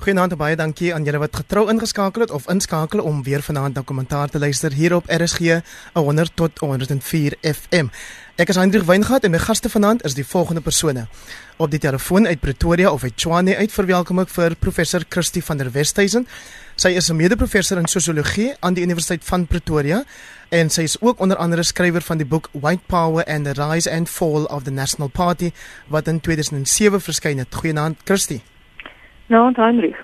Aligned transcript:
Goeienaand 0.00 0.32
baie 0.40 0.56
dankie 0.56 0.94
aan 0.96 1.04
julle 1.04 1.18
wat 1.20 1.34
getrou 1.36 1.66
ingeskakel 1.68 2.22
het 2.24 2.30
of 2.32 2.46
inskakel 2.48 3.02
om 3.04 3.18
weer 3.22 3.42
vanaand 3.44 3.74
na 3.76 3.82
kommentaar 3.84 4.30
te 4.32 4.38
luister 4.40 4.72
hier 4.72 4.94
op 4.96 5.10
RSG 5.12 5.58
100 5.92 6.32
tot 6.40 6.58
104 6.58 7.36
FM. 7.44 7.90
Ek 8.40 8.48
is 8.48 8.56
Hendrik 8.56 8.86
Weingart 8.88 9.26
en 9.28 9.34
my 9.34 9.38
gaste 9.44 9.68
vanaand 9.68 10.00
is 10.08 10.16
die 10.16 10.24
volgende 10.24 10.62
persone. 10.64 11.04
Op 11.60 11.68
die 11.68 11.82
telefoon 11.84 12.26
uit 12.26 12.40
Pretoria 12.40 12.88
of 12.88 13.04
uit 13.04 13.12
Tshwane 13.16 13.58
uit 13.58 13.72
verwelkom 13.76 14.22
ek 14.24 14.32
vir 14.32 14.56
professor 14.56 15.04
Christie 15.04 15.44
van 15.44 15.60
der 15.60 15.68
Westhuizen. 15.74 16.24
Sy 16.80 16.96
is 16.96 17.10
'n 17.10 17.16
mede-professor 17.16 17.76
in 17.76 17.86
sosiologie 17.86 18.54
aan 18.60 18.74
die 18.74 18.82
Universiteit 18.82 19.24
van 19.24 19.46
Pretoria 19.46 20.04
en 20.48 20.70
sy 20.70 20.82
is 20.82 20.96
ook 21.00 21.20
onder 21.20 21.36
andere 21.36 21.62
skrywer 21.62 22.00
van 22.00 22.16
die 22.16 22.26
boek 22.26 22.48
White 22.52 22.86
Power 22.86 23.24
and 23.24 23.44
the 23.44 23.52
Rise 23.52 23.90
and 23.90 24.08
Fall 24.08 24.44
of 24.44 24.62
the 24.62 24.70
National 24.70 25.08
Party 25.08 25.52
wat 25.88 26.08
in 26.08 26.20
2007 26.20 27.00
verskyn 27.00 27.38
het. 27.38 27.54
Goeienaand 27.54 27.98
Christie. 28.04 28.40
Nou, 29.30 29.52
Heinrich. 29.54 29.98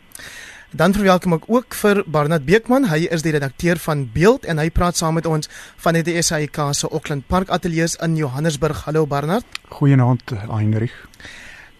Dan 0.70 0.93
verwelkom 0.95 1.32
ek 1.34 1.48
ook 1.50 1.75
vir 1.75 2.03
Barnard 2.07 2.44
Beekman. 2.46 2.84
Hy 2.86 3.08
is 3.11 3.25
die 3.26 3.32
redakteur 3.34 3.79
van 3.82 4.04
Beeld 4.14 4.44
en 4.46 4.61
hy 4.62 4.68
praat 4.71 4.98
saam 4.98 5.18
met 5.18 5.26
ons 5.26 5.50
van 5.82 5.98
die 5.98 6.22
SAIK 6.22 6.61
se 6.79 6.86
Auckland 6.86 7.26
Park 7.26 7.50
Ateljee 7.50 7.96
in 8.07 8.14
Johannesburg. 8.20 8.84
Hallo 8.86 9.03
Barnard. 9.07 9.58
Goeienaand 9.75 10.31
Heinrich. 10.46 10.94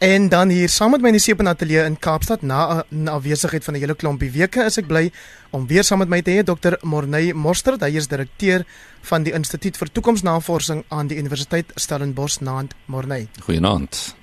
En 0.03 0.27
dan 0.29 0.51
hier 0.53 0.69
saam 0.69 0.91
met 0.91 1.01
my 1.01 1.09
in 1.09 1.17
die 1.17 1.23
Sepen 1.23 1.47
Ateljee 1.49 1.85
in 1.87 1.95
Kaapstad 1.99 2.43
na 2.43 2.85
'n 2.91 3.09
afwesigheid 3.09 3.65
van 3.65 3.75
'n 3.75 3.81
hele 3.81 3.95
klompie 3.95 4.31
weke 4.31 4.65
is 4.65 4.79
ek 4.79 4.87
bly 4.87 5.13
om 5.51 5.67
weer 5.67 5.85
saam 5.85 5.99
met 5.99 6.09
my 6.09 6.23
te 6.23 6.31
hê 6.31 6.43
Dr. 6.43 6.75
Morney 6.83 7.33
Morster. 7.33 7.77
Hy 7.81 7.97
is 7.97 8.09
direkteur 8.09 8.67
van 9.03 9.23
die 9.23 9.33
Instituut 9.33 9.77
vir 9.77 9.93
Toekomsnavorsing 9.93 10.85
aan 10.89 11.07
die 11.07 11.17
Universiteit 11.17 11.67
Stellenbosch 11.75 12.41
naand 12.41 12.75
Morney. 12.87 13.29
Goeienaand. 13.41 14.17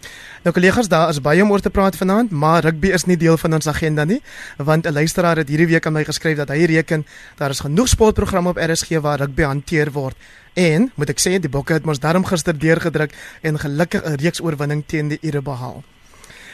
Nou 0.43 0.51
kollegas, 0.51 0.89
daar 0.91 1.07
is 1.07 1.21
baie 1.23 1.39
om 1.39 1.51
oor 1.55 1.61
te 1.63 1.69
praat 1.71 1.95
vanaand, 1.95 2.31
maar 2.35 2.65
rugby 2.65 2.89
is 2.91 3.05
nie 3.07 3.15
deel 3.15 3.37
van 3.39 3.53
ons 3.55 3.67
agenda 3.71 4.03
nie, 4.03 4.19
want 4.57 4.85
'n 4.85 4.91
luisteraar 4.91 5.37
het 5.37 5.47
hierdie 5.47 5.67
week 5.67 5.85
aan 5.85 5.93
my 5.93 6.03
geskryf 6.03 6.37
dat 6.37 6.49
hy 6.49 6.65
reken 6.65 7.05
daar 7.37 7.49
is 7.49 7.59
genoeg 7.59 7.87
sportprogramme 7.87 8.49
op 8.49 8.57
RSG 8.57 8.99
waar 8.99 9.19
rugby 9.19 9.43
hanteer 9.43 9.91
word. 9.91 10.15
En, 10.53 10.91
moet 10.95 11.09
ek 11.09 11.19
sê, 11.19 11.39
die 11.39 11.49
Bokke 11.49 11.73
het 11.73 11.85
mos 11.85 11.99
daarom 11.99 12.25
gister 12.25 12.59
deurgedruk 12.59 13.13
en 13.41 13.59
gelukkig 13.59 14.03
'n 14.03 14.15
reeks 14.15 14.41
oorwinning 14.41 14.83
teen 14.85 15.07
die 15.07 15.17
Ire 15.21 15.41
behaal. 15.41 15.83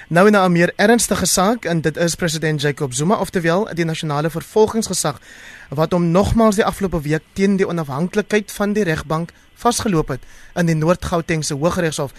Nou 0.07 0.29
na 0.29 0.45
'n 0.45 0.51
meer 0.51 0.71
ernstige 0.75 1.25
saak 1.25 1.65
en 1.65 1.81
dit 1.81 1.97
is 1.97 2.15
president 2.15 2.61
Jacob 2.61 2.93
Zuma 2.93 3.15
oftewel 3.15 3.69
die 3.73 3.85
nasionale 3.85 4.29
vervolgingsgesag 4.29 5.19
wat 5.69 5.91
hom 5.91 6.11
nogmaals 6.11 6.55
die 6.55 6.65
afgelope 6.65 7.01
week 7.01 7.21
teen 7.33 7.55
die 7.55 7.67
onafhanklikheid 7.67 8.51
van 8.51 8.73
die 8.73 8.83
regbank 8.83 9.31
vasgeloop 9.55 10.07
het 10.07 10.21
in 10.55 10.65
die 10.65 10.75
Noord-Gautengse 10.75 11.53
Hooggeregshof. 11.53 12.13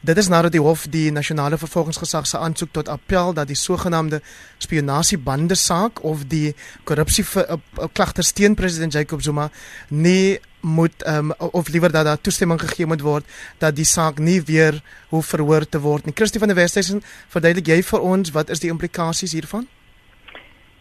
Dit 0.00 0.16
is 0.16 0.28
nadat 0.28 0.52
die 0.52 0.60
hof 0.64 0.86
die 0.88 1.10
nasionale 1.12 1.58
vervolgingsgesag 1.60 2.26
se 2.26 2.38
aansoek 2.38 2.70
tot 2.72 2.88
appel 2.88 3.34
dat 3.36 3.50
die 3.50 3.56
sogenaamde 3.56 4.22
spionasiebande 4.58 5.54
saak 5.54 6.00
of 6.04 6.22
die 6.24 6.54
korrupsie 6.88 7.24
eh, 7.36 7.42
eh, 7.52 7.84
klagte 7.92 8.24
teen 8.32 8.54
president 8.54 8.92
Jacob 8.92 9.20
Zuma 9.20 9.50
nie 9.88 10.38
moet 10.60 11.04
um, 11.08 11.32
of 11.36 11.68
liewer 11.68 11.92
dat 11.92 12.04
daar 12.04 12.20
toestemming 12.20 12.60
gegee 12.60 12.86
moet 12.86 13.00
word 13.00 13.24
dat 13.58 13.76
die 13.76 13.84
saak 13.84 14.18
nie 14.18 14.40
weer 14.42 14.80
hoef 15.08 15.26
verhoor 15.26 15.68
te 15.68 15.80
word 15.80 16.04
nie. 16.04 16.16
Christie 16.16 16.40
van 16.40 16.48
der 16.48 16.56
Westhuizen, 16.56 17.04
verduidelik 17.28 17.68
jy 17.68 17.82
vir 17.82 18.00
ons 18.00 18.32
wat 18.32 18.48
is 18.48 18.60
die 18.60 18.72
implikasies 18.72 19.36
hiervan? 19.36 19.68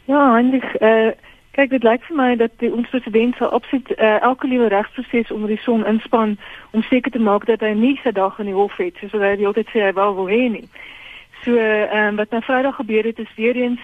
Ja, 0.07 0.35
eintlik 0.37 0.75
eh 0.79 1.11
uh 1.11 1.11
Kyk, 1.59 1.69
dit 1.73 1.83
lyk 1.83 2.03
vir 2.07 2.15
my 2.15 2.27
dat 2.39 2.53
die 2.61 2.69
ons 2.71 2.87
president 2.87 3.35
sal 3.35 3.49
absoluut 3.57 3.89
uh, 3.97 4.21
elke 4.23 4.47
liewe 4.47 4.69
regsproses 4.71 5.31
onder 5.33 5.49
die 5.49 5.59
son 5.63 5.81
inspan 5.89 6.37
om 6.71 6.81
seker 6.81 7.11
te 7.11 7.19
maak 7.19 7.45
dat 7.45 7.59
hy 7.59 7.73
nie 7.73 7.99
sy 8.03 8.11
dag 8.11 8.39
in 8.39 8.45
die 8.45 8.57
hof 8.57 8.77
het, 8.77 8.97
soos 8.99 9.11
hy 9.11 9.35
die 9.35 9.47
altyd 9.47 9.69
sê 9.73 9.85
hy 9.87 9.93
wel 9.93 10.15
wil 10.15 10.29
hê 10.29 10.43
nie. 10.49 10.67
So, 11.43 11.55
ehm 11.55 12.07
um, 12.07 12.15
wat 12.15 12.31
nou 12.31 12.41
Vrydag 12.41 12.75
gebeur 12.75 13.03
het 13.03 13.19
is 13.19 13.35
weer 13.35 13.55
eens 13.55 13.79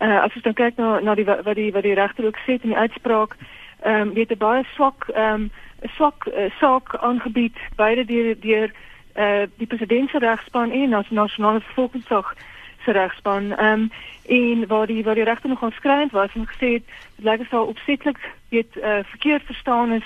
uh, 0.00 0.22
as 0.22 0.34
ons 0.34 0.42
dan 0.42 0.56
kyk 0.56 0.76
na 0.76 0.98
na 1.00 1.14
die 1.14 1.24
wat 1.24 1.54
die 1.54 1.72
wat 1.72 1.82
die 1.82 1.94
regter 1.94 2.26
ook 2.26 2.40
sê 2.46 2.56
in 2.56 2.72
die 2.72 2.76
uitspraak, 2.76 3.36
ehm 3.82 4.08
um, 4.08 4.14
weet 4.14 4.32
'n 4.32 4.38
baie 4.38 4.64
swak 4.74 5.08
ehm 5.14 5.46
um, 5.46 5.50
swak 5.96 6.26
uh, 6.26 6.50
saak 6.60 6.96
aangebied 6.96 7.56
beide 7.76 8.04
deur 8.04 8.34
deur 8.40 8.70
uh, 9.16 9.44
die 9.56 9.66
president 9.66 10.10
se 10.10 10.18
regspan 10.18 10.70
en 10.70 10.90
die 10.90 11.14
nasionale 11.14 11.62
se 12.84 12.92
regspan. 12.92 13.56
Ehm 13.56 13.80
um, 13.80 13.90
en 14.26 14.66
waar 14.66 14.86
die 14.86 15.04
waar 15.04 15.14
die 15.14 15.24
regter 15.24 15.48
nog 15.48 15.62
aanskrywend 15.62 16.12
was 16.12 16.34
en 16.34 16.46
gesê 16.46 16.68
het 16.72 16.84
dit 17.16 17.24
lyk 17.24 17.40
asof 17.40 17.66
opsetlik 17.66 18.18
weet 18.48 18.76
uh, 18.76 18.98
verkeerd 19.02 19.42
verstaan 19.42 19.92
is 19.92 20.04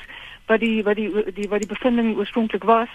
wat 0.50 0.60
die 0.60 0.82
wat 0.82 0.96
die 0.96 1.10
die 1.34 1.48
wat 1.48 1.62
die 1.62 1.72
bevinding 1.74 2.16
oorspronklik 2.16 2.64
was. 2.64 2.92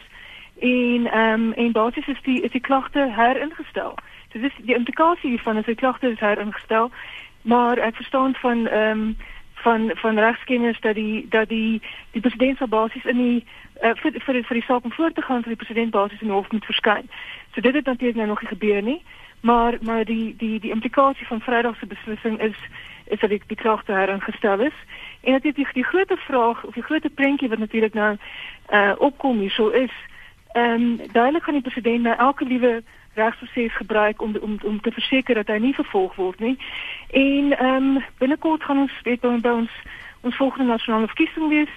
En 0.60 1.08
ehm 1.12 1.34
um, 1.34 1.54
en 1.54 1.72
basies 1.72 2.08
is 2.08 2.22
die 2.22 2.42
is 2.42 2.52
die 2.52 2.62
klagte 2.70 3.08
heringestel. 3.16 3.96
So 4.32 4.40
dis 4.40 4.58
die 4.58 4.76
implikasie 4.76 5.30
hiervan 5.30 5.58
is 5.58 5.66
die 5.66 5.82
klagte 5.84 6.12
is 6.12 6.20
heringestel. 6.20 6.92
Maar 7.42 7.78
ek 7.78 7.96
verstaan 7.96 8.36
van 8.36 8.68
ehm 8.68 9.00
um, 9.00 9.18
van 9.66 9.92
van 9.94 10.20
regskenners 10.20 10.80
dat 10.80 10.96
die 10.96 11.26
dat 11.30 11.50
die 11.50 11.82
die 12.12 12.22
president 12.22 12.58
se 12.58 12.68
basis 12.68 13.06
in 13.06 13.18
die 13.18 13.46
uh, 13.84 13.96
vir 14.02 14.12
vir 14.26 14.44
vir 14.44 14.58
die 14.60 14.68
saak 14.68 14.84
om 14.84 14.92
voor 14.92 15.12
te 15.12 15.22
gaan 15.22 15.42
vir 15.44 15.56
die 15.56 15.64
president 15.64 15.92
basis 15.92 16.22
in 16.22 16.28
die 16.28 16.36
hof 16.36 16.52
moet 16.52 16.66
verskyn. 16.66 17.10
So 17.54 17.62
dit 17.62 17.74
het 17.74 17.86
natuurlik 17.86 18.16
nou 18.16 18.28
nog 18.28 18.42
nie 18.42 18.54
gebeur 18.56 18.82
nie. 18.82 19.02
Maar 19.42 19.78
maar 19.82 20.06
die 20.06 20.36
die 20.38 20.60
die 20.60 20.72
implikasie 20.72 21.28
van 21.28 21.42
Vrydag 21.42 21.78
se 21.80 21.86
beslissing 21.86 22.40
is 22.42 22.60
is 23.08 23.20
dat 23.20 23.30
die, 23.30 23.42
klagte 23.56 23.92
heringestel 23.92 24.60
is. 24.60 24.78
En 25.22 25.32
natuurlik 25.32 25.56
die, 25.56 25.68
die 25.74 25.84
groot 25.84 26.12
vraag 26.16 26.64
of 26.64 26.74
die 26.74 26.84
groot 26.84 27.14
prentjie 27.14 27.50
wat 27.50 27.58
natuurlik 27.58 27.94
nou 27.94 28.18
uh 28.70 28.92
opkom 28.98 29.40
hier 29.40 29.52
so 29.52 29.70
is 29.70 29.92
ehm 30.56 30.82
um, 30.82 31.00
duidelik 31.12 31.44
gaan 31.44 31.54
die 31.54 31.62
president 31.62 32.04
nou 32.04 32.16
elke 32.18 32.46
liewe 32.46 32.84
regsproses 33.14 33.76
gebruik 33.76 34.22
om 34.22 34.36
om 34.42 34.58
om 34.64 34.82
te 34.82 34.92
verseker 34.92 35.36
dat 35.36 35.48
hy 35.48 35.58
nie 35.58 35.74
vervolg 35.74 36.16
word 36.16 36.40
nie. 36.40 36.58
En 37.10 37.58
ehm 37.58 37.96
um, 37.96 38.04
binnekort 38.18 38.64
gaan 38.64 38.78
ons 38.78 39.02
weet 39.04 39.20
by 39.20 39.50
ons 39.50 39.72
ons 40.22 40.36
volgende 40.36 40.72
nasionale 40.72 41.08
verkiesing 41.08 41.50
wees 41.50 41.74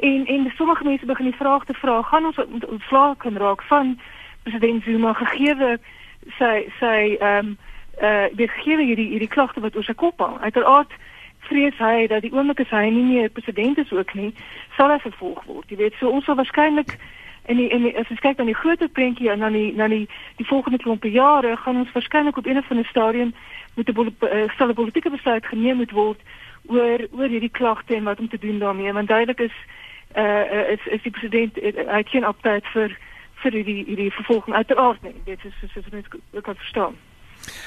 en 0.00 0.26
en 0.26 0.52
sommige 0.56 0.84
mense 0.84 1.06
begin 1.06 1.24
die 1.24 1.40
vraag 1.40 1.64
te 1.64 1.74
vra 1.74 2.02
gaan 2.02 2.24
ons 2.24 2.44
ontslae 2.68 3.16
kan 3.16 3.36
raak 3.36 3.62
van 3.62 3.98
president 4.42 4.84
Zuma 4.84 5.12
gegee 5.12 5.78
sy 6.38 6.68
sy 6.78 7.16
ehm 7.20 7.46
um, 7.46 7.58
uh 8.02 8.26
die 8.38 8.48
gegee 8.48 8.76
hierdie 8.76 9.08
hierdie 9.12 9.28
klagte 9.28 9.60
wat 9.60 9.76
oor 9.76 9.84
sy 9.84 9.94
kop 9.94 10.18
hang. 10.20 10.38
Uiteraard 10.40 10.92
vrees 11.48 11.78
hy 11.78 12.06
dat 12.06 12.22
die 12.22 12.32
oomblik 12.32 12.60
as 12.60 12.72
hy 12.74 12.88
nie 12.90 13.04
meer 13.04 13.30
president 13.30 13.78
is 13.78 13.92
ook 13.92 14.14
nie, 14.14 14.32
sal 14.76 14.92
hy 14.92 14.98
vervolg 15.02 15.44
word. 15.46 15.70
Jy 15.70 15.78
weet, 15.80 15.96
so 15.98 16.10
ons 16.10 16.26
sal 16.28 16.36
waarskynlik 16.38 16.98
en 17.48 17.56
die, 17.56 17.70
en 17.72 17.86
die, 17.86 17.94
as 17.96 18.10
ons 18.12 18.20
kyk 18.20 18.38
na 18.38 18.44
die 18.44 18.58
groter 18.58 18.90
prentjie 18.92 19.30
en 19.32 19.44
dan 19.44 19.56
die 19.56 19.70
na 19.76 19.88
die 19.88 20.04
die 20.36 20.46
volgende 20.46 20.78
klompe 20.82 21.10
jare 21.10 21.56
gaan 21.56 21.80
ons 21.84 21.94
waarskynlik 21.94 22.36
op 22.36 22.46
een 22.46 22.60
of 22.60 22.70
ander 22.70 22.86
stadium 22.90 23.32
met 23.74 23.88
'n 23.88 24.14
uh, 24.60 24.74
politieke 24.74 25.10
besluit 25.10 25.46
geneem 25.46 25.76
moet 25.76 25.90
word 25.90 26.20
oor 26.66 27.00
oor 27.16 27.28
hierdie 27.28 27.56
klagte 27.60 27.94
en 27.94 28.04
wat 28.04 28.18
om 28.18 28.28
te 28.28 28.38
doen 28.38 28.58
daarmee. 28.58 28.92
Want 28.92 29.08
duidelik 29.08 29.40
is 29.40 29.56
uh 30.16 30.70
is 30.74 30.86
is 30.86 31.02
die 31.02 31.10
president 31.10 31.56
hy 31.94 32.02
geen 32.04 32.26
optyd 32.26 32.64
vir 32.72 32.96
vir 33.42 33.50
die 33.50 33.94
die 33.94 34.12
vervolging 34.12 34.56
uiteraard 34.56 35.02
nie. 35.02 35.14
Dit 35.24 35.44
is 35.44 35.54
soos 35.60 35.84
ons 35.84 35.92
net 35.92 36.42
kan 36.42 36.56
verstaan. 36.56 36.96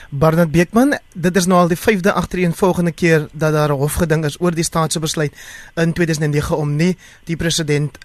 Barnard 0.10 0.52
Beekman, 0.52 0.98
dit 1.14 1.36
is 1.36 1.46
nou 1.46 1.60
al 1.62 1.68
die 1.72 1.78
5de 1.80 2.14
agtereenvolgende 2.14 2.92
keer 2.92 3.28
dat 3.32 3.54
daar 3.54 3.72
'n 3.72 3.80
hofgeding 3.80 4.26
is 4.26 4.42
oor 4.42 4.52
die 4.52 4.64
staatse 4.64 5.00
besluit 5.00 5.34
in 5.76 5.94
2009 5.94 6.58
om 6.58 6.76
nie 6.76 6.98
die 7.24 7.36
president 7.36 7.98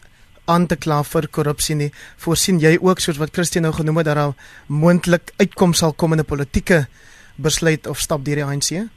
aan 0.44 0.66
te 0.66 0.76
kla 0.76 1.02
vir 1.02 1.28
korrupsie 1.28 1.74
nie. 1.74 1.92
Voorsien 2.16 2.58
jy 2.58 2.78
ook 2.80 3.00
soos 3.00 3.16
wat 3.16 3.30
Christian 3.32 3.62
nou 3.62 3.74
genoem 3.74 3.96
het 3.96 4.06
dat 4.06 4.14
daar 4.16 4.34
moontlik 4.66 5.32
uitkoms 5.36 5.78
sal 5.78 5.92
kom 5.92 6.12
in 6.12 6.20
'n 6.20 6.24
politieke 6.24 6.86
besluit 7.36 7.86
of 7.86 7.98
stap 7.98 8.24
deur 8.24 8.34
die 8.34 8.44
ANC? 8.44 8.88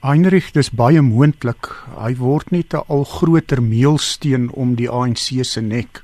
Heinrich, 0.00 0.52
dis 0.52 0.70
baie 0.70 1.02
moontlik. 1.02 1.72
Hy 1.98 2.14
word 2.16 2.50
net 2.50 2.74
'n 2.74 2.84
al 2.88 3.04
groter 3.04 3.62
meelsteen 3.62 4.50
om 4.52 4.74
die 4.74 4.90
ANC 4.90 5.44
se 5.44 5.60
nek 5.60 6.02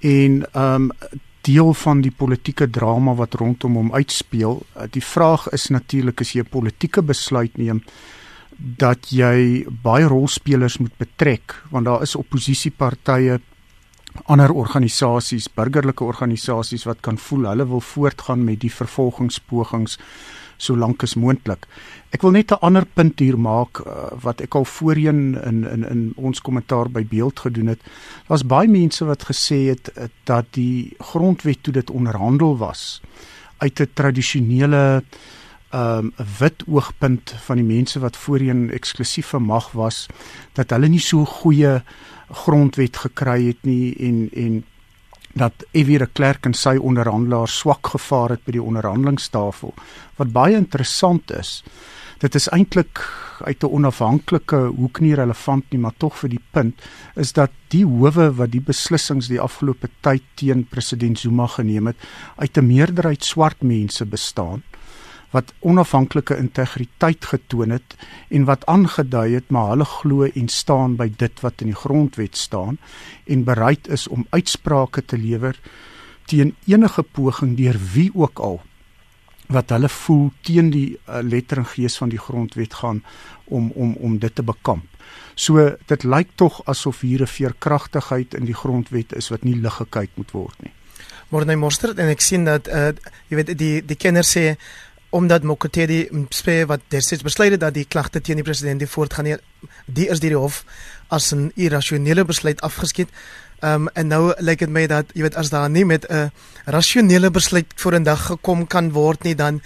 en 0.00 0.46
ehm 0.52 0.74
um, 0.74 0.90
deel 1.46 1.72
van 1.74 2.02
die 2.02 2.10
politieke 2.10 2.68
drama 2.70 3.14
wat 3.14 3.34
rondom 3.38 3.78
hom 3.78 3.92
uitspeel. 3.94 4.60
Eh, 4.74 4.88
die 4.90 5.04
vraag 5.04 5.48
is 5.56 5.70
natuurlik 5.70 6.20
as 6.20 6.34
jy 6.34 6.42
'n 6.42 6.50
politieke 6.50 7.02
besluit 7.02 7.56
neem 7.58 7.82
dat 8.58 9.10
jy 9.12 9.66
baie 9.82 10.06
rolspelers 10.08 10.78
moet 10.78 10.96
betrek 10.98 11.54
want 11.70 11.84
daar 11.84 12.02
is 12.02 12.16
oppositiepartye 12.16 13.40
ander 14.24 14.52
organisasies, 14.52 15.48
burgerlike 15.52 16.04
organisasies 16.04 16.86
wat 16.88 17.00
kan 17.00 17.18
voel 17.18 17.48
hulle 17.50 17.66
wil 17.68 17.80
voortgaan 17.80 18.44
met 18.44 18.60
die 18.60 18.72
vervolgingspogings 18.72 19.98
solank 20.56 21.02
as 21.02 21.14
moontlik. 21.14 21.66
Ek 22.10 22.22
wil 22.22 22.30
net 22.30 22.50
'n 22.52 22.60
ander 22.60 22.86
punt 22.86 23.18
hier 23.18 23.38
maak 23.38 23.80
uh, 23.80 24.10
wat 24.22 24.40
ek 24.40 24.54
al 24.54 24.64
voorheen 24.64 25.38
in 25.44 25.64
in 25.64 25.84
in 25.84 26.12
ons 26.16 26.40
kommentaar 26.40 26.90
by 26.90 27.04
beeld 27.04 27.40
gedoen 27.40 27.66
het. 27.66 27.80
Daar's 28.28 28.46
baie 28.46 28.68
mense 28.68 29.04
wat 29.04 29.22
gesê 29.24 29.68
het 29.68 29.90
uh, 29.96 30.04
dat 30.24 30.46
die 30.50 30.94
grondwet 30.98 31.62
toe 31.62 31.72
dit 31.72 31.90
onderhandel 31.90 32.56
was 32.56 33.00
uit 33.58 33.80
'n 33.80 33.90
tradisionele 33.94 35.02
um, 35.74 36.12
wit 36.38 36.62
oogpunt 36.66 37.34
van 37.46 37.56
die 37.56 37.66
mense 37.66 38.00
wat 38.00 38.16
voorheen 38.16 38.70
eksklusiewe 38.70 39.40
mag 39.40 39.72
was 39.72 40.06
dat 40.52 40.70
hulle 40.70 40.88
nie 40.88 41.02
so 41.02 41.24
goeie 41.24 41.82
grondwet 42.44 42.96
gekry 42.96 43.46
het 43.46 43.62
nie 43.64 43.94
en 44.08 44.28
en 44.34 44.64
dat 45.36 45.66
Evie 45.76 45.98
de 46.00 46.08
Klerk 46.08 46.46
en 46.48 46.54
sy 46.56 46.76
onderhandelaar 46.80 47.48
swak 47.48 47.92
gevaar 47.92 48.36
het 48.36 48.44
by 48.46 48.56
die 48.56 48.62
onderhandelingstafel. 48.62 49.74
Wat 50.16 50.32
baie 50.32 50.56
interessant 50.56 51.30
is, 51.36 51.60
dit 52.24 52.34
is 52.34 52.48
eintlik 52.48 53.02
uit 53.44 53.62
'n 53.62 53.68
onafhanklike 53.68 54.56
hoek 54.56 55.00
nie 55.00 55.14
relevant 55.14 55.64
nie, 55.70 55.80
maar 55.80 55.92
tog 55.98 56.16
vir 56.16 56.30
die 56.30 56.44
punt 56.52 56.80
is 57.16 57.32
dat 57.32 57.50
die 57.68 57.84
howe 57.84 58.32
wat 58.32 58.50
die 58.50 58.60
beslissings 58.60 59.28
die 59.28 59.40
afgelope 59.40 59.88
tyd 60.00 60.22
teen 60.34 60.64
president 60.64 61.18
Zuma 61.18 61.46
geneem 61.46 61.86
het, 61.86 61.96
uit 62.36 62.56
'n 62.56 62.66
meerderheid 62.66 63.24
swart 63.24 63.62
mense 63.62 64.06
bestaan 64.06 64.62
wat 65.36 65.52
onafhanklike 65.60 66.36
integriteit 66.40 67.28
getoon 67.32 67.74
het 67.76 67.96
en 68.28 68.46
wat 68.48 68.64
aangedui 68.72 69.34
het 69.34 69.50
maar 69.54 69.74
hulle 69.74 69.88
glo 69.96 70.28
en 70.28 70.48
staan 70.52 70.96
by 71.00 71.08
dit 71.24 71.42
wat 71.44 71.64
in 71.64 71.72
die 71.72 71.80
grondwet 71.82 72.36
staan 72.36 72.78
en 73.24 73.44
bereid 73.44 73.90
is 73.98 74.08
om 74.08 74.26
uitsprake 74.30 75.04
te 75.04 75.18
lewer 75.20 75.58
teen 76.26 76.54
enige 76.66 77.02
poging 77.02 77.56
deur 77.58 77.78
wie 77.94 78.10
ook 78.14 78.42
al 78.48 78.60
wat 79.52 79.70
hulle 79.70 79.88
voel 79.92 80.30
teen 80.46 80.70
die 80.74 80.96
uh, 80.96 81.20
letter 81.22 81.62
en 81.62 81.68
gees 81.70 81.96
van 82.00 82.10
die 82.10 82.20
grondwet 82.20 82.74
gaan 82.74 83.02
om 83.44 83.70
om 83.74 83.94
om 84.02 84.18
dit 84.18 84.34
te 84.34 84.42
bekamp. 84.42 84.86
So 85.34 85.62
dit 85.86 86.02
lyk 86.04 86.34
tog 86.34 86.62
asof 86.66 87.00
hier 87.00 87.22
'n 87.22 87.30
veerkragtigheid 87.30 88.34
in 88.34 88.44
die 88.44 88.54
grondwet 88.54 89.12
is 89.12 89.28
wat 89.28 89.44
nie 89.44 89.54
lig 89.54 89.74
gekyk 89.74 90.10
moet 90.14 90.30
word 90.30 90.62
nie. 90.62 90.72
Morne 91.28 91.56
Mostert 91.56 91.98
en 91.98 92.08
ek 92.08 92.20
sien 92.20 92.44
dat 92.44 92.68
uh, 92.68 92.92
jy 93.28 93.36
weet 93.36 93.58
die 93.58 93.82
die 93.86 93.96
kenners 93.96 94.36
sê 94.36 94.56
omdat 95.10 95.42
Mokotedi 95.42 96.08
spe 96.28 96.64
wat 96.66 96.80
destyds 96.88 97.22
besluit 97.22 97.50
het 97.50 97.60
dat 97.60 97.74
die 97.74 97.84
klagte 97.84 98.20
teen 98.20 98.36
die 98.36 98.44
president 98.44 98.78
die 98.78 98.88
voortgaan 98.88 99.24
nie 99.24 99.36
die 99.86 100.08
is 100.08 100.20
deur 100.20 100.34
die 100.34 100.38
hof 100.38 100.64
as 101.08 101.32
'n 101.34 101.52
irrasionele 101.54 102.24
besluit 102.24 102.60
afgeskei. 102.60 103.06
Ehm 103.60 103.86
um, 103.86 103.88
en 103.88 104.06
nou 104.06 104.34
lyk 104.38 104.58
dit 104.58 104.68
my 104.68 104.86
dat 104.86 105.06
jy 105.14 105.22
weet 105.22 105.36
as 105.36 105.50
daar 105.50 105.70
nie 105.70 105.84
met 105.84 106.06
'n 106.08 106.30
rasionele 106.64 107.30
besluit 107.30 107.66
voor 107.74 107.94
'n 107.94 108.02
dag 108.02 108.26
gekom 108.26 108.66
kan 108.66 108.92
word 108.92 109.22
nie 109.22 109.34
dan 109.34 109.62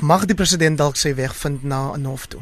mag 0.00 0.24
die 0.24 0.34
president 0.34 0.78
dalk 0.78 0.96
sy 0.96 1.14
weg 1.14 1.36
vind 1.36 1.62
na 1.62 1.92
'n 1.96 2.04
hof 2.04 2.26
toe. 2.26 2.40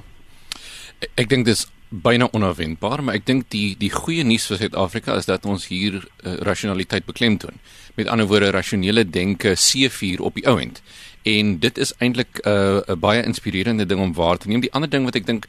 Ek, 0.98 1.10
ek 1.14 1.28
dink 1.28 1.44
dis 1.44 1.66
byna 1.93 2.29
onverwendbaar, 2.33 3.03
maar 3.05 3.19
ek 3.19 3.27
dink 3.29 3.50
die 3.53 3.75
die 3.77 3.91
goeie 3.93 4.25
nuus 4.25 4.47
vir 4.49 4.62
Suid-Afrika 4.62 5.17
is 5.21 5.29
dat 5.29 5.44
ons 5.44 5.67
hier 5.69 5.99
uh, 6.00 6.37
rasionaliteit 6.49 7.05
beklemtoon. 7.05 7.61
Met 7.99 8.09
ander 8.09 8.27
woorde 8.27 8.50
rasionele 8.50 9.05
denke 9.05 9.53
C4 9.61 10.25
op 10.25 10.39
die 10.41 10.47
ouend. 10.49 10.81
En 11.29 11.59
dit 11.61 11.79
is 11.79 11.93
eintlik 11.99 12.41
'n 12.41 12.49
uh, 12.89 12.97
baie 12.97 13.23
inspirerende 13.23 13.87
ding 13.87 14.00
om 14.00 14.15
waar 14.15 14.39
te 14.39 14.49
neem. 14.49 14.61
Die 14.61 14.73
ander 14.73 14.91
ding 14.91 15.05
wat 15.05 15.21
ek 15.21 15.27
dink 15.27 15.47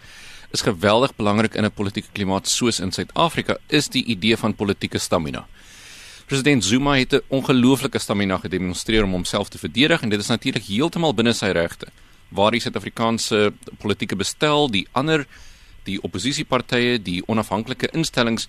is 0.51 0.61
geweldig 0.61 1.15
belangrik 1.15 1.55
in 1.55 1.65
'n 1.65 1.71
politieke 1.71 2.11
klimaat 2.11 2.47
soos 2.47 2.79
in 2.79 2.91
Suid-Afrika 2.91 3.57
is 3.67 3.87
die 3.87 4.05
idee 4.05 4.37
van 4.37 4.55
politieke 4.55 4.99
stamina. 4.99 5.47
President 6.25 6.63
Zuma 6.63 6.95
het 6.95 7.13
'n 7.13 7.21
ongelooflike 7.27 7.99
stamina 7.99 8.37
gedemonstreer 8.37 9.03
om 9.03 9.11
homself 9.11 9.49
te 9.49 9.57
verdedig 9.57 10.01
en 10.01 10.09
dit 10.09 10.19
is 10.19 10.27
natuurlik 10.27 10.63
heeltemal 10.63 11.13
binne 11.13 11.33
sy 11.33 11.45
regte. 11.45 11.87
Waar 12.29 12.51
die 12.51 12.59
Suid-Afrikaanse 12.59 13.53
politieke 13.77 14.15
bestel, 14.15 14.69
die 14.69 14.87
ander 14.91 15.27
die 15.87 15.99
oppositiepartye, 16.01 16.99
die 17.01 17.21
onafhanklike 17.27 17.91
instellings 17.93 18.47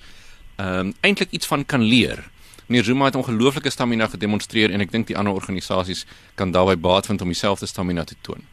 ehm 0.56 0.78
um, 0.78 0.94
eintlik 1.02 1.32
iets 1.34 1.46
van 1.50 1.64
kan 1.66 1.82
leer. 1.82 2.22
Meneer 2.66 2.84
Zuma 2.84 3.04
het 3.04 3.16
ongelooflike 3.16 3.70
stamina 3.70 4.06
gedemonstreer 4.06 4.70
en 4.72 4.80
ek 4.80 4.92
dink 4.92 5.06
die 5.10 5.16
ander 5.18 5.34
organisasies 5.34 6.06
kan 6.34 6.52
daarbey 6.54 6.78
baat 6.78 7.06
vind 7.06 7.20
om 7.20 7.28
dieselfde 7.28 7.66
stamina 7.66 8.04
te 8.04 8.14
toon. 8.20 8.46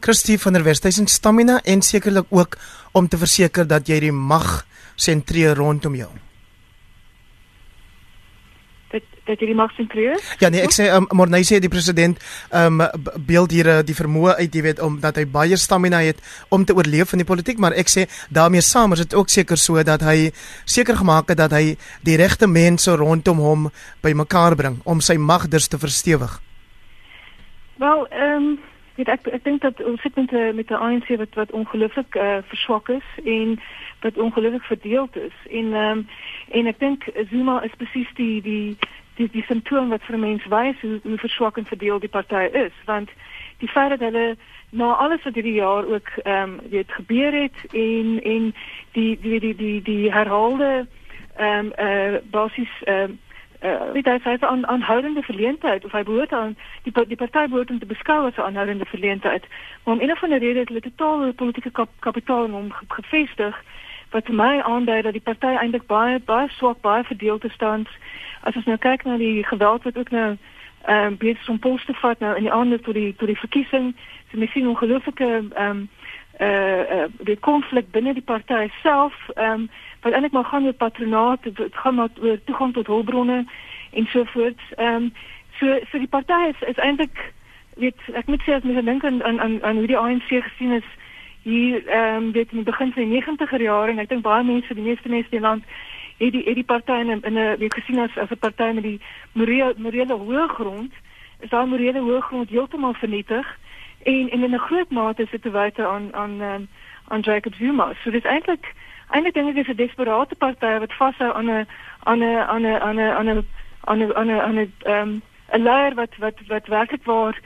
Christie 0.00 0.38
van 0.38 0.52
der 0.52 0.64
Westhuizen 0.64 1.06
stamina 1.06 1.60
en 1.64 1.82
sekerlik 1.82 2.26
ook 2.30 2.56
om 2.92 3.08
te 3.08 3.18
verseker 3.18 3.66
dat 3.66 3.88
jy 3.88 4.00
die 4.00 4.12
mag 4.12 4.64
sentreer 4.96 5.54
rondom 5.56 5.94
jou. 5.94 6.10
Dat 9.32 9.40
dat 9.40 9.48
jy 9.48 9.54
die 9.54 9.56
mag 9.56 9.72
sentreer? 9.76 10.20
Ja 10.40 10.50
nee, 10.52 10.60
ek 10.60 10.74
sê 10.76 10.88
um, 10.92 11.06
Morney 11.16 11.44
sê 11.48 11.56
die 11.62 11.70
president 11.72 12.20
um 12.52 12.82
beeld 13.28 13.54
hier 13.54 13.70
die 13.86 13.96
vermoë 13.96 14.36
uit, 14.42 14.52
jy 14.52 14.64
weet, 14.66 14.82
om 14.84 14.98
dat 15.00 15.16
hy 15.16 15.24
baie 15.24 15.56
stamina 15.56 16.02
het 16.04 16.20
om 16.52 16.66
te 16.68 16.76
oorleef 16.76 17.14
in 17.16 17.22
die 17.22 17.28
politiek, 17.28 17.60
maar 17.62 17.76
ek 17.78 17.88
sê 17.88 18.04
daarmee 18.28 18.64
saam 18.64 18.92
is 18.92 19.04
dit 19.06 19.16
ook 19.16 19.32
seker 19.32 19.60
so 19.60 19.80
dat 19.88 20.04
hy 20.04 20.32
seker 20.68 21.00
gemaak 21.00 21.32
het 21.32 21.40
dat 21.40 21.56
hy 21.56 21.78
die 22.04 22.18
regte 22.20 22.50
mense 22.50 22.92
rondom 23.00 23.40
hom 23.40 23.70
bymekaar 24.04 24.58
bring 24.58 24.80
om 24.84 25.00
sy 25.00 25.16
mag 25.16 25.48
dus 25.48 25.70
te 25.72 25.80
verstewig. 25.80 26.36
Wel, 27.80 28.06
ehm 28.12 28.52
um 28.52 28.52
weet 29.00 29.08
ek 29.08 29.28
ek 29.32 29.44
dink 29.44 29.62
dat 29.64 29.80
ons 29.80 30.00
sit 30.04 30.16
met 30.20 30.32
'n 30.32 30.54
met 30.54 30.68
'n 30.70 30.76
ANC 30.76 31.08
wat 31.16 31.34
wat 31.34 31.50
ongelooflik 31.50 32.14
uh, 32.14 32.44
verswak 32.44 32.88
is 32.88 33.08
en 33.24 33.60
wat 34.04 34.18
ongelooflik 34.18 34.62
verdeeld 34.62 35.16
is 35.16 35.36
en 35.50 35.72
ehm 35.72 35.98
um, 35.98 36.08
en 36.50 36.66
ek 36.66 36.78
dink 36.78 37.08
Zuma 37.30 37.62
is 37.62 37.80
presies 37.80 38.12
die 38.14 38.42
die 38.42 38.76
die 39.16 39.28
die 39.30 39.44
simptoom 39.48 39.88
wat 39.88 40.02
vir 40.02 40.18
mense 40.18 40.48
wys 40.48 40.80
hoe 40.80 41.00
hoe 41.02 41.18
verswak 41.18 41.56
en 41.56 41.66
verdeeld 41.66 42.00
die 42.00 42.10
party 42.10 42.48
is. 42.52 42.72
Want 42.84 43.10
die 43.58 43.68
feit 43.68 43.90
dat 43.90 44.00
hulle 44.00 44.36
na 44.70 44.94
alles 44.94 45.22
wat 45.22 45.34
hierdie 45.34 45.58
jaar 45.60 45.84
ook 45.84 46.08
ehm 46.22 46.42
um, 46.42 46.60
weet 46.70 46.92
gebeur 46.92 47.32
het 47.32 47.58
en 47.72 48.20
en 48.22 48.54
die 48.92 49.18
die 49.20 49.40
die 49.40 49.54
die 49.56 49.82
die 49.82 50.12
herhaalde 50.12 50.86
ehm 51.36 51.66
um, 51.66 51.72
eh 51.72 52.12
uh, 52.12 52.18
basies 52.30 52.82
ehm 52.84 53.10
um, 53.10 53.18
uh, 53.62 53.92
weet 53.92 54.06
hy 54.06 54.18
sê 54.24 54.36
aan 54.40 54.66
aanhoudende 54.66 55.22
verleentheid 55.22 55.84
of 55.84 55.92
hy 55.92 56.02
behoort 56.02 56.32
aan 56.32 56.56
die 56.82 56.92
die 57.06 57.16
party 57.16 57.46
behoort 57.48 57.70
om 57.70 57.78
te 57.78 57.86
beskou 57.86 58.26
as 58.26 58.36
'n 58.36 58.48
aanhoudende 58.48 58.84
verleentheid. 58.84 59.44
Maar 59.84 59.94
om 59.94 60.00
een 60.00 60.12
of 60.12 60.22
ander 60.22 60.38
rede 60.38 60.58
het 60.58 60.68
hulle 60.68 60.80
totaal 60.80 61.32
politieke 61.32 61.70
kap, 61.70 61.88
kapitaal 61.98 62.44
in 62.44 62.52
hom 62.52 62.72
gevestig 62.88 63.64
wat 64.12 64.26
vir 64.28 64.34
my 64.34 64.60
aandui 64.60 65.02
dat 65.02 65.12
die 65.12 65.26
party 65.28 65.54
eintlik 65.56 65.86
baie 65.86 66.18
baie 66.20 66.48
swak 66.58 66.80
baie 66.80 67.04
verdeeld 67.04 67.44
staan 67.54 67.86
as 68.40 68.56
ons 68.56 68.66
nou 68.70 68.78
kyk 68.78 69.04
na 69.04 69.16
die 69.16 69.44
geweld 69.44 69.82
wat 69.88 69.98
ook 69.98 70.10
nou 70.10 70.36
ehm 70.82 71.06
um, 71.06 71.16
besig 71.16 71.48
om 71.48 71.58
post 71.58 71.86
te 71.86 71.94
vat 71.94 72.18
nou 72.18 72.36
in 72.36 72.42
die 72.42 72.52
ander 72.52 72.80
tot 72.80 72.94
die 72.94 73.14
tot 73.16 73.30
die 73.30 73.38
verkiesing 73.38 73.94
so 74.30 74.38
mens 74.38 74.52
sien 74.52 74.68
ongelooflike 74.68 75.30
ehm 75.54 75.68
um, 75.68 75.88
eh 76.38 76.48
uh, 76.48 76.96
uh, 76.96 77.04
die 77.28 77.36
konflik 77.36 77.90
binne 77.90 78.14
die 78.14 78.28
party 78.32 78.68
self 78.82 79.14
ehm 79.34 79.52
um, 79.52 79.68
wat 80.02 80.12
eintlik 80.12 80.32
maar 80.32 80.44
gaan 80.44 80.64
oor 80.64 80.72
patronaat, 80.72 81.42
dit 81.42 81.74
gaan 81.74 81.94
maar 81.94 82.08
oor 82.20 82.38
toegang 82.44 82.72
tot 82.72 82.86
hulpbronne 82.86 83.46
en 83.90 84.06
so 84.06 84.24
voort. 84.24 84.60
Ehm 84.76 84.94
um, 84.94 85.12
so 85.58 85.78
so 85.90 85.98
die 85.98 86.08
party 86.08 86.48
is, 86.48 86.68
is 86.68 86.76
eintlik 86.76 87.32
weet 87.76 88.00
ek 88.14 88.26
moet 88.26 88.42
sê 88.42 88.56
as 88.56 88.62
mens 88.62 88.84
dink 88.84 89.04
aan 89.04 89.22
aan 89.22 89.62
aan 89.62 89.76
hoe 89.76 89.86
die 89.86 89.98
ANC 89.98 90.28
gesien 90.28 90.72
is 90.72 90.88
hier 91.42 91.86
ehm 91.86 92.16
um, 92.16 92.32
weet 92.32 92.50
in 92.50 92.56
die 92.56 92.70
begin 92.70 92.92
van 92.92 93.10
die 93.10 93.22
90er 93.22 93.62
jare 93.62 93.90
en 93.90 93.98
ek 93.98 94.08
dink 94.08 94.22
baie 94.22 94.44
mense, 94.44 94.74
die 94.74 94.82
meeste 94.82 95.08
mense 95.08 95.30
in 95.30 95.38
die 95.38 95.48
land 95.48 95.64
het 96.18 96.32
die 96.32 96.42
het 96.44 96.54
die 96.54 96.64
party 96.64 96.92
in 96.92 97.22
'n 97.22 97.56
weet 97.58 97.74
gesien 97.74 97.98
as 97.98 98.18
as 98.18 98.30
'n 98.30 98.38
party 98.38 98.72
met 98.74 98.82
die 98.82 99.00
morele 99.32 99.74
morele 99.76 100.14
hoë 100.14 100.46
grond. 100.48 100.92
Is 101.40 101.50
daai 101.50 101.66
morele 101.66 102.00
hoë 102.00 102.20
grond 102.20 102.48
heeltemal 102.48 102.94
vernietig 102.94 103.58
en 104.02 104.30
en 104.30 104.42
in 104.42 104.54
'n 104.54 104.58
groot 104.58 104.90
mate 104.90 105.22
is 105.22 105.30
dit 105.30 105.42
te 105.42 105.50
wyte 105.50 105.86
aan 105.86 106.14
aan 106.14 106.40
um, 106.40 106.68
aan 107.08 107.20
Jacob 107.20 107.54
Zuma. 107.54 107.92
So 108.02 108.10
dis 108.10 108.24
eintlik 108.24 108.74
eintlik 109.10 109.34
dink 109.34 109.48
ek 109.48 109.54
dis 109.54 109.68
'n 109.68 109.76
desperate 109.76 110.34
party 110.34 110.78
wat 110.78 110.92
vashou 110.92 111.32
aan 111.32 111.50
'n 111.50 111.66
aan 112.02 112.18
'n 112.18 112.36
aan 112.54 112.62
'n 112.66 112.80
aan 112.80 112.96
'n 112.96 113.12
aan 113.18 113.28
'n 113.28 113.46
aan 113.84 113.98
'n 113.98 114.14
aan 114.14 114.28
'n 114.28 114.40
aan 114.40 114.58
'n 114.58 114.72
ehm 114.84 115.20
'n 115.52 115.62
leier 115.62 115.94
wat 115.94 116.16
wat 116.18 116.38
wat 116.46 116.66
werklik 116.66 117.04
waar 117.04 117.38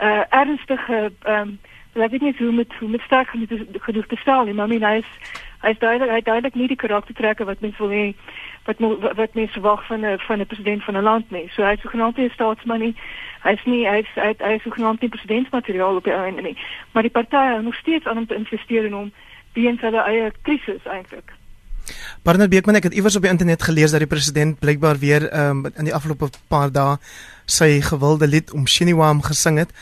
uh 0.00 0.22
ernstige 0.28 1.12
ehm 1.22 1.40
um, 1.40 1.58
ek 2.02 2.10
weet 2.10 2.22
nie 2.22 2.34
hoe 2.38 2.52
met 2.52 2.74
hoe 2.78 2.88
met 2.88 3.00
sterk 3.00 3.28
genoeg 3.86 4.06
te 4.06 4.16
stel 4.16 4.44
nie, 4.44 4.54
maar 4.54 4.68
my 4.68 4.78
hy 4.82 4.96
is 5.02 5.10
hy 5.64 5.70
is 5.70 5.78
duidelik 5.78 6.10
hy 6.10 6.20
duidelik 6.20 6.54
nie 6.54 6.68
die 6.68 6.80
karaktertrekke 6.80 7.46
wat 7.48 7.60
mens 7.60 7.78
wil 7.78 7.92
hê 7.94 8.04
wat 8.66 8.80
wat 9.20 9.34
mense 9.38 9.52
verwag 9.52 9.86
van 9.86 10.04
'n 10.06 10.18
van 10.26 10.40
'n 10.40 10.46
president 10.46 10.84
van 10.84 10.96
'n 10.96 11.02
land 11.02 11.30
nie. 11.30 11.48
So 11.54 11.62
hy 11.62 11.72
is 11.72 11.90
genoemd 11.90 12.18
'n 12.18 12.30
staatsman 12.34 12.80
nie. 12.80 12.94
Hy 13.42 13.52
is 13.52 13.64
nie 13.64 13.86
hy 13.86 13.98
is 13.98 14.12
hy, 14.14 14.34
hy 14.38 14.54
is 14.54 14.72
genoemd 14.72 15.02
'n 15.02 15.08
presidentsmateriaal 15.08 15.96
op 15.96 16.04
die 16.04 16.12
einde 16.12 16.42
nie. 16.42 16.56
Maar 16.92 17.02
die 17.02 17.10
party 17.10 17.36
het 17.36 17.62
nog 17.62 17.74
steeds 17.74 18.06
aan 18.06 18.18
om 18.18 18.26
te 18.26 18.34
investeer 18.34 18.84
in 18.84 18.92
hom 18.92 19.12
weens 19.52 19.80
hulle 19.80 20.02
eie 20.02 20.32
krisis 20.42 20.84
eintlik. 20.84 21.32
Barnard 22.22 22.50
Beekman 22.50 22.74
ek 22.74 22.88
het 22.88 22.94
iewers 22.94 23.16
op 23.16 23.22
die 23.22 23.30
internet 23.30 23.62
gelees 23.62 23.90
dat 23.90 24.00
die 24.00 24.08
president 24.08 24.58
blykbaar 24.58 24.98
weer 24.98 25.26
um, 25.48 25.66
in 25.76 25.84
die 25.84 25.94
afgelope 25.94 26.30
paar 26.48 26.72
dae 26.72 26.96
sy 27.44 27.80
gewilde 27.84 28.26
lied 28.26 28.52
om 28.52 28.66
Shiniwam 28.66 29.22
gesing 29.22 29.58
het. 29.58 29.74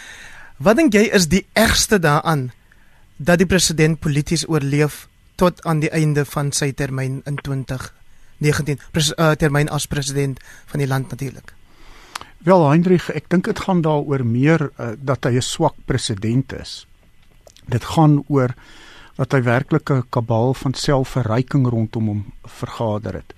Wat 0.63 0.79
dink 0.79 0.95
jy 0.95 1.09
is 1.11 1.25
die 1.27 1.43
ergste 1.59 1.99
daaraan 1.99 2.53
dat 3.17 3.41
die 3.41 3.49
president 3.51 3.99
polities 3.99 4.45
oorleef 4.47 5.09
tot 5.41 5.59
aan 5.67 5.81
die 5.83 5.91
einde 5.91 6.23
van 6.29 6.53
sy 6.55 6.69
termyn 6.79 7.17
in 7.27 7.39
2019 7.41 8.79
pres, 8.95 9.11
uh, 9.17 9.33
termyn 9.35 9.71
as 9.75 9.89
president 9.91 10.39
van 10.71 10.85
die 10.85 10.87
land 10.87 11.11
natuurlik? 11.11 11.51
Wel 12.47 12.63
Hendrik, 12.69 13.09
ek 13.11 13.27
dink 13.33 13.51
dit 13.51 13.65
gaan 13.65 13.83
daaroor 13.83 14.23
meer 14.27 14.69
uh, 14.77 14.93
dat 14.99 15.27
hy 15.27 15.35
'n 15.41 15.43
swak 15.43 15.75
president 15.87 16.53
is. 16.53 16.87
Dit 17.67 17.83
gaan 17.97 18.23
oor 18.29 18.55
dat 19.19 19.33
hy 19.33 19.43
werklik 19.43 19.91
'n 19.91 20.07
kabal 20.11 20.55
van 20.55 20.75
selfverryking 20.75 21.67
rondom 21.67 22.07
hom 22.07 22.23
vergader 22.47 23.19
het. 23.19 23.35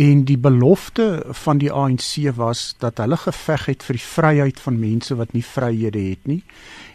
En 0.00 0.22
die 0.24 0.38
belofte 0.38 1.24
van 1.44 1.58
die 1.60 1.72
ANC 1.72 2.30
was 2.34 2.74
dat 2.80 3.02
hulle 3.02 3.18
geveg 3.20 3.66
het 3.68 3.82
vir 3.84 3.98
die 3.98 4.06
vryheid 4.06 4.60
van 4.64 4.78
mense 4.80 5.16
wat 5.18 5.34
nie 5.36 5.44
vryhede 5.44 6.00
het 6.06 6.30
nie 6.30 6.40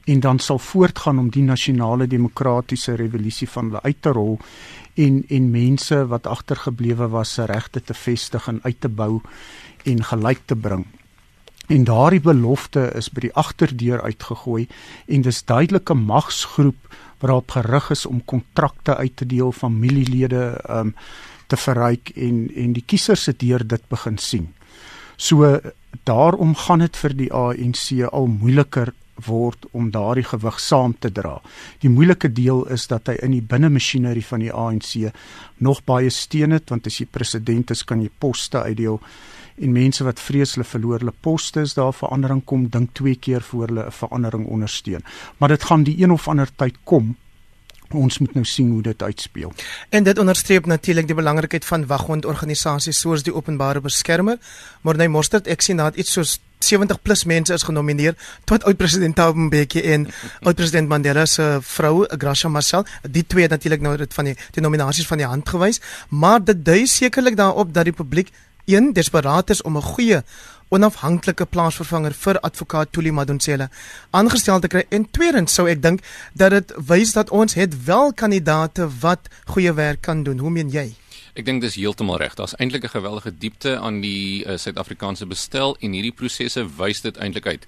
en 0.10 0.20
dan 0.20 0.40
sal 0.40 0.58
voortgaan 0.62 1.20
om 1.22 1.30
die 1.30 1.44
nasionale 1.46 2.08
demokratiese 2.08 2.96
revolusie 2.96 3.50
van 3.50 3.70
hulle 3.70 3.82
uit 3.84 4.02
te 4.02 4.14
rol 4.18 4.40
en 5.06 5.22
en 5.38 5.52
mense 5.52 6.00
wat 6.14 6.28
agtergeblewe 6.28 7.08
was 7.14 7.34
se 7.38 7.46
regte 7.46 7.84
te 7.84 7.94
vestig 7.94 8.48
en 8.48 8.60
uit 8.64 8.80
te 8.82 8.90
bou 8.90 9.22
en 9.84 10.04
gelyk 10.04 10.42
te 10.46 10.56
bring. 10.56 10.86
En 11.68 11.84
daardie 11.84 12.22
belofte 12.22 12.88
is 12.98 13.10
by 13.10 13.28
die 13.28 13.34
agterdeur 13.34 14.02
uitgegooi 14.02 14.68
en 15.06 15.22
dis 15.22 15.44
duidelike 15.46 15.94
magsgroep 15.94 16.96
waarop 17.20 17.52
gerig 17.52 17.90
is 17.90 18.06
om 18.06 18.26
kontrakte 18.26 18.98
uit 18.98 19.16
te 19.16 19.26
deel 19.26 19.52
familielede 19.52 20.62
um 20.70 20.94
te 21.48 21.58
verryk 21.58 22.12
en 22.16 22.46
en 22.56 22.74
die 22.74 22.84
kiesers 22.86 23.24
se 23.24 23.34
deur 23.34 23.68
dit 23.68 23.90
begin 23.90 24.18
sien. 24.18 24.54
So 25.18 25.60
daarom 26.04 26.56
gaan 26.56 26.80
dit 26.80 26.98
vir 26.98 27.14
die 27.14 27.32
ANC 27.34 27.92
al 28.12 28.28
moeiliker 28.28 28.94
word 29.26 29.66
om 29.72 29.92
daardie 29.92 30.26
gewig 30.28 30.60
saam 30.60 30.96
te 31.00 31.12
dra. 31.12 31.38
Die 31.80 31.90
moeilike 31.90 32.30
deel 32.36 32.66
is 32.74 32.88
dat 32.92 33.08
hy 33.08 33.16
in 33.24 33.32
die 33.32 33.46
binnemasjinerie 33.54 34.26
van 34.26 34.44
die 34.44 34.52
ANC 34.52 35.14
nog 35.64 35.82
baie 35.88 36.12
steun 36.12 36.56
het 36.56 36.70
want 36.70 36.88
as 36.88 37.00
jy 37.00 37.08
president 37.08 37.72
is 37.72 37.86
kan 37.88 38.04
jy 38.04 38.12
poste 38.20 38.60
uitdeel 38.60 39.00
en 39.56 39.72
mense 39.72 40.04
wat 40.04 40.20
vrees 40.20 40.58
hulle 40.58 40.68
verloor 40.68 41.00
hulle 41.00 41.16
poste 41.24 41.64
is 41.64 41.78
daar 41.78 41.96
verandering 41.96 42.42
kom 42.44 42.68
dink 42.72 42.92
twee 42.94 43.16
keer 43.16 43.42
voor 43.42 43.68
hulle 43.68 43.86
'n 43.88 43.92
verandering 43.92 44.48
ondersteun. 44.48 45.04
Maar 45.38 45.50
dit 45.50 45.64
gaan 45.64 45.84
die 45.84 46.02
een 46.04 46.12
of 46.12 46.28
ander 46.28 46.50
tyd 46.56 46.76
kom 46.84 47.16
ons 47.94 48.20
moet 48.20 48.34
nou 48.34 48.46
sien 48.46 48.72
hoe 48.72 48.82
dit 48.82 49.02
uitspeel. 49.04 49.54
En 49.90 50.04
dit 50.04 50.20
onderstreep 50.20 50.66
natuurlik 50.66 51.08
die 51.08 51.16
belangrikheid 51.16 51.66
van 51.66 51.86
wagondorganisasies 51.86 53.00
soos 53.00 53.24
die 53.24 53.34
openbare 53.36 53.82
beskermer. 53.82 54.38
Morney 54.82 55.08
Mostert, 55.08 55.48
ek 55.48 55.62
sien 55.62 55.78
dat 55.78 55.96
iets 55.96 56.12
soos 56.12 56.40
70 56.60 57.02
plus 57.02 57.24
mense 57.24 57.54
is 57.54 57.64
genomineer 57.64 58.16
tot 58.50 58.64
oud-president 58.64 59.16
Thabo 59.16 59.40
Mbeki 59.40 59.82
en 59.94 60.08
oud-president 60.42 60.90
Mandela 60.90 61.26
se 61.26 61.60
vrou, 61.62 62.06
Gracia 62.18 62.50
Marcel. 62.50 62.86
Die 63.02 63.26
twee 63.28 63.48
natuurlik 63.48 63.82
nou 63.82 63.98
dit 63.98 64.14
van 64.14 64.32
die 64.32 64.36
die 64.56 64.64
nominasies 64.64 65.08
van 65.08 65.22
die 65.22 65.28
hand 65.28 65.50
gewys, 65.50 65.82
maar 66.10 66.44
dit 66.44 66.66
dui 66.66 66.86
sekerlik 66.88 67.38
daarop 67.38 67.74
dat 67.74 67.86
die 67.86 67.94
publiek 67.94 68.32
een 68.66 68.94
desperaat 68.94 69.50
is 69.50 69.62
om 69.62 69.78
'n 69.78 69.82
goeie 69.82 70.24
onafhanklike 70.70 71.46
plaasvervanger 71.46 72.14
vir 72.14 72.40
advokaat 72.40 72.92
Tuli 72.92 73.12
Madonsela 73.12 73.70
aangestel 74.12 74.60
te 74.60 74.68
kry. 74.68 74.86
En 74.90 75.06
tweedens 75.12 75.54
sou 75.54 75.68
ek 75.70 75.82
dink 75.82 76.04
dat 76.34 76.56
dit 76.56 76.74
wys 76.90 77.14
dat 77.14 77.30
ons 77.30 77.54
het 77.54 77.76
wel 77.86 78.14
kandidate 78.14 78.88
wat 79.02 79.30
goeie 79.54 79.74
werk 79.74 80.02
kan 80.02 80.24
doen. 80.24 80.40
Hoe 80.40 80.52
meen 80.52 80.72
jy? 80.74 80.92
Ek 81.36 81.46
dink 81.46 81.62
dis 81.62 81.76
heeltemal 81.76 82.18
reg. 82.22 82.36
Daar's 82.36 82.56
eintlik 82.56 82.86
'n 82.86 82.96
geweldige 82.96 83.32
diepte 83.38 83.78
aan 83.78 84.02
die 84.02 84.46
uh, 84.46 84.58
Suid-Afrikaanse 84.58 85.26
bestel 85.26 85.76
en 85.80 85.92
hierdie 85.92 86.16
prosesse 86.16 86.66
wys 86.78 87.02
dit 87.02 87.18
eintlik 87.18 87.46
uit. 87.46 87.68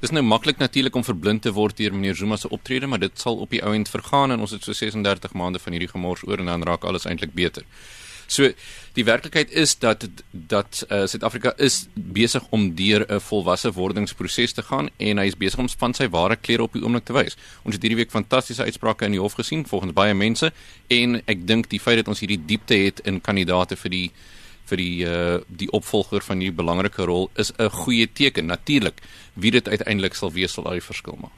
Dis 0.00 0.10
nou 0.12 0.22
maklik 0.22 0.58
natuurlik 0.58 0.94
om 0.94 1.04
verblind 1.04 1.42
te 1.42 1.52
word 1.52 1.76
deur 1.76 1.94
meneer 1.94 2.14
Zuma 2.14 2.36
se 2.36 2.48
optrede, 2.48 2.86
maar 2.86 2.98
dit 2.98 3.20
sal 3.20 3.36
op 3.36 3.50
die 3.50 3.62
ou 3.64 3.72
end 3.74 3.88
vergaan 3.88 4.30
en 4.30 4.40
ons 4.40 4.50
het 4.50 4.62
so 4.62 4.72
36 4.72 5.32
maande 5.32 5.58
van 5.58 5.72
hierdie 5.72 5.88
gemors 5.88 6.26
oor 6.26 6.38
en 6.38 6.46
dan 6.52 6.62
raak 6.62 6.84
alles 6.84 7.04
eintlik 7.04 7.32
beter. 7.32 7.64
So 8.26 8.50
die 8.96 9.04
werklikheid 9.04 9.50
is 9.50 9.76
dat 9.78 10.08
dat 10.30 10.84
uh, 10.88 11.06
Suid-Afrika 11.06 11.52
is 11.56 11.86
besig 11.94 12.42
om 12.50 12.74
deur 12.74 13.06
'n 13.08 13.20
volwasse 13.20 13.72
wordingsproses 13.72 14.52
te 14.52 14.62
gaan 14.62 14.90
en 14.96 15.18
hy 15.18 15.26
is 15.26 15.36
besig 15.36 15.58
om 15.58 15.68
van 15.68 15.94
sy 15.94 16.08
ware 16.08 16.36
klere 16.36 16.62
op 16.62 16.72
die 16.72 16.82
oomblik 16.82 17.04
te 17.04 17.12
wys. 17.12 17.36
Ons 17.62 17.74
het 17.74 17.82
hierdie 17.82 18.02
week 18.02 18.10
fantastiese 18.10 18.62
uitsprake 18.62 19.04
in 19.04 19.12
die 19.12 19.20
hof 19.20 19.34
gesien 19.34 19.66
volgens 19.66 19.92
baie 19.92 20.14
mense 20.14 20.52
en 20.88 21.22
ek 21.26 21.46
dink 21.46 21.68
die 21.68 21.80
feit 21.80 21.96
dat 21.96 22.08
ons 22.08 22.20
hierdie 22.20 22.42
diepte 22.46 22.74
het 22.74 23.00
in 23.04 23.20
kandidate 23.20 23.76
vir 23.76 23.90
die 23.90 24.10
vir 24.66 24.80
die 24.80 25.06
uh, 25.06 25.38
die 25.46 25.68
opvolger 25.70 26.24
van 26.26 26.40
hierdie 26.42 26.58
belangrike 26.58 27.06
rol 27.06 27.30
is 27.36 27.52
'n 27.58 27.70
goeie 27.70 28.06
teken. 28.12 28.46
Natuurlik, 28.46 29.00
wie 29.34 29.50
dit 29.50 29.68
uiteindelik 29.68 30.14
sal 30.14 30.32
wees 30.32 30.52
sal 30.52 30.64
al 30.64 30.78
die 30.80 30.88
verskil 30.90 31.18
maak. 31.20 31.32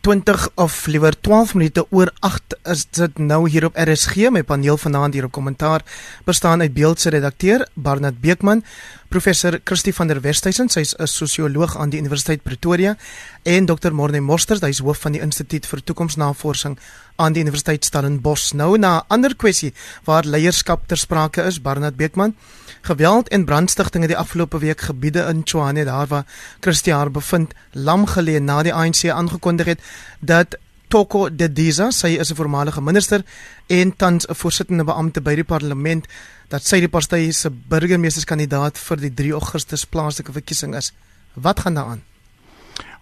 20 0.00 0.48
of 0.54 0.86
liewer 0.86 1.12
12 1.20 1.54
minute 1.54 1.82
oor 1.92 2.08
8 2.24 2.54
is 2.72 2.86
dit 2.96 3.18
nou 3.20 3.42
hier 3.52 3.66
op 3.68 3.76
RSG 3.76 4.30
my 4.32 4.40
paneel 4.48 4.78
vanaand 4.80 5.12
hier 5.14 5.26
op 5.26 5.34
kommentaar 5.36 5.84
bestaan 6.24 6.64
uit 6.64 6.72
beeldse 6.72 7.12
redakteur 7.12 7.66
Barnard 7.74 8.16
Beekman 8.20 8.64
professor 9.12 9.58
Christie 9.64 9.92
van 9.94 10.08
der 10.08 10.22
Westhuizen 10.24 10.72
sy's 10.72 10.94
'n 10.96 11.06
sosioloog 11.06 11.76
aan 11.76 11.90
die 11.90 12.00
Universiteit 12.00 12.42
Pretoria 12.42 12.96
en 13.42 13.66
Dr 13.66 13.92
Morne 13.92 14.20
Mosters 14.20 14.60
hy's 14.60 14.80
hoof 14.80 14.98
van 15.04 15.12
die 15.12 15.20
Instituut 15.20 15.66
vir 15.66 15.84
Toekomsnavorsing 15.84 16.78
aan 17.16 17.32
die 17.32 17.42
Universiteit 17.42 17.84
Stellenbosch. 17.84 18.54
Nou 18.54 18.78
na 18.78 18.98
'n 18.98 19.04
ander 19.08 19.36
kwessie 19.36 19.74
waar 20.04 20.24
leierskap 20.24 20.88
ter 20.88 20.96
sprake 20.96 21.42
is 21.42 21.60
Barnard 21.60 21.96
Beekman 21.96 22.34
Geweld 22.80 23.28
en 23.28 23.44
brandstigtinge 23.44 24.06
die 24.06 24.16
afgelope 24.16 24.58
week 24.58 24.80
gebiede 24.80 25.26
in 25.28 25.42
Tshwane 25.42 25.84
daar 25.84 26.06
waar 26.06 26.26
Christiaan 26.60 27.12
bevind 27.12 27.54
lam 27.72 28.06
gelê 28.06 28.40
na 28.40 28.62
die 28.62 28.74
ANC 28.74 29.04
aangekondig 29.10 29.66
het 29.66 29.80
dat 30.20 30.56
Toko 30.90 31.28
Dediza, 31.30 31.90
sy 31.90 32.16
is 32.18 32.30
'n 32.30 32.34
voormalige 32.34 32.82
minister 32.82 33.22
en 33.66 33.96
tans 33.96 34.26
'n 34.26 34.34
voorsittende 34.34 34.84
beampte 34.84 35.20
by 35.20 35.34
die 35.34 35.44
parlement, 35.44 36.06
dat 36.48 36.66
sy 36.66 36.80
die 36.80 36.88
party 36.88 37.30
se 37.30 37.50
burgemeesterskandidaat 37.50 38.78
vir 38.78 38.96
die 38.96 39.14
3 39.14 39.32
Augustus 39.32 39.84
plaaslike 39.84 40.32
verkiesing 40.32 40.74
is. 40.74 40.92
Wat 41.34 41.60
gaan 41.60 41.74
daaraan? 41.74 42.02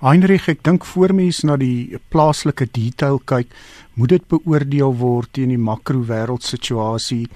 Heinrich, 0.00 0.48
ek 0.48 0.62
dink 0.62 0.84
voor 0.84 1.14
mens 1.14 1.40
na 1.42 1.56
die 1.56 1.98
plaaslike 2.08 2.68
detail 2.70 3.18
kyk, 3.24 3.48
moet 3.94 4.08
dit 4.08 4.28
beoordeel 4.28 4.96
word 4.96 5.32
teen 5.32 5.48
die 5.48 5.58
makro 5.58 6.04
wêreldsituasie, 6.04 7.28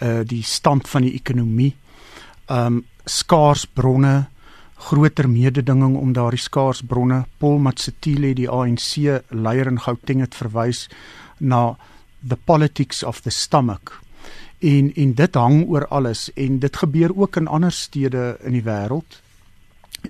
uh 0.00 0.22
die 0.24 0.42
stand 0.42 0.88
van 0.88 1.02
die 1.02 1.14
ekonomie, 1.14 1.74
um 2.50 2.82
skaars 3.06 3.64
bronne, 3.66 4.26
groter 4.90 5.28
mededinging 5.28 5.96
om 5.96 6.12
daardie 6.16 6.40
skaars 6.40 6.82
bronne. 6.82 7.24
Paul 7.38 7.58
Matsitile, 7.62 8.34
die 8.34 8.48
ANC 8.48 9.22
leier 9.30 9.68
in 9.70 9.80
Gauteng 9.80 10.22
het 10.24 10.36
verwys 10.36 10.88
na 11.38 11.76
the 12.20 12.36
politics 12.36 13.02
of 13.02 13.22
the 13.22 13.30
stomach. 13.30 14.00
En 14.60 14.92
en 14.96 15.14
dit 15.16 15.34
hang 15.34 15.64
oor 15.68 15.86
alles 15.88 16.28
en 16.36 16.58
dit 16.60 16.76
gebeur 16.76 17.16
ook 17.16 17.36
in 17.36 17.48
ander 17.48 17.72
stede 17.72 18.36
in 18.44 18.56
die 18.58 18.64
wêreld. 18.64 19.20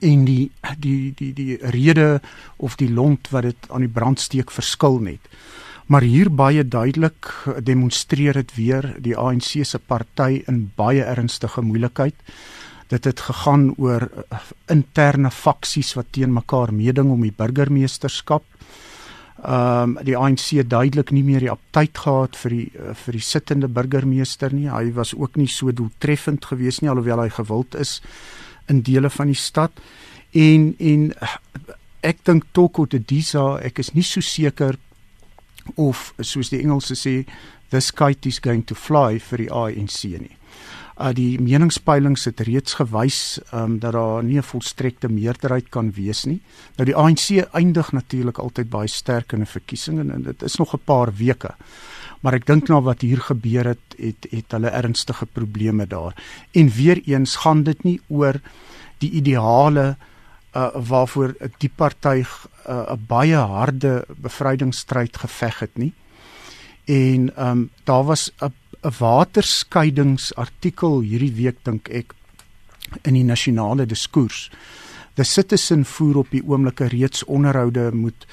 En 0.00 0.24
die 0.24 0.50
die 0.78 1.12
die 1.16 1.32
die 1.34 1.58
rede 1.74 2.20
of 2.56 2.76
die 2.76 2.90
lont 2.90 3.30
wat 3.30 3.42
dit 3.42 3.70
aan 3.70 3.86
die 3.86 3.94
brandsteek 3.94 4.50
verskil 4.50 4.98
net. 4.98 5.22
Maar 5.90 6.04
hier 6.06 6.28
baie 6.30 6.62
duidelik 6.62 7.32
demonstreer 7.66 8.36
dit 8.38 8.52
weer 8.54 8.86
die 9.02 9.16
ANC 9.18 9.64
se 9.66 9.78
party 9.82 10.44
in 10.46 10.68
baie 10.78 11.02
ernstige 11.02 11.64
moeilikheid. 11.66 12.14
Dit 12.94 13.08
het 13.08 13.22
gegaan 13.26 13.72
oor 13.74 14.04
uh, 14.06 14.38
interne 14.70 15.32
faksies 15.34 15.96
wat 15.98 16.12
teen 16.14 16.30
mekaar 16.30 16.70
meeding 16.70 17.10
om 17.10 17.24
die 17.26 17.34
burgemeesterskap. 17.34 18.44
Ehm 19.42 19.96
um, 19.96 20.04
die 20.06 20.14
ANC 20.14 20.44
het 20.60 20.70
duidelik 20.70 21.10
nie 21.10 21.24
meer 21.26 21.42
die 21.42 21.50
aptyd 21.50 21.98
gehad 21.98 22.38
vir 22.38 22.54
die 22.54 22.66
uh, 22.78 22.94
vir 22.94 23.18
die 23.18 23.26
sittende 23.26 23.68
burgemeester 23.68 24.54
nie. 24.54 24.68
Hy 24.70 24.92
was 24.94 25.10
ook 25.16 25.34
nie 25.40 25.48
so 25.50 25.72
doeltreffend 25.74 26.46
geweest 26.52 26.84
nie 26.84 26.90
alhoewel 26.92 27.24
hy 27.24 27.32
gewild 27.34 27.74
is 27.74 27.96
in 28.70 28.84
dele 28.86 29.10
van 29.10 29.32
die 29.32 29.40
stad. 29.40 29.82
En 30.30 30.70
en 30.78 31.10
uh, 31.18 31.32
ek 32.06 32.22
dink 32.30 32.46
Toko 32.52 32.86
de 32.86 33.02
Disa, 33.02 33.56
ek 33.58 33.82
is 33.82 33.90
nie 33.98 34.06
so 34.06 34.22
seker 34.22 34.78
of 35.76 36.12
soos 36.20 36.50
die 36.50 36.60
Engelse 36.62 36.94
sê 36.94 37.24
this 37.70 37.90
kite 37.90 38.28
is 38.28 38.40
going 38.40 38.66
to 38.66 38.74
fly 38.74 39.18
vir 39.18 39.44
die 39.44 39.50
ANC 39.50 40.04
nie. 40.18 40.36
Uh 41.00 41.14
die 41.16 41.38
meningspeilings 41.40 42.26
het 42.28 42.42
reeds 42.44 42.76
gewys 42.76 43.38
um 43.56 43.78
dat 43.80 43.92
daar 43.96 44.24
nie 44.24 44.38
'n 44.38 44.42
volstrekte 44.42 45.08
meerderheid 45.08 45.70
kan 45.70 45.92
wees 45.92 46.24
nie. 46.24 46.40
Nou 46.76 46.84
die 46.84 46.96
ANC 46.96 47.54
eindig 47.54 47.92
natuurlik 47.92 48.38
altyd 48.38 48.70
baie 48.70 48.88
sterk 48.88 49.32
in 49.32 49.40
'n 49.40 49.46
verkiesing 49.46 49.98
en 49.98 50.22
dit 50.22 50.42
is 50.42 50.56
nog 50.56 50.74
'n 50.74 50.84
paar 50.84 51.12
weke. 51.16 51.54
Maar 52.20 52.34
ek 52.34 52.46
dink 52.46 52.68
nou 52.68 52.82
wat 52.84 53.00
hier 53.00 53.20
gebeur 53.20 53.64
het, 53.64 53.96
het 53.96 54.26
het 54.30 54.52
hulle 54.52 54.68
ernstige 54.68 55.26
probleme 55.26 55.86
daar. 55.86 56.14
En 56.52 56.68
weer 56.68 57.00
eens 57.06 57.36
gaan 57.36 57.62
dit 57.62 57.82
nie 57.84 58.00
oor 58.08 58.40
die 58.98 59.10
ideale 59.10 59.96
waarvoor 60.74 61.34
die 61.58 61.70
party 61.76 62.22
'n 62.22 62.26
uh, 62.68 62.92
baie 63.06 63.36
harde 63.36 64.04
bevrydingsstryd 64.16 65.16
geveg 65.16 65.58
het 65.58 65.78
nie. 65.78 65.92
En 66.84 67.36
ehm 67.36 67.50
um, 67.50 67.70
daar 67.84 68.04
was 68.04 68.32
'n 68.40 68.52
'n 68.82 68.92
waterskeidingsartikel 68.98 71.00
hierdie 71.04 71.34
week 71.36 71.58
dink 71.68 71.88
ek 71.88 72.14
in 73.04 73.14
die 73.14 73.24
nasionale 73.24 73.86
diskurs. 73.86 74.50
The 75.14 75.24
Citizen 75.24 75.84
voer 75.84 76.16
op 76.22 76.30
die 76.32 76.42
oomblik 76.46 76.80
reeds 76.80 77.24
onderhoude 77.24 77.92
met 77.92 78.26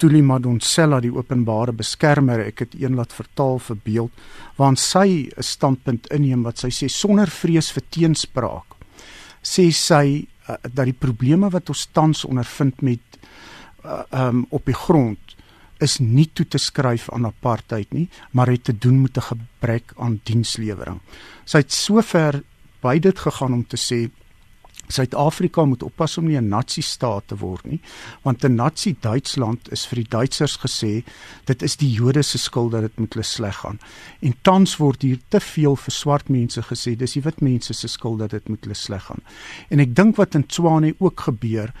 Tuli 0.00 0.22
Madonsela 0.22 1.00
die 1.00 1.12
openbare 1.12 1.72
beskermer. 1.76 2.40
Ek 2.40 2.58
het 2.64 2.74
een 2.76 2.94
laat 2.96 3.12
vertaal 3.12 3.58
vir 3.68 3.76
beeld 3.84 4.10
waarin 4.56 4.76
sy 4.76 5.28
'n 5.28 5.42
standpunt 5.42 6.06
inneem 6.06 6.42
wat 6.42 6.58
sy 6.58 6.68
sê 6.68 6.88
sonder 6.88 7.28
vrees 7.28 7.72
vir 7.72 7.82
teenspraak. 7.90 8.64
Sê 9.42 9.72
sy 9.72 10.26
uh, 10.48 10.56
dat 10.72 10.84
die 10.84 10.96
probleme 10.98 11.50
wat 11.50 11.68
ons 11.68 11.88
tans 11.92 12.24
ondervind 12.24 12.80
met 12.80 13.18
uh, 13.84 14.02
um 14.10 14.46
op 14.50 14.64
die 14.66 14.74
grond 14.74 15.36
is 15.78 15.98
nie 16.00 16.28
toe 16.32 16.46
te 16.48 16.58
skryf 16.58 17.10
aan 17.12 17.26
apartheid 17.28 17.92
nie, 17.92 18.08
maar 18.32 18.48
het 18.48 18.64
te 18.64 18.78
doen 18.78 19.02
met 19.02 19.16
'n 19.16 19.28
gebrek 19.32 19.92
aan 19.96 20.20
dienslewering. 20.24 21.00
Sy 21.44 21.58
het 21.58 21.72
sover 21.72 22.42
by 22.80 22.98
dit 22.98 23.18
gegaan 23.18 23.52
om 23.52 23.66
te 23.66 23.76
sê 23.76 24.10
Suid-Afrika 24.88 25.64
moet 25.64 25.82
oppas 25.82 26.18
om 26.18 26.26
nie 26.26 26.36
'n 26.36 26.48
nazi-staat 26.48 27.28
te 27.28 27.36
word 27.36 27.66
nie, 27.66 27.80
want 28.22 28.44
'n 28.44 28.54
nazi-Duitsland 28.54 29.72
is 29.72 29.86
vir 29.86 29.96
die 29.96 30.08
Duitsers 30.08 30.56
gesê 30.58 31.04
dit 31.44 31.62
is 31.62 31.76
die 31.76 31.90
Jode 31.90 32.22
se 32.22 32.38
skuld 32.38 32.72
dat 32.72 32.80
dit 32.80 32.98
met 32.98 33.14
hulle 33.14 33.24
sleg 33.24 33.56
gaan. 33.56 33.78
En 34.20 34.34
tans 34.42 34.76
word 34.76 35.02
hier 35.02 35.18
te 35.28 35.40
veel 35.40 35.76
vir 35.76 35.92
swart 35.92 36.28
mense 36.28 36.62
gesê 36.62 36.96
dis 36.96 37.12
die 37.12 37.22
wit 37.22 37.40
mense 37.40 37.74
se 37.74 37.88
skuld 37.88 38.18
dat 38.18 38.30
dit 38.30 38.48
met 38.48 38.60
hulle 38.62 38.74
sleg 38.74 39.02
gaan. 39.02 39.22
En 39.70 39.80
ek 39.80 39.94
dink 39.94 40.16
wat 40.16 40.34
in 40.34 40.46
Tswane 40.46 40.94
ook 40.98 41.20
gebeur 41.20 41.72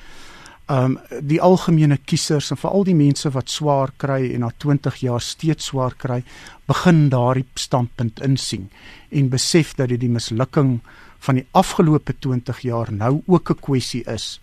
um 0.66 0.96
die 1.22 1.38
algemene 1.42 1.96
kiesers 2.10 2.50
en 2.50 2.58
veral 2.58 2.84
die 2.88 2.96
mense 2.98 3.30
wat 3.30 3.50
swaar 3.50 3.92
kry 4.02 4.32
en 4.34 4.42
na 4.42 4.50
20 4.64 4.96
jaar 5.04 5.22
steeds 5.22 5.70
swaar 5.70 5.94
kry 5.94 6.22
begin 6.66 7.04
daardie 7.12 7.46
standpunt 7.54 8.20
insien 8.26 8.66
en 9.14 9.30
besef 9.30 9.76
dat 9.78 9.92
dit 9.94 10.02
die 10.02 10.10
mislukking 10.10 10.80
van 11.26 11.40
die 11.40 11.46
afgelope 11.50 12.14
20 12.18 12.60
jaar 12.60 12.92
nou 12.92 13.22
ook 13.26 13.50
'n 13.50 13.60
kwessie 13.60 14.04
is 14.04 14.40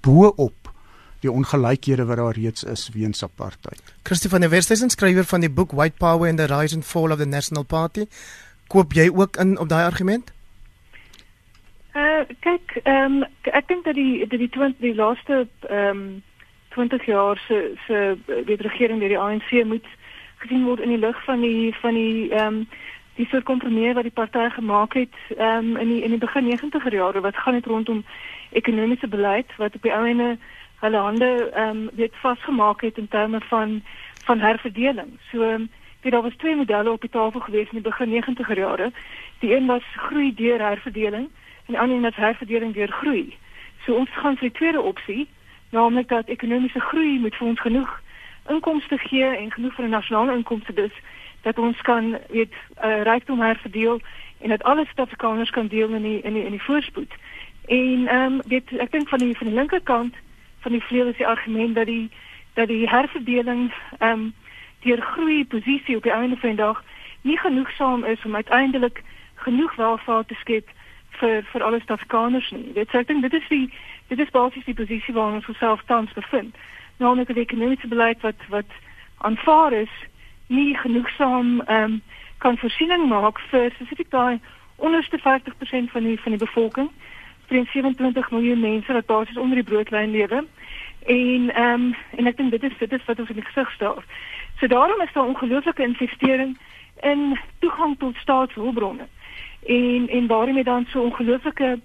bo-op 0.00 0.64
die 1.20 1.30
ongelykhede 1.30 2.04
wat 2.04 2.16
daar 2.16 2.36
reeds 2.36 2.64
is 2.64 2.90
weens 2.92 3.22
apartheid. 3.22 3.82
Christie 4.02 4.30
van 4.30 4.40
der 4.40 4.50
Westhuizen 4.50 4.90
skrywer 4.90 5.24
van 5.24 5.40
die 5.40 5.50
boek 5.50 5.72
White 5.72 5.96
Power 5.98 6.28
and 6.28 6.38
the 6.38 6.46
Rise 6.46 6.74
and 6.74 6.84
Fall 6.84 7.12
of 7.12 7.18
the 7.18 7.26
National 7.26 7.64
Party. 7.64 8.06
Koop 8.66 8.92
jy 8.92 9.10
ook 9.14 9.36
in 9.36 9.58
op 9.58 9.68
daai 9.68 9.84
argument? 9.84 10.32
Uh 11.94 12.24
kyk, 12.40 12.80
ehm 12.82 13.22
um, 13.22 13.24
ek 13.42 13.68
dink 13.68 13.84
dat 13.84 13.94
die 13.94 14.26
dat 14.26 14.38
die 14.38 14.50
20 14.50 14.80
die 14.80 14.94
laaste 14.94 15.46
ehm 15.68 15.88
um, 15.88 16.22
20 16.74 17.04
jaar 17.06 17.38
se 17.46 17.74
se 17.86 18.18
die 18.46 18.56
regering 18.56 18.98
deur 19.00 19.08
die 19.08 19.18
ANC 19.18 19.64
moet 19.64 19.86
gesien 20.42 20.64
word 20.64 20.80
in 20.80 20.90
die 20.90 20.98
lig 20.98 21.24
van 21.24 21.40
die 21.40 21.74
van 21.80 21.94
die 21.94 22.30
ehm 22.32 22.46
um, 22.46 22.66
die 23.16 23.26
soort 23.30 23.44
kompromie 23.44 23.92
wat 23.94 24.02
die 24.02 24.12
party 24.14 24.48
gemaak 24.50 24.94
het 24.94 25.14
um, 25.38 25.76
in 25.76 25.88
die 25.88 26.02
in 26.02 26.10
die 26.10 26.18
begin 26.18 26.48
90er 26.50 26.94
jare 26.94 27.20
wat 27.20 27.36
gaan 27.36 27.54
dit 27.54 27.66
rondom 27.66 28.04
ekonomiese 28.50 29.08
beleid 29.08 29.56
wat 29.56 29.74
op 29.74 29.82
die 29.82 29.94
ouene 29.94 30.36
hulle 30.80 30.96
hande 30.96 31.50
ehm 31.50 31.68
um, 31.68 31.90
weet 31.94 32.16
vasgemaak 32.22 32.80
het 32.80 32.98
in 32.98 33.08
terme 33.08 33.40
van 33.40 33.82
van 34.24 34.40
herverdeling. 34.40 35.18
So 35.30 35.42
um, 35.42 35.70
weet 36.00 36.12
daar 36.12 36.22
was 36.22 36.36
twee 36.36 36.56
modelle 36.56 36.90
op 36.90 37.00
die 37.00 37.10
tafel 37.10 37.40
gewees 37.40 37.70
in 37.70 37.82
die 37.82 37.90
begin 37.90 38.22
90er 38.22 38.58
jare. 38.58 38.92
Die 39.38 39.56
een 39.56 39.66
was 39.66 39.82
groei 39.96 40.34
deur 40.34 40.60
herverdeling 40.60 41.28
en 41.66 41.72
die 41.72 41.78
ander 41.78 41.96
een 41.96 42.02
was 42.02 42.16
herverdeling 42.16 42.74
deur 42.74 42.88
groei. 42.88 43.36
So 43.84 43.94
ons 43.94 44.10
gaan 44.10 44.36
vir 44.36 44.48
die 44.48 44.58
tweede 44.58 44.80
opsie, 44.80 45.28
naamlik 45.70 46.08
dat 46.08 46.28
ekonomiese 46.28 46.80
groei 46.80 47.18
moet 47.18 47.34
vir 47.34 47.46
ons 47.46 47.60
genoeg 47.60 48.00
inkomste 48.48 48.98
gee 48.98 49.24
en 49.24 49.50
genoeg 49.52 49.74
vir 49.74 49.84
'n 49.84 49.96
nasionale 49.98 50.36
inkomste 50.36 50.72
dus 50.72 50.92
dat 51.44 51.58
ons 51.58 51.80
kan 51.80 52.16
weet 52.30 52.52
uh, 52.84 53.02
rykdom 53.02 53.40
herverdeel 53.40 54.00
en 54.40 54.48
dat 54.48 54.62
alle 54.62 54.84
Suid-Afrikaners 54.84 55.50
kan 55.50 55.66
deel 55.66 55.88
in 55.88 56.02
die 56.02 56.20
in 56.20 56.32
die 56.32 56.44
in 56.44 56.50
die 56.50 56.62
voorspoed. 56.62 57.12
En 57.66 58.06
ehm 58.06 58.32
um, 58.32 58.40
weet 58.46 58.72
ek 58.78 58.92
dink 58.92 59.08
van 59.08 59.18
die 59.18 59.36
van 59.36 59.46
die 59.46 59.56
linkerkant 59.56 60.14
van 60.60 60.72
die 60.72 60.82
vleuel 60.82 61.06
is 61.12 61.16
die 61.16 61.26
argument 61.26 61.74
dat 61.74 61.86
die 61.86 62.10
dat 62.54 62.68
die 62.68 62.88
herverdeling 62.88 63.72
ehm 63.98 64.10
um, 64.10 64.34
deur 64.80 65.00
groei 65.00 65.44
posisie 65.46 65.96
op 65.96 66.02
die 66.02 66.12
einde 66.12 66.36
van 66.36 66.48
die 66.48 66.64
dag 66.64 66.84
nie 67.20 67.38
genoegsaam 67.38 68.04
is 68.04 68.24
om 68.24 68.34
uiteindelik 68.34 69.02
genoeg 69.34 69.74
welvaart 69.74 70.28
te 70.28 70.34
skep 70.34 70.68
vir 71.10 71.42
vir 71.52 71.62
alle 71.62 71.78
Suid-Afrikaners 71.78 72.50
nie. 72.50 72.72
Dit 72.72 72.88
sê 72.88 72.98
ek 72.98 73.08
dink 73.08 73.22
dit 73.22 73.32
is 73.40 73.48
die 73.48 73.66
dit 74.08 74.18
is 74.18 74.30
basies 74.30 74.64
die 74.64 74.80
posisie 74.80 75.14
waarin 75.14 75.40
ons 75.40 75.48
osself 75.48 75.84
tans 75.86 76.12
bevind. 76.12 76.56
Nou 76.96 77.16
net 77.16 77.28
die 77.28 77.46
ekonomiese 77.46 77.88
beleid 77.88 78.20
wat 78.20 78.48
wat 78.48 78.76
aanvaar 79.18 79.72
is 79.72 79.94
nie 80.46 80.76
genoegsaam 80.76 81.60
ehm 81.60 81.82
um, 81.82 82.02
kan 82.38 82.58
voorsiening 82.58 83.08
maak 83.08 83.38
vir 83.50 83.70
spesifiek 83.72 84.10
daai 84.10 84.40
onderste 84.76 85.18
50% 85.18 85.90
van 85.90 86.02
die 86.02 86.20
van 86.20 86.32
die 86.32 86.44
bevolking. 86.44 86.90
27 87.48 88.30
miljoen 88.30 88.60
mense 88.60 88.92
wat 88.92 89.06
basies 89.06 89.36
onder 89.36 89.54
die 89.54 89.64
broodlyn 89.64 90.10
lewe. 90.10 90.44
En 91.06 91.54
ehm 91.54 91.72
um, 91.72 91.94
en 92.16 92.26
ek 92.26 92.36
dink 92.36 92.50
dit 92.50 92.62
is 92.62 92.78
dit 92.78 92.92
is 92.92 93.04
wat 93.04 93.18
ons 93.18 93.28
in 93.28 93.40
die 93.40 93.44
gesig 93.44 93.72
staar. 93.72 94.04
So 94.58 94.66
daarom 94.66 95.00
is 95.00 95.12
daar 95.12 95.24
ongelooflike 95.24 95.82
investering 95.82 96.58
in 97.00 97.38
toegang 97.58 97.98
tot 97.98 98.16
staatshulpbronne. 98.16 99.06
En 99.66 100.08
en 100.08 100.26
waarom 100.26 100.56
jy 100.56 100.62
dan 100.62 100.86
so 100.88 101.02
ongelooflike 101.02 101.80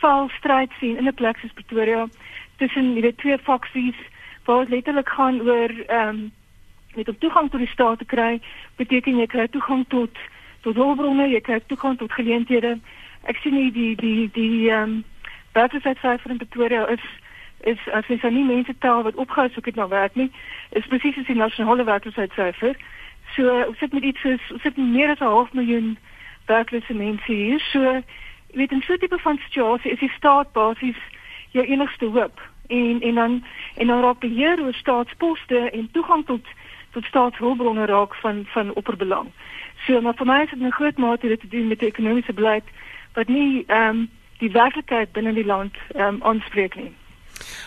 val 0.00 0.28
stryd 0.28 0.72
sien 0.80 0.96
in 0.96 1.06
'n 1.06 1.14
plek 1.14 1.36
soos 1.36 1.52
Pretoria 1.52 2.08
tussen 2.56 2.94
die 2.94 3.14
twee 3.14 3.38
faksies 3.38 3.96
waar 4.44 4.66
letterlik 4.68 5.08
gaan 5.08 5.40
oor 5.40 5.70
ehm 5.86 6.08
um, 6.08 6.32
met 6.98 7.08
om 7.08 7.18
toegang 7.18 7.50
tot 7.50 7.62
die 7.62 7.70
staat 7.70 7.98
te 8.02 8.04
kry, 8.04 8.40
beteken 8.76 9.20
jy 9.22 9.26
kry 9.30 9.46
toegang 9.54 9.86
tot 9.94 10.18
tot 10.66 10.74
hulpbronne, 10.74 11.28
jy 11.30 11.40
kry 11.46 11.60
toegang 11.70 11.98
tot 11.98 12.12
geleenthede. 12.12 12.74
Ek 13.30 13.38
sien 13.42 13.54
nie 13.54 13.70
die 13.72 13.94
die 13.96 14.26
die 14.34 14.70
ehm 14.70 14.82
um, 14.82 15.04
werkloosheidsyfer 15.54 16.30
in 16.34 16.42
Pretoria 16.42 16.86
is 16.94 17.04
is 17.66 17.78
as 17.94 18.06
jy 18.10 18.18
sien 18.22 18.34
nie 18.34 18.46
mense 18.46 18.74
tel 18.84 19.02
wat 19.06 19.18
opgehou 19.18 19.48
soek 19.54 19.70
het 19.70 19.78
na 19.78 19.88
werk 19.88 20.14
nie, 20.14 20.30
is 20.78 20.86
presies 20.90 21.18
as 21.18 21.30
die 21.30 21.38
nasionale 21.38 21.86
werkloosheidsyfer. 21.86 22.76
So 23.36 23.54
ons 23.66 23.78
sit 23.78 23.94
met 23.94 24.06
iets 24.10 24.22
soos 24.26 24.50
ons 24.56 24.62
sit 24.62 24.76
meer 24.76 25.14
as 25.14 25.20
'n 25.20 25.32
half 25.34 25.52
miljoen 25.52 25.96
werklose 26.46 26.94
mense 26.94 27.32
hier. 27.32 27.60
So 27.72 27.82
jy 28.50 28.56
weet 28.60 28.72
in 28.72 28.82
so 28.82 28.92
'n 28.92 28.98
tipe 28.98 29.18
van 29.18 29.38
situasie 29.46 29.90
is 29.90 30.04
die 30.04 30.14
staat 30.16 30.52
basies 30.52 31.00
jou 31.50 31.64
enigste 31.64 32.06
hoop 32.06 32.40
en 32.68 33.00
en 33.00 33.14
dan 33.14 33.44
en 33.76 33.86
dan 33.86 34.00
raak 34.00 34.18
beheer 34.18 34.60
oor 34.60 34.74
staatsposte 34.74 35.70
en 35.70 35.88
toegang 35.92 36.26
tot 36.26 36.46
tot 36.90 37.04
staatshulpbronne 37.04 37.86
raak 37.86 38.14
van 38.14 38.44
van 38.54 38.74
opperbelang. 38.74 39.28
So 39.86 40.00
maar 40.00 40.14
vir 40.14 40.26
my 40.26 40.42
is 40.42 40.50
dit 40.50 40.60
'n 40.60 40.78
groot 40.80 40.98
mate 40.98 41.28
dit 41.28 41.40
te 41.40 41.48
doen 41.48 41.68
met 41.68 41.78
die 41.78 41.88
ekonomiese 41.88 42.32
beleid 42.32 42.64
wat 43.14 43.28
nie 43.28 43.64
ehm 43.66 43.88
um, 43.88 44.10
die 44.38 44.50
werklikheid 44.50 45.12
binne 45.12 45.32
die 45.32 45.46
land 45.46 45.74
ehm 45.94 46.14
um, 46.14 46.22
aanspreek 46.22 46.74
nie. 46.74 46.92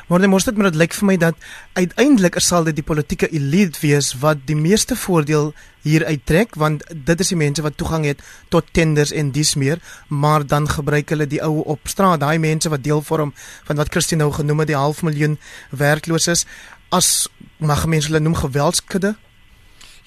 Maar 0.07 0.19
dan 0.19 0.29
moet 0.29 0.45
dit 0.45 0.55
maar 0.57 0.71
dit 0.71 0.79
lyk 0.79 0.93
vir 0.93 1.05
my 1.05 1.17
dat 1.17 1.35
uiteindelik 1.73 2.39
sal 2.39 2.63
dit 2.63 2.75
die 2.75 2.83
politieke 2.83 3.27
elite 3.27 3.79
wees 3.81 4.13
wat 4.19 4.37
die 4.45 4.55
meeste 4.55 4.95
voordeel 4.95 5.53
hier 5.81 6.05
uittrek 6.05 6.55
want 6.55 6.83
dit 6.93 7.19
is 7.19 7.31
die 7.33 7.37
mense 7.37 7.61
wat 7.61 7.77
toegang 7.77 8.05
het 8.05 8.21
tot 8.49 8.73
tenders 8.73 9.11
en 9.11 9.31
dis 9.31 9.55
meer 9.55 9.79
maar 10.07 10.45
dan 10.47 10.67
gebruik 10.69 11.09
hulle 11.09 11.27
die 11.27 11.41
ou 11.43 11.63
op 11.63 11.87
straat 11.87 12.19
daai 12.19 12.37
mense 12.39 12.69
wat 12.69 12.83
deel 12.83 13.01
vorm 13.01 13.33
van 13.69 13.75
wat 13.75 13.89
Christine 13.89 14.23
nou 14.23 14.33
genoem 14.33 14.59
het 14.59 14.73
die 14.73 14.81
half 14.83 15.01
miljoen 15.01 15.39
werklooses 15.69 16.45
as 16.91 17.27
mag 17.57 17.85
mense 17.87 18.11
hulle 18.11 18.21
noem 18.23 18.35
geweldskudde? 18.35 19.15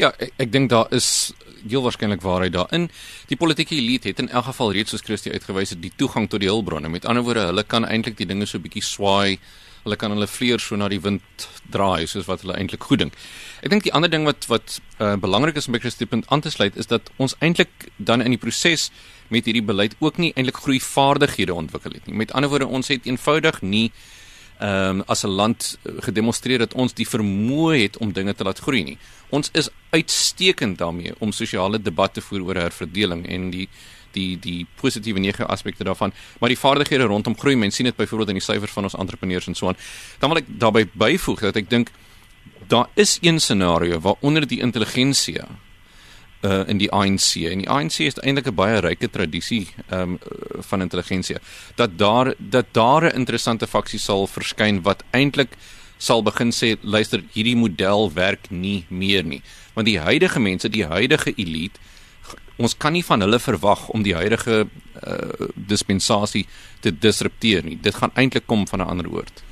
Ja, 0.00 0.10
ek, 0.18 0.32
ek 0.42 0.52
dink 0.52 0.70
daar 0.72 0.90
is 0.94 1.32
heel 1.64 1.82
waarskynlik 1.84 2.22
waarheid 2.24 2.52
daarin. 2.52 2.88
Die 3.30 3.38
politieke 3.40 3.76
elite 3.76 4.10
het 4.10 4.18
in 4.20 4.28
elk 4.28 4.50
geval 4.50 4.74
reeds 4.76 4.92
soos 4.92 5.04
Christie 5.04 5.32
uitgewys 5.32 5.72
het 5.72 5.82
die 5.82 5.92
toegang 5.96 6.28
tot 6.28 6.42
die 6.44 6.50
hulpbronne. 6.50 6.90
Met 6.92 7.06
ander 7.08 7.24
woorde, 7.24 7.46
hulle 7.50 7.64
kan 7.64 7.86
eintlik 7.88 8.18
die 8.20 8.28
dinge 8.28 8.46
so 8.46 8.60
bietjie 8.60 8.84
swaai. 8.84 9.38
Hulle 9.84 9.96
kan 10.00 10.12
hulle 10.12 10.26
vleuer 10.28 10.60
so 10.60 10.76
na 10.80 10.88
die 10.88 11.00
wind 11.04 11.46
draai 11.72 12.06
soos 12.08 12.28
wat 12.28 12.44
hulle 12.44 12.56
eintlik 12.56 12.84
goed 12.88 13.02
dink. 13.04 13.16
Ek 13.64 13.72
dink 13.72 13.84
die 13.84 13.92
ander 13.96 14.10
ding 14.12 14.24
wat 14.28 14.48
wat 14.48 14.78
uh, 14.98 15.14
belangrik 15.20 15.60
is 15.60 15.68
om 15.68 15.76
by 15.76 15.80
Christie 15.82 16.08
punt 16.08 16.28
aan 16.32 16.44
te 16.44 16.52
sluit 16.52 16.76
is 16.80 16.88
dat 16.88 17.10
ons 17.20 17.36
eintlik 17.44 17.88
dan 17.96 18.24
in 18.24 18.32
die 18.32 18.40
proses 18.40 18.90
met 19.32 19.48
hierdie 19.48 19.64
beleid 19.64 19.96
ook 20.00 20.20
nie 20.20 20.32
eintlik 20.34 20.60
groei 20.64 20.80
vaardighede 20.80 21.54
ontwikkel 21.54 21.96
het 21.96 22.08
nie. 22.08 22.16
Met 22.24 22.32
ander 22.32 22.52
woorde, 22.52 22.68
ons 22.68 22.88
het 22.92 23.08
eenvoudig 23.08 23.60
nie 23.62 23.90
ehm 24.58 25.00
um, 25.00 25.02
as 25.06 25.24
'n 25.24 25.28
land 25.28 25.78
eh, 25.82 25.92
gedemonstreer 25.98 26.58
dat 26.58 26.74
ons 26.74 26.94
die 26.94 27.08
vermoë 27.08 27.82
het 27.82 27.96
om 27.96 28.12
dinge 28.12 28.34
te 28.34 28.44
laat 28.44 28.58
groei 28.58 28.82
nie. 28.84 28.98
Ons 29.28 29.50
is 29.52 29.68
uitstekend 29.90 30.78
daarmee 30.78 31.12
om 31.18 31.32
sosiale 31.32 31.82
debatte 31.82 32.20
voer 32.20 32.42
oor 32.42 32.54
herverdeling 32.54 33.26
en 33.28 33.50
die 33.50 33.68
die 34.12 34.38
die 34.38 34.66
positiewe 34.80 35.18
negatiewe 35.18 35.50
aspekte 35.50 35.84
daarvan, 35.84 36.12
maar 36.38 36.48
die 36.48 36.58
vaardighede 36.58 37.04
rondom 37.04 37.38
groei, 37.38 37.56
mense 37.56 37.76
sien 37.76 37.86
dit 37.86 37.96
byvoorbeeld 37.96 38.28
in 38.28 38.34
die 38.34 38.44
syfers 38.44 38.70
van 38.70 38.84
ons 38.84 38.94
entrepreneurs 38.94 39.46
en 39.46 39.54
so 39.54 39.68
aan. 39.68 39.76
Dan 40.18 40.30
wil 40.30 40.38
ek 40.38 40.46
daarbey 40.48 40.88
byvoeg 40.92 41.40
dat 41.40 41.56
ek 41.56 41.70
dink 41.70 41.90
daar 42.68 42.88
is 42.94 43.18
een 43.20 43.40
scenario 43.40 44.00
waaronder 44.00 44.46
die 44.46 44.60
intelligensie 44.60 45.40
uh 46.44 46.64
in 46.68 46.78
die 46.78 46.90
ANC 46.92 47.36
en 47.50 47.62
die 47.62 47.70
ANC 47.70 48.00
is 48.04 48.18
eintlik 48.20 48.48
'n 48.50 48.54
baie 48.54 48.80
ryk 48.80 49.06
tradisie 49.12 49.68
um 49.90 50.18
van 50.68 50.80
intelligensie. 50.80 51.36
Dat 51.76 51.98
daar 51.98 52.34
dat 52.38 52.66
daar 52.72 53.02
'n 53.04 53.16
interessante 53.16 53.66
faksie 53.66 53.98
sal 53.98 54.26
verskyn 54.26 54.82
wat 54.82 55.02
eintlik 55.10 55.56
sal 55.98 56.22
begin 56.22 56.50
sê 56.50 56.76
luister 56.80 57.22
hierdie 57.32 57.56
model 57.56 58.12
werk 58.12 58.50
nie 58.50 58.84
meer 58.88 59.24
nie. 59.24 59.42
Want 59.74 59.86
die 59.86 59.98
huidige 59.98 60.40
mense 60.40 60.68
die 60.68 60.86
huidige 60.86 61.32
elite 61.36 61.78
ons 62.56 62.76
kan 62.76 62.92
nie 62.92 63.04
van 63.04 63.20
hulle 63.20 63.38
verwag 63.38 63.88
om 63.88 64.02
die 64.02 64.14
huidige 64.14 64.66
uh 65.06 65.48
dispensasie 65.54 66.46
te 66.80 66.98
disrupteer 66.98 67.64
nie. 67.64 67.78
Dit 67.80 67.94
gaan 67.94 68.10
eintlik 68.14 68.46
kom 68.46 68.68
van 68.68 68.80
'n 68.80 68.88
ander 68.88 69.08
oord 69.10 69.42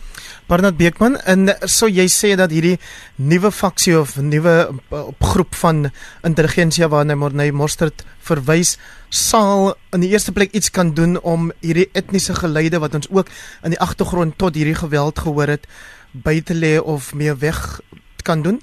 Barnard 0.50 0.76
Beekman 0.76 1.16
en 1.28 1.52
so 1.70 1.88
jy 1.88 2.08
sê 2.10 2.32
dat 2.38 2.50
hierdie 2.52 2.78
nuwe 3.16 3.50
faksie 3.54 3.94
of 3.98 4.16
nuwe 4.20 4.54
uh, 4.68 5.04
groep 5.20 5.54
van 5.54 5.86
intelligensie 6.26 6.88
waarna 6.90 7.16
Morney 7.16 7.52
Mostert 7.54 8.04
verwys 8.26 8.76
sal 9.08 9.74
in 9.94 10.02
die 10.04 10.10
eerste 10.12 10.34
plek 10.34 10.52
iets 10.56 10.72
kan 10.74 10.94
doen 10.98 11.18
om 11.20 11.50
hierdie 11.60 11.88
etniese 11.98 12.34
geleide 12.38 12.82
wat 12.82 12.96
ons 12.98 13.10
ook 13.10 13.30
in 13.62 13.76
die 13.76 13.80
agtergrond 13.80 14.38
tot 14.38 14.58
hierdie 14.58 14.78
geweld 14.78 15.22
gehoor 15.24 15.54
het 15.54 15.68
by 16.12 16.40
te 16.40 16.54
lê 16.58 16.76
of 16.78 17.14
meer 17.14 17.38
weg 17.40 17.80
kan 18.22 18.42
doen. 18.42 18.60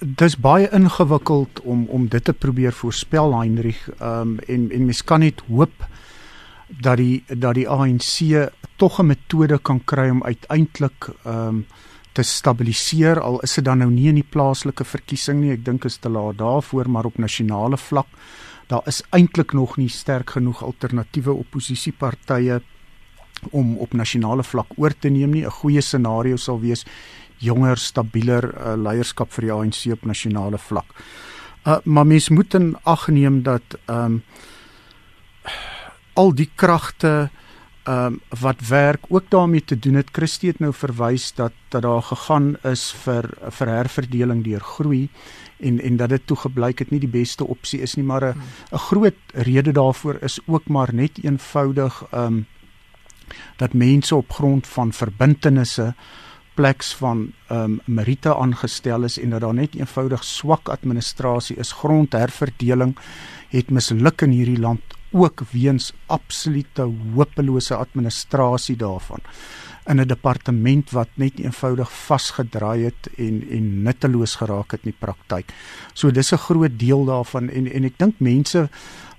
Dis 0.00 0.36
baie 0.40 0.68
ingewikkeld 0.72 1.60
om 1.60 1.86
om 1.92 2.08
dit 2.08 2.24
te 2.24 2.32
probeer 2.32 2.72
voorspel 2.72 3.36
Heinrich 3.36 3.84
um, 4.00 4.38
en 4.48 4.70
en 4.72 4.86
mens 4.88 5.04
kan 5.04 5.20
net 5.20 5.44
hoop 5.48 5.86
dat 6.68 6.96
die 6.96 7.24
dat 7.28 7.54
die 7.54 7.68
ANC 7.68 8.50
tog 8.76 8.98
'n 8.98 9.06
metode 9.06 9.58
kan 9.58 9.84
kry 9.84 10.08
om 10.10 10.24
uiteindelik 10.24 11.08
ehm 11.24 11.48
um, 11.48 11.66
te 12.12 12.22
stabiliseer 12.22 13.20
al 13.20 13.40
is 13.40 13.54
dit 13.54 13.64
dan 13.64 13.78
nou 13.78 13.90
nie 13.90 14.08
in 14.08 14.14
die 14.14 14.30
plaaslike 14.30 14.84
verkiesing 14.84 15.40
nie 15.40 15.50
ek 15.50 15.64
dink 15.64 15.84
is 15.84 15.96
te 15.96 16.08
laat 16.08 16.38
daarvoor 16.38 16.90
maar 16.90 17.04
op 17.04 17.18
nasionale 17.18 17.76
vlak 17.76 18.06
daar 18.66 18.82
is 18.86 19.02
eintlik 19.10 19.52
nog 19.52 19.76
nie 19.76 19.88
sterk 19.88 20.30
genoeg 20.30 20.62
alternatiewe 20.62 21.32
oppositiepartye 21.32 22.60
om 23.50 23.76
op 23.78 23.92
nasionale 23.92 24.42
vlak 24.42 24.66
oor 24.76 24.94
te 24.98 25.08
neem 25.08 25.30
nie 25.30 25.44
'n 25.44 25.50
goeie 25.50 25.80
scenario 25.80 26.36
sal 26.36 26.60
wees 26.60 26.84
jonger 27.38 27.76
stabieler 27.76 28.44
uh, 28.54 28.74
leierskap 28.76 29.32
vir 29.32 29.42
die 29.42 29.52
ANC 29.52 29.92
op 29.92 30.04
nasionale 30.04 30.58
vlak. 30.58 30.86
Uh, 31.66 31.78
maar 31.84 32.06
mens 32.06 32.28
moet 32.28 32.54
in 32.54 32.76
ag 32.84 33.08
neem 33.08 33.42
dat 33.42 33.78
ehm 33.86 34.04
um, 34.04 34.22
al 36.14 36.34
die 36.34 36.50
kragte 36.54 37.30
ehm 37.84 38.14
um, 38.14 38.20
wat 38.40 38.60
werk 38.68 39.04
ook 39.08 39.26
daarmee 39.28 39.64
te 39.64 39.78
doen 39.78 39.94
het. 39.94 40.08
Christie 40.12 40.48
het 40.48 40.58
nou 40.58 40.72
verwys 40.72 41.34
dat 41.36 41.52
dat 41.68 41.82
daar 41.82 42.02
gegaan 42.02 42.56
is 42.62 42.92
vir 43.04 43.28
vir 43.50 43.68
herverdeling 43.68 44.44
deur 44.44 44.60
groei 44.60 45.08
en 45.60 45.80
en 45.80 45.96
dat 45.96 46.08
dit 46.08 46.26
toe 46.26 46.36
gebleik 46.36 46.78
het 46.78 46.90
nie 46.90 47.00
die 47.00 47.12
beste 47.12 47.46
opsie 47.46 47.80
is 47.80 47.94
nie 47.94 48.04
maar 48.04 48.24
'n 48.24 48.40
'n 48.72 48.78
groot 48.78 49.20
rede 49.34 49.72
daarvoor 49.72 50.16
is 50.22 50.40
ook 50.46 50.68
maar 50.68 50.94
net 50.94 51.18
eenvoudig 51.22 52.02
ehm 52.10 52.26
um, 52.26 52.46
dat 53.56 53.72
mense 53.72 54.16
op 54.16 54.32
grond 54.32 54.66
van 54.66 54.92
verbintenisse 54.92 55.94
pleks 56.54 56.94
van 56.94 57.32
ehm 57.48 57.60
um, 57.60 57.80
Merite 57.84 58.36
aangestel 58.36 59.02
is 59.02 59.18
en 59.18 59.30
dat 59.30 59.40
daar 59.40 59.54
net 59.54 59.74
eenvoudig 59.74 60.24
swak 60.24 60.68
administrasie 60.68 61.56
is. 61.56 61.72
Grondherverdeling 61.72 62.96
het 63.48 63.70
misluk 63.70 64.20
in 64.20 64.30
hierdie 64.30 64.58
land 64.58 64.80
ook 65.14 65.44
weens 65.50 65.92
absolute 66.06 66.88
hopelose 67.14 67.74
administrasie 67.74 68.76
daarvan 68.76 69.22
in 69.86 70.00
'n 70.00 70.06
departement 70.06 70.90
wat 70.90 71.08
net 71.14 71.38
eenvoudig 71.38 71.90
vasgedraai 71.92 72.84
het 72.84 73.08
en 73.16 73.44
en 73.50 73.82
nutteloos 73.82 74.34
geraak 74.34 74.70
het 74.72 74.84
in 74.84 74.90
die 74.90 74.98
praktyk. 74.98 75.52
So 75.92 76.10
dis 76.10 76.32
'n 76.32 76.36
groot 76.36 76.78
deel 76.78 77.04
daarvan 77.04 77.50
en 77.50 77.72
en 77.72 77.84
ek 77.84 77.98
dink 77.98 78.14
mense 78.18 78.68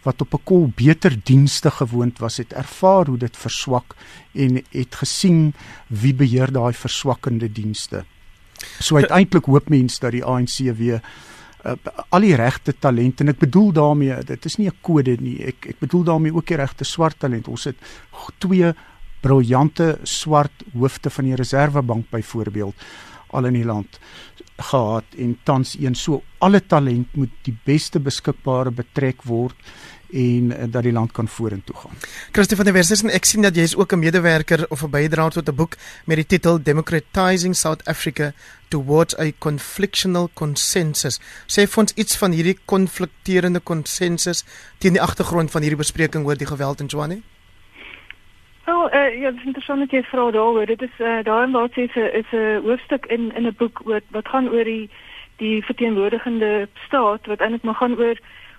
wat 0.03 0.21
op 0.21 0.33
'n 0.33 0.43
kol 0.43 0.71
beter 0.75 1.13
dienste 1.23 1.71
gewoond 1.71 2.19
was 2.19 2.37
het 2.37 2.53
ervaar 2.53 3.05
hoe 3.05 3.17
dit 3.17 3.37
verswak 3.37 3.95
en 4.33 4.63
het 4.69 4.95
gesien 4.95 5.53
wie 5.87 6.13
beheer 6.13 6.51
daai 6.51 6.73
verswakkende 6.73 7.51
dienste. 7.51 8.05
So 8.79 8.95
uiteindelik 8.95 9.45
hoop 9.45 9.69
mense 9.69 9.99
dat 9.99 10.11
die 10.11 10.23
ANC 10.23 10.57
weer 10.75 11.01
uh, 11.65 11.75
al 12.09 12.25
die 12.25 12.35
regte 12.35 12.73
talente 12.79 13.23
en 13.23 13.33
ek 13.33 13.39
bedoel 13.39 13.71
daarmee 13.75 14.17
dit 14.23 14.45
is 14.45 14.57
nie 14.57 14.67
'n 14.69 14.77
kode 14.81 15.17
nie. 15.21 15.39
Ek 15.45 15.65
ek 15.69 15.79
bedoel 15.79 16.03
daarmee 16.03 16.33
ook 16.33 16.47
die 16.47 16.57
regte 16.57 16.83
swart 16.83 17.19
talent. 17.19 17.47
Ons 17.47 17.63
het 17.63 17.77
twee 18.37 18.73
briljante 19.21 19.99
swart 20.03 20.63
hoofde 20.73 21.09
van 21.09 21.25
die 21.25 21.35
reservebank 21.35 22.09
byvoorbeeld 22.09 22.75
al 23.33 23.45
in 23.45 23.53
die 23.53 23.65
land 23.65 23.99
gehad 24.57 25.05
en 25.17 25.37
tans 25.43 25.75
een. 25.79 25.95
So 25.95 26.21
alle 26.37 26.61
talent 26.65 27.15
moet 27.15 27.31
die 27.43 27.57
beste 27.65 27.99
beskikbare 27.99 28.71
betrek 28.71 29.23
word 29.23 29.55
en 30.15 30.51
uh, 30.51 30.63
dat 30.71 30.83
die 30.87 30.93
land 30.95 31.11
kan 31.11 31.27
vorentoe 31.27 31.75
gaan. 31.75 31.91
Christie 32.31 32.55
van 32.57 32.65
der 32.65 32.73
Westhuizen, 32.73 33.11
ek 33.11 33.27
sien 33.27 33.45
dat 33.45 33.55
jy 33.55 33.67
is 33.67 33.75
ook 33.75 33.93
'n 33.93 33.99
medewerker 33.99 34.65
of 34.69 34.83
'n 34.83 34.89
bydraer 34.89 35.31
tot 35.31 35.49
'n 35.49 35.55
boek 35.55 35.75
met 36.05 36.17
die 36.17 36.25
titel 36.25 36.61
Democratizing 36.63 37.55
South 37.55 37.85
Africa 37.85 38.33
Towards 38.69 39.17
a 39.19 39.31
Conflictual 39.39 40.29
Consensus. 40.33 41.19
Sê 41.47 41.67
vir 41.67 41.81
ons 41.83 41.93
iets 41.93 42.17
van 42.17 42.31
hierdie 42.31 42.57
konflikterende 42.65 43.59
konsensus 43.59 44.45
teen 44.77 44.93
die 44.93 45.01
agtergrond 45.01 45.51
van 45.51 45.61
hierdie 45.61 45.83
bespreking 45.83 46.25
oor 46.25 46.37
die 46.37 46.47
geweld 46.47 46.79
in 46.79 46.87
Tshwane? 46.87 47.21
Wel, 48.65 48.93
uh, 48.93 49.19
ja, 49.21 49.29
dit 49.31 49.39
is 49.39 49.45
interessant 49.45 49.79
dat 49.79 49.91
jy 49.91 50.01
vra 50.03 50.31
daaroor. 50.31 50.65
Dit 50.65 50.81
is 50.81 50.95
uh, 50.99 51.23
daarin 51.23 51.51
wat 51.51 51.71
sê 51.71 51.85
is 52.21 52.31
'n 52.31 52.61
hoofstuk 52.63 53.05
in 53.05 53.31
in 53.35 53.45
'n 53.47 53.55
boek 53.57 53.79
wat 53.83 54.03
wat 54.11 54.27
gaan 54.27 54.49
oor 54.49 54.63
die 54.63 54.89
die 55.37 55.63
verteenwoordigende 55.65 56.67
staat 56.87 57.25
wat 57.25 57.39
eintlik 57.39 57.63
maar 57.63 57.75
gaan 57.75 57.97
oor 57.99 58.17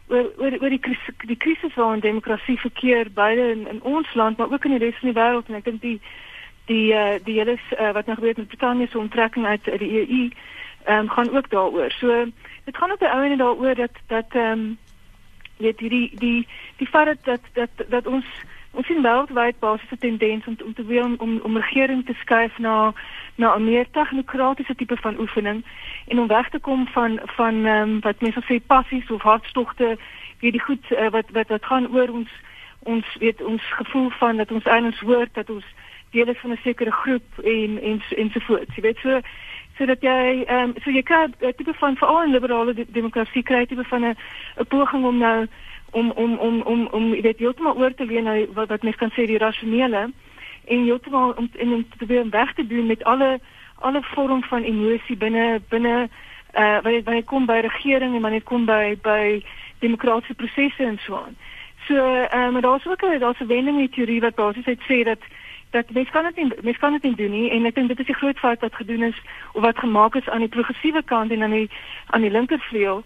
oor 0.08 0.30
oor, 0.38 0.52
oor 0.60 0.70
die 0.70 0.82
krisis, 0.82 1.14
die 1.26 1.36
krisis 1.36 1.74
waarin 1.74 2.00
demokrasie 2.00 2.58
verkeer 2.60 3.10
beide 3.14 3.50
in, 3.52 3.66
in 3.68 3.82
ons 3.82 4.14
land 4.14 4.38
maar 4.38 4.52
ook 4.52 4.64
in 4.64 4.76
die 4.76 4.84
res 4.84 4.98
van 5.00 5.12
die 5.12 5.18
wêreld 5.20 5.48
en 5.48 5.58
ek 5.60 5.64
dink 5.64 5.82
die 5.82 6.00
die 6.66 6.92
uh, 6.94 7.18
die 7.24 7.38
hele 7.38 7.58
uh, 7.78 7.92
wat 7.94 8.06
nou 8.06 8.16
gebeur 8.18 8.34
met 8.36 8.48
Brittanje 8.48 8.86
se 8.90 8.98
onttrekking 8.98 9.46
uit 9.46 9.64
die 9.78 9.92
EU 10.02 10.28
ehm 10.86 10.98
um, 10.98 11.08
gaan 11.10 11.36
ook 11.36 11.50
daaroor. 11.50 11.90
So 11.90 12.24
dit 12.64 12.76
gaan 12.76 12.92
op 12.92 12.98
die 12.98 13.08
ouene 13.08 13.36
daaroor 13.36 13.74
dat 13.74 13.94
dat 14.06 14.34
ehm 14.34 14.58
um, 14.58 14.78
weet 15.56 15.80
hierdie 15.80 16.10
die 16.10 16.18
die 16.18 16.46
die 16.76 16.86
feit 16.86 17.18
dat 17.24 17.40
dat 17.52 17.70
dat 17.88 18.06
ons 18.06 18.26
ons 18.76 18.86
sien 18.86 19.02
wêreldwyd 19.02 19.58
basiese 19.58 19.96
tendens 19.98 20.46
om 20.46 20.56
om 20.64 20.74
te 20.74 20.84
wil 20.84 21.14
om 21.18 21.40
om, 21.42 21.56
regering 21.56 22.04
te 22.06 22.14
skuif 22.22 22.58
na 22.58 22.92
na 23.36 23.54
'n 23.56 23.64
meer 23.64 23.86
tegnokratiese 23.90 24.74
tipe 24.74 24.96
van 24.96 25.20
oefening 25.20 25.64
en 26.08 26.18
om 26.18 26.26
weg 26.26 26.48
te 26.50 26.58
kom 26.58 26.86
van 26.86 27.20
van 27.24 27.54
ehm 27.64 27.82
um, 27.82 28.00
wat 28.00 28.20
mense 28.20 28.42
sê 28.48 28.60
passies 28.66 29.10
of 29.10 29.22
hartstogte 29.22 29.96
wie 30.40 30.52
die 30.52 30.66
goed 30.68 30.84
uh, 30.90 31.08
wat 31.10 31.30
wat 31.30 31.48
wat 31.48 31.64
gaan 31.64 31.88
oor 31.94 32.08
ons 32.08 32.30
ons 32.82 33.06
weet 33.18 33.42
ons 33.42 33.62
gevoel 33.80 34.10
van 34.10 34.36
dat 34.36 34.52
ons 34.52 34.64
eers 34.64 35.00
hoort 35.00 35.34
dat 35.34 35.50
ons 35.50 35.64
deel 36.10 36.28
is 36.28 36.40
van 36.40 36.50
'n 36.50 36.58
sekere 36.62 36.92
groep 36.92 37.28
en 37.44 37.80
en 37.82 38.02
ensovoorts 38.16 38.74
jy 38.74 38.82
weet. 38.82 38.98
So 38.98 39.20
sodat 39.78 40.00
jy 40.00 40.44
ehm 40.46 40.62
um, 40.62 40.74
so 40.82 40.90
jy 40.90 41.02
kry 41.02 41.24
'n 41.40 41.54
tipe 41.56 41.74
van 41.74 41.96
veral 41.96 42.22
in 42.22 42.30
liberale 42.30 42.74
de 42.74 42.86
demokrasie 42.88 43.42
kry 43.42 43.66
tipe 43.66 43.84
van 43.84 44.04
'n 44.04 44.16
'n 44.60 44.66
poging 44.66 45.04
om 45.04 45.18
nou 45.18 45.46
om 45.96 46.10
om 46.10 46.38
om 46.38 46.60
om 46.62 46.86
om 46.98 47.04
jy 47.14 47.22
weet 47.24 47.38
heeltemal 47.38 47.78
oor 47.80 47.94
te 47.94 48.04
leen 48.04 48.28
na 48.28 48.36
wat 48.58 48.68
wat 48.68 48.82
mens 48.82 48.96
kan 49.00 49.12
sê 49.16 49.24
die 49.30 49.42
rasionele 49.42 50.02
en 50.74 50.82
heeltemal 50.84 51.32
om 51.40 51.48
en 51.64 51.72
om 51.72 51.84
te 51.98 52.06
weer 52.06 52.28
weg 52.30 52.54
te 52.54 52.66
doen 52.66 52.86
met 52.86 53.04
alle 53.04 53.30
alle 53.88 54.02
vorm 54.02 54.42
van 54.44 54.62
emosie 54.62 55.16
binne 55.16 55.46
binne 55.68 55.96
uh 56.64 56.78
wanneer 56.82 57.02
wanneer 57.08 57.24
kom 57.24 57.46
by 57.46 57.60
regering 57.68 58.14
en 58.14 58.20
wanneer 58.26 58.42
kom 58.42 58.64
by 58.64 58.96
by 59.02 59.42
demokratiese 59.78 60.34
prosesse 60.34 60.84
en 60.84 60.98
so 61.06 61.16
aan. 61.16 61.36
So 61.86 61.94
uh, 61.94 62.50
maar 62.52 62.62
daar's 62.62 62.86
ook 62.86 63.02
'n 63.02 63.18
daar's 63.18 63.40
'n 63.40 63.46
wending 63.46 63.80
in 63.80 63.90
teorie 63.90 64.20
wat 64.20 64.34
basies 64.34 64.86
sê 64.88 65.02
dat 65.04 65.22
dat 65.70 65.90
mens 65.90 66.10
kan 66.10 66.24
dit 66.24 66.36
nie 66.36 66.52
mens 66.62 66.78
kan 66.78 66.92
dit 66.92 67.02
nie 67.02 67.16
doen 67.16 67.30
nie 67.30 67.50
en 67.50 67.64
ek 67.64 67.74
dink 67.74 67.88
dit 67.88 67.98
is 67.98 68.06
die 68.06 68.20
groot 68.20 68.38
fout 68.38 68.60
wat 68.60 68.74
gedoen 68.74 69.02
is 69.02 69.18
of 69.52 69.62
wat 69.62 69.78
gemaak 69.78 70.14
is 70.14 70.28
aan 70.28 70.44
die 70.44 70.54
progressiewe 70.56 71.02
kant 71.02 71.30
en 71.30 71.42
aan 71.42 71.50
die 71.50 71.70
aan 72.06 72.20
die 72.20 72.30
linkervleuel. 72.30 73.04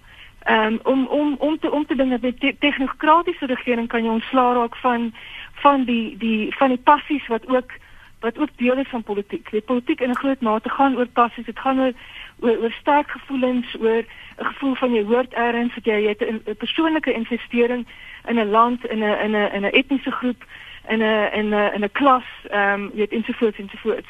Um, 0.49 0.81
om 0.83 1.07
om 1.07 1.37
om 1.39 1.59
te 1.59 1.71
om 1.71 1.87
te 1.87 1.95
ding 1.95 2.11
dat 2.11 2.41
die 2.41 2.57
tegnokratiese 2.59 3.47
regering 3.47 3.89
kan 3.89 4.05
jy 4.05 4.11
ontslaa 4.11 4.53
raak 4.53 4.77
van 4.77 5.15
van 5.53 5.85
die 5.85 6.17
die 6.19 6.57
van 6.57 6.69
die 6.69 6.79
passies 6.79 7.27
wat 7.27 7.49
ook 7.49 7.73
wat 8.21 8.39
ook 8.39 8.49
deel 8.57 8.77
is 8.77 8.89
van 8.89 9.03
politiek. 9.03 9.51
Die 9.51 9.61
politiek 9.61 10.01
in 10.01 10.11
'n 10.11 10.17
groot 10.23 10.41
mate 10.41 10.69
gaan 10.69 10.97
oor 10.97 11.07
passies. 11.07 11.45
Dit 11.45 11.59
gaan 11.59 11.81
oor 11.81 11.93
oor, 12.41 12.57
oor 12.57 12.73
sterk 12.73 13.11
gevoelens, 13.11 13.77
oor 13.81 14.05
'n 14.39 14.45
gevoel 14.45 14.75
van 14.75 14.95
jy 14.95 15.05
hoort 15.05 15.33
eers 15.33 15.75
dat 15.75 15.85
jy 15.85 16.07
het 16.09 16.21
'n 16.21 16.57
persoonlike 16.57 17.13
investering 17.13 17.87
in 18.27 18.39
'n 18.39 18.51
land, 18.51 18.85
in 18.87 18.99
'n 18.99 19.19
in 19.25 19.31
'n 19.31 19.53
in 19.53 19.63
'n 19.65 19.73
etniese 19.73 20.11
groep, 20.11 20.45
in 20.89 21.03
'n 21.03 21.33
in 21.33 21.49
'n 21.49 21.73
in 21.75 21.85
'n 21.85 21.93
klas, 21.93 22.25
ehm 22.51 22.81
um, 22.81 22.91
jy 22.95 23.01
het 23.01 23.13
ensovoorts 23.13 23.59
ensovoorts. 23.59 24.09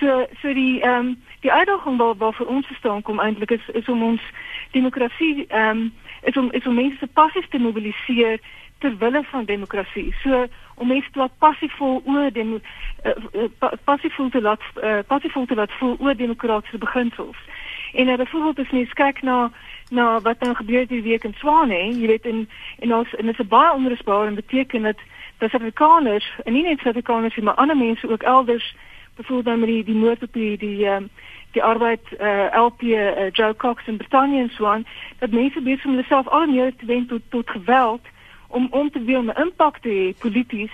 So 0.00 0.26
so 0.40 0.52
die 0.54 0.80
ehm 0.80 1.06
um, 1.06 1.22
die 1.40 1.52
uitdaging 1.52 1.96
waar 1.98 2.16
waar 2.16 2.32
vir 2.32 2.46
ons 2.46 2.66
staan 2.78 3.02
kom 3.02 3.20
eintlik 3.20 3.50
is 3.50 3.68
is 3.72 3.88
om 3.88 4.02
ons 4.02 4.22
demokrasie 4.70 5.46
ehm 5.48 5.76
um, 5.76 5.92
is 6.22 6.36
om 6.36 6.52
is 6.52 6.66
om 6.66 6.74
mense 6.74 7.06
passies 7.06 7.48
te 7.48 7.58
mobiliseer 7.58 8.40
ter 8.80 8.96
wille 8.98 9.24
van 9.24 9.44
demokrasie. 9.44 10.14
So 10.22 10.46
om 10.74 10.86
mense 10.86 11.10
te 11.10 11.18
laat 11.18 11.38
passiefvol 11.38 12.02
oor 12.04 12.32
demo 12.32 12.58
uh, 13.04 13.12
uh, 13.32 13.72
passiefvol 13.84 14.28
te 14.28 14.40
laat 14.40 14.62
uh, 14.82 14.98
passiefvol 15.06 15.46
te 15.46 15.54
laat 15.54 15.72
voel 15.78 15.96
oor 15.98 16.16
demokratiese 16.16 16.78
beginsels. 16.78 17.36
En 17.92 18.08
uh, 18.08 18.16
byvoorbeeld 18.16 18.58
as 18.58 18.70
mens 18.70 18.92
kyk 18.92 19.22
na 19.22 19.50
na 19.90 20.20
wat 20.20 20.40
dan 20.40 20.56
gebeur 20.56 20.86
die 20.86 21.02
week 21.02 21.24
in 21.24 21.34
Swane, 21.38 21.74
jy 21.74 22.06
weet 22.06 22.26
in 22.26 22.48
en 22.78 22.94
ons 22.94 23.14
en 23.14 23.26
dit 23.26 23.40
is 23.40 23.46
baie 23.46 23.72
onrusbaar 23.74 24.26
en 24.26 24.34
beteken 24.34 24.82
dat 24.82 25.00
dat 25.38 25.54
Afrikaners 25.54 26.28
en 26.44 26.52
nie 26.52 26.62
net 26.62 26.86
Afrikaners 26.86 27.36
maar 27.36 27.54
ander 27.54 27.76
mense 27.76 28.10
ook 28.10 28.22
elders 28.22 28.74
byvoorbeeld 29.16 29.44
dan 29.44 29.60
met 29.60 29.68
die 29.68 29.84
die 29.84 29.94
moord 29.94 30.22
op 30.22 30.32
die 30.32 30.56
die 30.58 30.86
um, 30.86 31.08
die 31.52 31.62
arbeid 31.62 32.00
uh, 32.20 32.46
LP 32.64 32.82
uh, 32.82 33.30
Joe 33.32 33.56
Cox 33.56 33.86
in 33.86 33.96
Brittanje 33.96 34.42
en 34.42 34.50
so 34.50 34.66
aan 34.66 34.86
dat 35.18 35.30
mense 35.30 35.60
besig 35.60 35.84
om 35.84 35.90
hulle 35.90 36.06
self 36.06 36.28
al 36.28 36.46
meer 36.46 36.72
te 36.76 36.86
wend 36.86 37.08
tot 37.08 37.22
tot 37.28 37.50
geweld 37.50 38.02
om 38.48 38.68
om 38.70 38.90
te 38.90 39.02
wil 39.02 39.22
'n 39.22 39.40
impak 39.40 39.78
te 39.78 40.14
polities. 40.18 40.72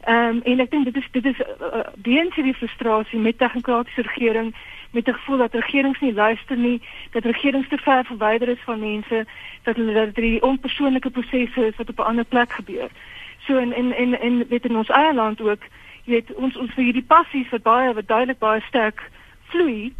Ehm 0.00 0.28
um, 0.28 0.40
en 0.42 0.60
ek 0.60 0.70
dink 0.70 0.84
dit 0.84 0.96
is 0.96 1.08
dit 1.10 1.24
is 1.24 1.38
uh, 1.40 1.80
die 1.94 2.18
enige 2.18 2.54
frustrasie 2.54 3.18
met 3.18 3.38
tegnokratiese 3.38 4.02
regering 4.02 4.54
met 4.94 5.04
die 5.04 5.14
gevoel 5.14 5.36
dat 5.36 5.54
regerings 5.54 6.00
nie 6.00 6.12
luister 6.12 6.56
nie, 6.56 6.82
dat 7.10 7.24
regerings 7.24 7.68
te 7.68 7.76
ver 7.76 8.04
verwyder 8.04 8.48
is 8.48 8.62
van 8.64 8.80
mense, 8.80 9.26
dat 9.62 9.76
dat 9.76 10.14
die 10.14 10.42
onpersoonlike 10.42 11.10
prosesse 11.10 11.66
is 11.66 11.76
wat 11.76 11.88
op 11.88 11.98
'n 11.98 12.10
ander 12.10 12.24
plek 12.24 12.52
gebeur. 12.52 12.88
So 13.46 13.56
in 13.56 13.76
in 13.76 13.98
in 13.98 14.20
in 14.20 14.44
weet 14.48 14.64
in 14.64 14.76
ons 14.76 14.88
eie 14.88 15.14
land 15.14 15.40
ook, 15.40 15.62
jy 16.04 16.12
weet 16.14 16.32
ons 16.36 16.56
ons 16.60 16.72
vir 16.76 16.88
hierdie 16.88 17.08
passies 17.08 17.50
wat 17.52 17.66
baie 17.66 17.92
wat 17.96 18.08
duidelik 18.08 18.40
baie 18.42 18.62
sterk 18.68 19.00
vloei 19.52 19.92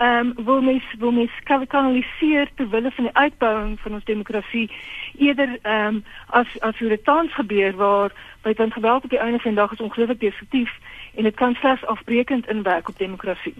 ehm 0.00 0.32
um, 0.38 0.44
wil 0.44 0.60
mens 0.62 0.84
wil 0.98 1.10
mens 1.12 1.30
kanaliseer 1.44 2.48
ter 2.54 2.68
wille 2.68 2.90
van 2.90 3.04
die 3.04 3.16
uitbouing 3.16 3.80
van 3.80 3.92
ons 3.92 4.04
demokrasie 4.04 4.70
eerder 5.18 5.58
ehm 5.62 5.86
um, 5.86 6.04
as 6.26 6.46
as 6.60 6.78
hoe 6.78 6.88
dit 6.88 7.04
tans 7.04 7.34
gebeur 7.34 7.76
waar 7.76 8.12
by 8.42 8.52
dan 8.56 8.70
geweld 8.72 9.04
op 9.04 9.10
die 9.10 9.18
einde 9.18 9.38
van 9.38 9.50
die 9.50 9.60
dag 9.60 9.72
is 9.72 9.80
ongelooflik 9.80 10.20
destruktief 10.20 10.70
en 11.14 11.22
dit 11.22 11.34
kan 11.34 11.54
selfs 11.54 11.86
afbreekend 11.86 12.48
inwerk 12.48 12.88
op 12.88 12.98
demokrasie. 12.98 13.54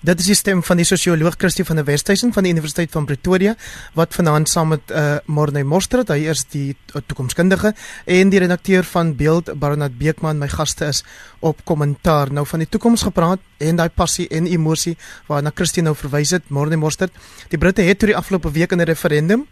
Dit 0.00 0.20
is 0.20 0.26
die 0.26 0.34
stem 0.34 0.62
van 0.62 0.76
die 0.76 0.84
sosioloog 0.84 1.34
Christie 1.38 1.64
van 1.64 1.76
der 1.76 1.84
Westhuizen 1.84 2.32
van 2.32 2.42
die 2.42 2.52
Universiteit 2.52 2.90
van 2.90 3.04
Pretoria 3.04 3.54
wat 3.94 4.14
vanaand 4.14 4.48
saam 4.48 4.68
met 4.74 4.90
uh, 4.90 5.16
Morne 5.24 5.64
Mostert, 5.64 6.12
hy 6.12 6.26
is 6.28 6.44
die 6.52 6.74
uh, 6.74 7.00
toekomskundige 7.06 7.72
en 8.04 8.32
die 8.34 8.42
redakteur 8.44 8.84
van 8.84 9.14
Beeld 9.16 9.52
Baronat 9.58 9.96
Beekman 9.98 10.38
my 10.38 10.48
gaste 10.52 10.90
is 10.92 11.04
op 11.40 11.64
kommentaar 11.64 12.32
nou 12.32 12.46
van 12.46 12.64
die 12.64 12.68
toekoms 12.68 13.06
gepraat 13.08 13.40
en 13.58 13.78
daai 13.78 13.88
passie 13.88 14.28
en 14.28 14.46
emosie 14.46 14.96
waarna 15.30 15.54
Christie 15.54 15.77
nou 15.82 15.94
verwys 15.96 16.30
het 16.30 16.50
Morne 16.50 16.76
Mostert. 16.76 17.12
Die 17.48 17.58
Britte 17.58 17.82
het 17.82 17.98
toe 17.98 18.08
die 18.08 18.16
afgelope 18.16 18.50
week 18.52 18.72
in 18.72 18.80
'n 18.80 18.86
referendum 18.86 19.46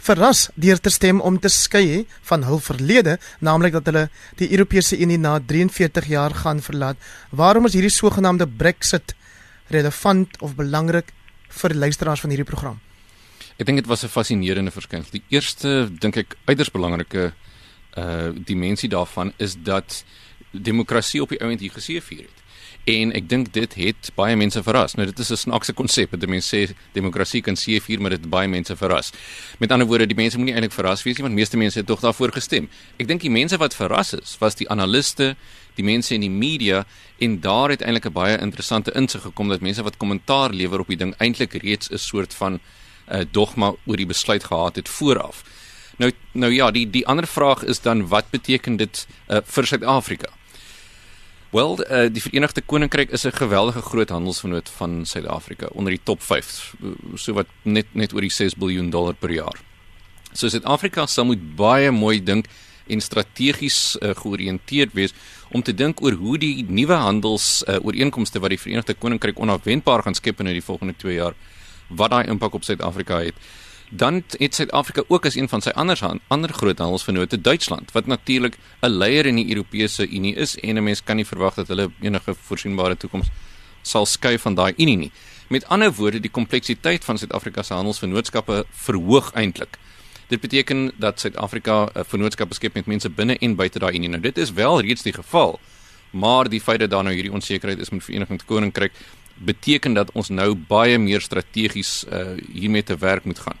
verras 0.00 0.48
deur 0.54 0.80
te 0.80 0.90
stem 0.90 1.20
om 1.20 1.38
te 1.40 1.48
skei 1.48 2.06
van 2.28 2.44
hul 2.48 2.60
verlede, 2.64 3.18
naamlik 3.40 3.72
dat 3.76 3.88
hulle 3.90 4.08
die 4.40 4.50
Europese 4.50 4.98
Unie 4.98 5.18
na 5.18 5.38
43 5.40 6.08
jaar 6.08 6.34
gaan 6.34 6.62
verlaat. 6.64 6.96
Waarom 7.30 7.68
is 7.68 7.76
hierdie 7.76 7.92
sogenaamde 7.92 8.48
Brexit 8.48 9.14
relevant 9.68 10.40
of 10.40 10.56
belangrik 10.56 11.12
vir 11.48 11.74
luisteraars 11.74 12.20
van 12.20 12.30
hierdie 12.30 12.48
program? 12.48 12.80
Ek 13.58 13.66
dink 13.66 13.78
dit 13.78 13.86
was 13.86 14.04
'n 14.04 14.08
fascinerende 14.08 14.70
verskynsel. 14.70 15.12
Die 15.12 15.24
eerste 15.28 15.90
dink 15.98 16.16
ek 16.16 16.36
uiters 16.46 16.70
belangrike 16.70 17.32
uh 17.98 18.30
dimensie 18.46 18.88
daarvan 18.88 19.32
is 19.36 19.56
dat 19.58 20.04
demokrasie 20.52 21.22
op 21.22 21.28
die 21.28 21.40
ount 21.40 21.60
hier 21.60 21.72
geseëvier 21.72 22.22
het 22.22 22.39
en 23.02 23.12
ek 23.12 23.28
dink 23.28 23.52
dit 23.52 23.74
het 23.74 24.10
baie 24.16 24.36
mense 24.36 24.62
verras. 24.62 24.94
Nou 24.98 25.06
dit 25.06 25.18
is 25.18 25.30
'n 25.30 25.36
snaakse 25.36 25.72
konsep. 25.72 26.10
Dit 26.10 26.28
mense 26.28 26.48
sê 26.56 26.74
demokrasie 26.92 27.42
kan 27.42 27.56
seëvier, 27.56 28.00
maar 28.00 28.10
dit 28.10 28.30
baie 28.30 28.48
mense 28.48 28.76
verras. 28.76 29.12
Met 29.58 29.72
ander 29.72 29.86
woorde, 29.86 30.06
die 30.06 30.16
mense 30.16 30.36
moenie 30.36 30.54
eintlik 30.54 30.72
verras 30.72 31.02
wees 31.02 31.16
nie, 31.16 31.22
want 31.22 31.34
meeste 31.34 31.56
mense 31.56 31.78
het 31.78 31.86
tog 31.86 32.00
daarvoor 32.00 32.32
gestem. 32.32 32.68
Ek 32.98 33.06
dink 33.06 33.20
die 33.20 33.30
mense 33.30 33.56
wat 33.56 33.74
verras 33.74 34.14
is, 34.14 34.36
was 34.40 34.54
die 34.54 34.68
analiste, 34.68 35.36
die 35.74 35.84
mense 35.84 36.14
in 36.14 36.20
die 36.20 36.30
media 36.30 36.84
en 37.18 37.40
daar 37.40 37.70
het 37.70 37.82
eintlik 37.82 38.06
'n 38.06 38.12
baie 38.12 38.38
interessante 38.38 38.92
insig 38.94 39.22
gekom 39.22 39.48
dat 39.48 39.60
mense 39.60 39.82
wat 39.82 39.96
kommentaar 39.96 40.50
lewer 40.50 40.80
op 40.80 40.88
die 40.88 40.96
ding 40.96 41.14
eintlik 41.18 41.52
reeds 41.52 41.90
'n 41.90 41.98
soort 41.98 42.34
van 42.34 42.52
'n 42.52 42.60
uh, 43.12 43.24
dogma 43.30 43.74
oor 43.86 43.96
die 43.96 44.06
besluit 44.06 44.44
gehad 44.44 44.76
het 44.76 44.88
vooraf. 44.88 45.44
Nou 45.98 46.12
nou 46.32 46.52
ja, 46.52 46.70
die 46.70 46.90
die 46.90 47.06
ander 47.06 47.26
vraag 47.26 47.64
is 47.64 47.80
dan 47.80 48.08
wat 48.08 48.30
beteken 48.30 48.76
dit 48.76 49.06
uh, 49.28 49.38
vir 49.44 49.66
Suid-Afrika? 49.66 50.39
Wel, 51.50 51.90
uh, 51.90 52.06
die 52.12 52.22
Verenigde 52.22 52.62
Koninkryk 52.62 53.10
is 53.10 53.26
'n 53.26 53.32
geweldige 53.32 53.82
groot 53.82 54.08
handelsvernoot 54.08 54.68
van 54.68 55.06
Suid-Afrika 55.06 55.66
onder 55.72 55.90
die 55.90 56.00
top 56.02 56.22
5, 56.22 56.74
so 57.14 57.32
wat 57.32 57.46
net 57.62 57.86
net 57.92 58.12
oor 58.12 58.20
die 58.20 58.30
6 58.30 58.54
miljard 58.54 58.92
dollar 58.92 59.14
per 59.14 59.30
jaar. 59.30 59.58
So 60.32 60.48
Suid-Afrika 60.48 61.06
sal 61.06 61.24
moet 61.24 61.56
baie 61.56 61.90
mooi 61.90 62.22
dink 62.22 62.46
en 62.86 63.00
strategies 63.00 63.96
uh, 64.00 64.14
georiënteerd 64.14 64.92
wees 64.92 65.12
om 65.50 65.62
te 65.62 65.74
dink 65.74 66.02
oor 66.02 66.12
hoe 66.12 66.38
die 66.38 66.64
nuwe 66.68 66.94
handels 66.94 67.64
uh, 67.66 67.78
ooreenkomste 67.82 68.38
wat 68.38 68.50
die 68.50 68.58
Verenigde 68.58 68.94
Koninkryk 68.94 69.38
onafwendbaar 69.38 70.02
gaan 70.02 70.14
skep 70.14 70.40
in 70.40 70.46
die 70.46 70.62
volgende 70.62 70.94
2 70.96 71.14
jaar 71.14 71.34
wat 71.88 72.10
daai 72.10 72.26
impak 72.28 72.54
op 72.54 72.64
Suid-Afrika 72.64 73.18
het 73.18 73.34
dan 73.90 74.22
het 74.38 74.54
Suid-Afrika 74.54 75.02
ook 75.08 75.26
as 75.26 75.34
een 75.34 75.48
van 75.48 75.60
sy 75.60 75.70
ander 75.74 75.98
ander 76.28 76.52
groot 76.52 76.78
handelsvennote 76.78 77.40
Duitsland 77.40 77.92
wat 77.92 78.06
natuurlik 78.06 78.56
'n 78.80 78.88
leier 78.88 79.26
in 79.26 79.36
die 79.36 79.48
Europese 79.48 80.08
Unie 80.08 80.34
is 80.34 80.56
en 80.56 80.76
'n 80.76 80.82
mens 80.82 81.02
kan 81.04 81.16
nie 81.16 81.26
verwag 81.26 81.54
dat 81.54 81.68
hulle 81.68 81.90
enige 82.00 82.34
voorsienbare 82.34 82.96
toekoms 82.96 83.26
sal 83.82 84.06
skuif 84.06 84.42
van 84.42 84.54
daai 84.54 84.72
Unie 84.76 84.96
nie. 84.96 85.12
Met 85.48 85.66
ander 85.66 85.92
woorde, 85.92 86.20
die 86.20 86.30
kompleksiteit 86.30 87.04
van 87.04 87.18
Suid-Afrika 87.18 87.62
se 87.62 87.74
handelsvennootskappe 87.74 88.64
verhoog 88.70 89.32
eintlik. 89.32 89.78
Dit 90.26 90.40
beteken 90.40 90.92
dat 90.96 91.20
Suid-Afrika 91.20 91.88
'n 91.94 92.04
vennootskap 92.04 92.48
beskep 92.48 92.74
met 92.74 92.86
mense 92.86 93.10
binne 93.10 93.38
en 93.38 93.54
buite 93.54 93.78
daai 93.78 93.94
Unie. 93.94 94.08
Nou 94.08 94.22
dit 94.22 94.38
is 94.38 94.52
wel 94.52 94.80
reeds 94.80 95.02
die 95.02 95.12
geval. 95.12 95.60
Maar 96.10 96.48
die 96.48 96.60
feit 96.60 96.80
dat 96.80 96.90
daar 96.90 97.02
nou 97.02 97.14
hierdie 97.14 97.32
onsekerheid 97.32 97.78
is 97.78 97.90
met 97.90 98.04
Verenigde 98.04 98.44
Koninkryk 98.44 98.92
beteken 99.44 99.94
dat 99.96 100.10
ons 100.12 100.28
nou 100.28 100.54
baie 100.54 100.98
meer 100.98 101.20
strategies 101.20 102.04
uh, 102.12 102.36
hiermee 102.52 102.82
te 102.82 102.96
werk 102.96 103.24
moet 103.24 103.38
gaan. 103.38 103.56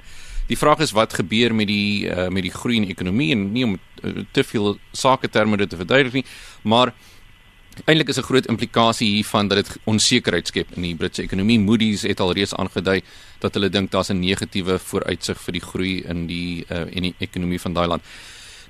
Die 0.50 0.58
vraag 0.58 0.82
is 0.84 0.90
wat 0.92 1.14
gebeur 1.14 1.54
met 1.54 1.68
die 1.70 2.10
uh, 2.10 2.28
met 2.28 2.42
die 2.42 2.52
groei 2.52 2.76
in 2.80 2.88
die 2.88 2.94
ekonomie 2.96 3.30
en 3.32 3.52
nie 3.54 3.64
om 3.64 3.78
uh, 3.78 4.24
te 4.32 4.44
veel 4.44 4.76
sake 4.92 5.30
terme 5.30 5.56
dit 5.56 5.70
te 5.70 5.78
verduidelik 5.78 6.20
nie, 6.20 6.26
maar 6.62 6.92
eintlik 7.86 8.08
is 8.08 8.18
'n 8.18 8.28
groot 8.28 8.46
implikasie 8.46 9.08
hiervan 9.08 9.48
dat 9.48 9.58
dit 9.62 9.78
onsekerheid 9.84 10.46
skep 10.46 10.68
in 10.76 10.82
die 10.82 10.94
Britse 10.94 11.22
ekonomie. 11.22 11.58
Moody's 11.58 12.02
het 12.02 12.20
al 12.20 12.32
reeds 12.32 12.54
aangedui 12.54 13.00
dat 13.38 13.54
hulle 13.54 13.70
dink 13.70 13.90
daar's 13.90 14.10
'n 14.10 14.20
negatiewe 14.20 14.78
vooruitsig 14.78 15.40
vir 15.40 15.52
die 15.52 15.66
groei 15.70 16.02
in 16.02 16.26
die 16.26 16.64
uh, 16.68 16.86
in 16.90 17.02
die 17.02 17.14
ekonomie 17.18 17.60
van 17.60 17.72
daai 17.72 17.86
land. 17.86 18.02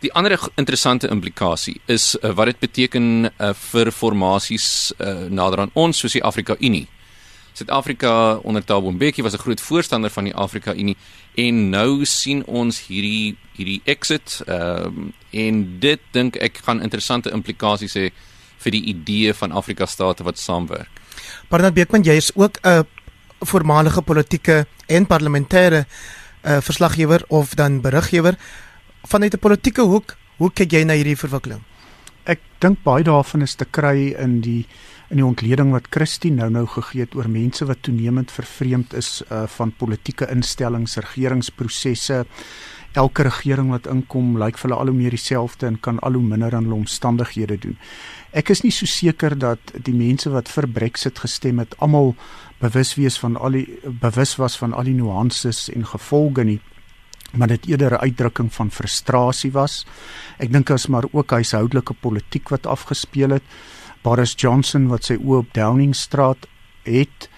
Die 0.00 0.12
ander 0.12 0.38
interessante 0.56 1.08
implikasie 1.08 1.80
is 1.86 2.16
uh, 2.22 2.32
wat 2.32 2.46
dit 2.46 2.58
beteken 2.58 3.24
uh, 3.24 3.52
vir 3.52 3.90
formasies 3.92 4.92
uh, 4.98 5.28
nader 5.28 5.60
aan 5.60 5.70
ons 5.72 5.98
soos 5.98 6.12
die 6.12 6.24
Afrika 6.24 6.56
Unie. 6.60 6.86
Suid-Afrika 7.60 8.40
onder 8.42 8.64
Thabo 8.64 8.90
Mbeki 8.90 9.22
was 9.22 9.34
'n 9.34 9.44
groot 9.44 9.60
voorstander 9.60 10.10
van 10.10 10.24
die 10.24 10.34
Afrika 10.34 10.74
Unie 10.74 10.96
en 11.34 11.70
nou 11.70 12.04
sien 12.04 12.44
ons 12.46 12.86
hierdie 12.86 13.36
hierdie 13.56 13.82
exit 13.84 14.42
ehm 14.46 14.86
um, 14.86 15.12
en 15.30 15.78
dit 15.78 16.00
dink 16.10 16.36
ek 16.36 16.60
gaan 16.64 16.82
interessante 16.82 17.30
implikasies 17.30 17.94
hê 17.94 18.10
vir 18.58 18.72
die 18.72 18.84
idee 18.84 19.34
van 19.34 19.52
Afrika 19.52 19.86
state 19.86 20.24
wat 20.24 20.38
saamwerk. 20.38 20.88
Barnard 21.48 21.74
Beekman, 21.74 22.02
jy 22.02 22.16
is 22.16 22.32
ook 22.34 22.58
'n 22.62 22.84
voormalige 23.40 24.02
politieke 24.02 24.66
en 24.86 25.06
parlementêre 25.06 25.84
uh, 25.84 26.60
verslaggewer 26.60 27.24
of 27.28 27.54
dan 27.54 27.80
beriggewer 27.80 28.34
vanuit 29.02 29.34
'n 29.34 29.38
politieke 29.38 29.82
hoek. 29.82 30.16
Hoe 30.36 30.50
kyk 30.52 30.72
jy 30.72 30.84
na 30.84 30.94
hierdie 30.94 31.16
verwikkeling? 31.16 31.62
Ek 32.24 32.40
dink 32.58 32.82
baie 32.82 33.04
daarvan 33.04 33.42
is 33.42 33.54
te 33.54 33.64
kry 33.64 34.14
in 34.18 34.40
die 34.40 34.66
in 35.10 35.18
die 35.18 35.26
ontleding 35.26 35.72
wat 35.74 35.88
Christine 35.90 36.38
nou 36.38 36.50
nou 36.54 36.66
gegee 36.70 37.02
het 37.02 37.14
oor 37.18 37.28
mense 37.28 37.66
wat 37.66 37.82
toenemend 37.82 38.30
vervreemd 38.30 38.94
is 38.94 39.22
uh, 39.26 39.42
van 39.56 39.72
politieke 39.74 40.28
instellings, 40.30 40.96
regeringsprosesse. 41.02 42.24
Elke 42.94 43.26
regering 43.26 43.70
wat 43.74 43.88
inkom, 43.90 44.36
lyk 44.38 44.58
vir 44.58 44.68
hulle 44.68 44.78
al 44.78 44.90
hoe 44.90 44.96
meer 44.96 45.14
dieselfde 45.14 45.66
en 45.66 45.78
kan 45.82 45.98
al 46.06 46.18
hoe 46.18 46.22
minder 46.22 46.54
aan 46.54 46.66
hulle 46.66 46.78
omstandighede 46.78 47.58
doen. 47.58 47.76
Ek 48.30 48.50
is 48.54 48.62
nie 48.62 48.72
so 48.74 48.86
seker 48.86 49.34
dat 49.38 49.74
die 49.74 49.94
mense 49.94 50.30
wat 50.30 50.50
vir 50.50 50.68
Brexit 50.70 51.18
gestem 51.22 51.58
het, 51.62 51.74
almal 51.82 52.14
bewus 52.62 52.94
wees 52.98 53.18
van 53.18 53.38
al 53.38 53.58
die 53.58 53.66
bewus 54.02 54.36
was 54.38 54.58
van 54.62 54.74
al 54.74 54.86
die 54.86 54.94
nuances 54.94 55.68
en 55.74 55.86
gevolge 55.90 56.46
nie 56.46 56.60
maar 57.30 57.46
dit 57.46 57.66
eerder 57.66 57.92
'n 57.92 58.02
uitdrukking 58.10 58.52
van 58.52 58.70
frustrasie 58.70 59.52
was. 59.52 59.86
Ek 60.38 60.52
dink 60.52 60.70
as 60.70 60.86
maar 60.86 61.04
ook 61.12 61.30
huishoudelike 61.30 61.94
politiek 61.94 62.48
wat 62.48 62.66
afgespeel 62.66 63.30
het. 63.30 63.42
Boris 64.02 64.34
Johnson 64.36 64.88
wat 64.88 65.04
sy 65.04 65.18
oë 65.20 65.42
op 65.44 65.54
Downing 65.56 65.94
Street 65.96 66.46
het 66.88 67.28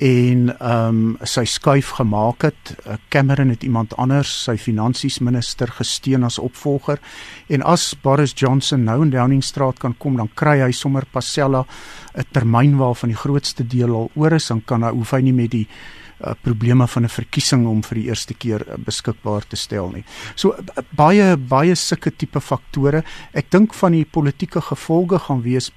en 0.00 0.48
ehm 0.48 0.88
um, 0.88 1.16
sy 1.28 1.44
skuif 1.44 1.90
gemaak 1.98 2.46
het. 2.48 2.72
Eh, 2.86 2.96
Cameron 3.12 3.50
het 3.52 3.62
iemand 3.62 3.92
anders, 4.00 4.32
sy 4.44 4.56
finansies 4.56 5.18
minister 5.20 5.68
gesteun 5.68 6.24
as 6.24 6.38
opvolger. 6.38 7.00
En 7.48 7.62
as 7.62 7.94
Boris 8.02 8.32
Johnson 8.34 8.84
nou 8.84 9.02
in 9.02 9.10
Downing 9.10 9.44
Street 9.44 9.78
kan 9.78 9.94
kom, 9.98 10.16
dan 10.16 10.30
kry 10.34 10.60
hy 10.60 10.72
sommer 10.72 11.04
Pasella 11.04 11.66
'n 12.14 12.24
termyn 12.32 12.76
waarvan 12.76 13.10
die 13.10 13.16
grootste 13.16 13.66
deel 13.66 13.94
al 13.94 14.10
oor 14.14 14.32
is, 14.32 14.48
dan 14.48 14.62
kan 14.64 14.82
hy 14.82 14.90
hoef 14.90 15.10
hy 15.10 15.20
nie 15.20 15.32
met 15.32 15.50
die 15.50 15.68
uh, 16.24 16.32
probleme 16.42 16.86
van 16.86 17.02
'n 17.04 17.08
verkiesing 17.08 17.66
om 17.66 17.82
vir 17.82 17.94
die 17.94 18.08
eerste 18.08 18.34
keer 18.34 18.64
uh, 18.68 18.74
beskikbaar 18.76 19.46
te 19.46 19.56
stel 19.56 19.90
nie. 19.90 20.04
So 20.34 20.52
uh, 20.52 20.82
baie 20.90 21.36
baie 21.36 21.74
sulke 21.74 22.10
tipe 22.16 22.40
faktore. 22.40 23.04
Ek 23.32 23.50
dink 23.50 23.74
van 23.74 23.92
die 23.92 24.04
politieke 24.04 24.60
gevolge 24.60 25.18
gaan 25.18 25.42
wees 25.42 25.70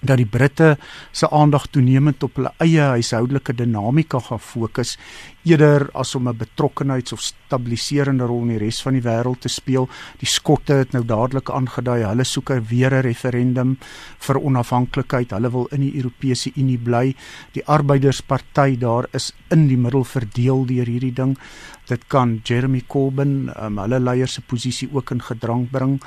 dat 0.00 0.18
die 0.20 0.28
Britte 0.28 0.76
se 1.12 1.30
aandag 1.30 1.66
toenemend 1.72 2.22
op 2.22 2.36
hulle 2.36 2.52
eie 2.62 2.90
huishoudelike 2.94 3.54
dinamika 3.56 4.20
gaan 4.20 4.40
fokus 4.40 4.96
eerder 5.44 5.88
as 5.94 6.14
om 6.14 6.28
'n 6.28 6.36
betrokkenheids- 6.36 7.12
of 7.12 7.20
stabiliserende 7.20 8.24
rol 8.24 8.42
in 8.42 8.48
die 8.48 8.58
res 8.58 8.82
van 8.82 8.92
die 8.92 9.02
wêreld 9.02 9.40
te 9.40 9.48
speel. 9.48 9.88
Die 10.18 10.26
Skotte 10.26 10.72
het 10.72 10.92
nou 10.92 11.04
dadelik 11.04 11.50
aangedui 11.50 12.02
hulle 12.04 12.24
soek 12.24 12.48
weer 12.68 12.94
'n 12.94 13.02
referendum 13.02 13.78
vir 14.18 14.40
onafhanklikheid. 14.40 15.30
Hulle 15.30 15.50
wil 15.50 15.66
in 15.70 15.80
die 15.80 15.96
Europese 15.96 16.50
Unie 16.56 16.78
bly. 16.78 17.14
Die 17.52 17.66
Arbeidersparty 17.66 18.78
daar 18.78 19.06
is 19.12 19.32
in 19.50 19.68
die 19.68 19.76
middel 19.76 20.04
verdeel 20.04 20.66
deur 20.66 20.86
hierdie 20.86 21.12
ding. 21.12 21.38
Dit 21.86 22.08
kan 22.08 22.40
Jeremy 22.44 22.82
Corbyn, 22.86 23.52
um, 23.60 23.78
hulle 23.78 24.00
leier 24.00 24.28
se 24.28 24.40
posisie 24.40 24.88
ook 24.92 25.10
in 25.10 25.20
gedrang 25.20 25.70
bring 25.70 26.00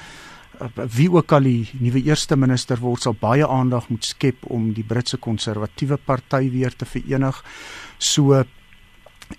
wie 0.95 1.09
ook 1.11 1.31
al 1.31 1.47
die 1.47 1.69
nuwe 1.79 2.01
eerste 2.03 2.37
minister 2.37 2.79
word 2.81 3.05
sal 3.05 3.15
baie 3.19 3.47
aandag 3.47 3.89
moet 3.89 4.05
skep 4.05 4.45
om 4.53 4.71
die 4.73 4.85
Britse 4.87 5.17
konservatiewe 5.17 5.97
party 5.97 6.49
weer 6.51 6.75
te 6.75 6.85
verenig. 6.85 7.43
So 7.97 8.43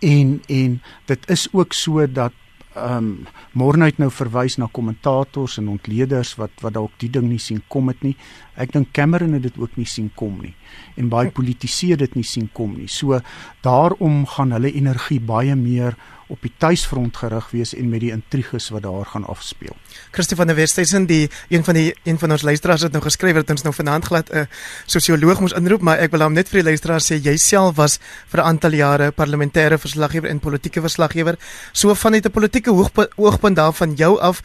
en 0.01 0.43
en 0.49 0.81
dit 1.07 1.31
is 1.31 1.49
ook 1.53 1.73
so 1.73 2.07
dat 2.07 2.33
ehm 2.75 2.97
um, 2.97 3.27
Morne 3.53 3.89
het 3.89 3.99
nou 3.99 4.11
verwys 4.11 4.57
na 4.57 4.69
kommentators 4.73 5.57
en 5.59 5.69
ontleeders 5.69 6.35
wat 6.37 6.51
wat 6.61 6.75
dalk 6.77 6.93
die 6.99 7.11
ding 7.11 7.27
nie 7.29 7.41
sien 7.43 7.63
kom 7.69 7.87
dit 7.87 8.03
nie. 8.03 8.17
Ek 8.59 8.73
dink 8.75 8.93
Cameron 8.93 9.37
het 9.39 9.43
dit 9.47 9.59
ook 9.59 9.77
nie 9.79 9.87
sien 9.87 10.11
kom 10.19 10.41
nie 10.43 10.55
en 10.99 11.09
baie 11.09 11.31
politici 11.31 11.95
dit 11.97 12.15
nie 12.19 12.27
sien 12.27 12.49
kom 12.53 12.75
nie. 12.77 12.89
So 12.91 13.21
daarom 13.63 14.25
gaan 14.27 14.53
hulle 14.57 14.73
energie 14.75 15.21
baie 15.21 15.55
meer 15.57 15.97
op 16.29 16.43
die 16.45 16.53
tuisfront 16.61 17.17
gerig 17.17 17.47
wees 17.55 17.73
en 17.77 17.89
met 17.89 18.03
die 18.05 18.11
intriges 18.13 18.69
wat 18.75 18.85
daar 18.85 19.07
gaan 19.09 19.25
afspeel. 19.25 19.73
Christie 20.13 20.37
van 20.37 20.51
der 20.51 20.59
Westhuizen 20.59 21.07
die 21.09 21.31
een 21.49 21.65
van 21.65 21.79
die 21.79 21.95
een 22.05 22.19
van 22.21 22.35
ons 22.37 22.45
luisteraars 22.45 22.85
het 22.85 22.93
nou 22.93 23.03
geskryf 23.03 23.39
dat 23.41 23.55
ons 23.57 23.65
nou 23.65 23.75
vanaand 23.75 24.05
glad 24.11 24.31
'n 24.31 24.37
uh, 24.37 24.45
sosioloog 24.87 25.41
moes 25.41 25.57
inroep, 25.57 25.81
maar 25.81 25.99
ek 25.99 26.11
wil 26.11 26.23
hom 26.23 26.33
net 26.33 26.49
vir 26.49 26.61
die 26.61 26.69
luisteraars 26.69 27.11
sê 27.13 27.17
jy 27.17 27.37
self 27.37 27.77
was 27.77 27.99
vir 28.29 28.41
'n 28.41 28.47
aantal 28.47 28.73
jare 28.73 29.13
parlementêre 29.13 29.79
verslaggewer 29.79 30.31
en 30.31 30.41
politieke 30.41 30.81
verslaggewer. 30.81 31.39
So 31.73 31.95
vanuit 31.95 32.27
'n 32.27 32.31
politieke 32.31 32.71
oogpunt 33.17 33.57
daarvan 33.57 33.95
jou 33.95 34.19
af, 34.21 34.43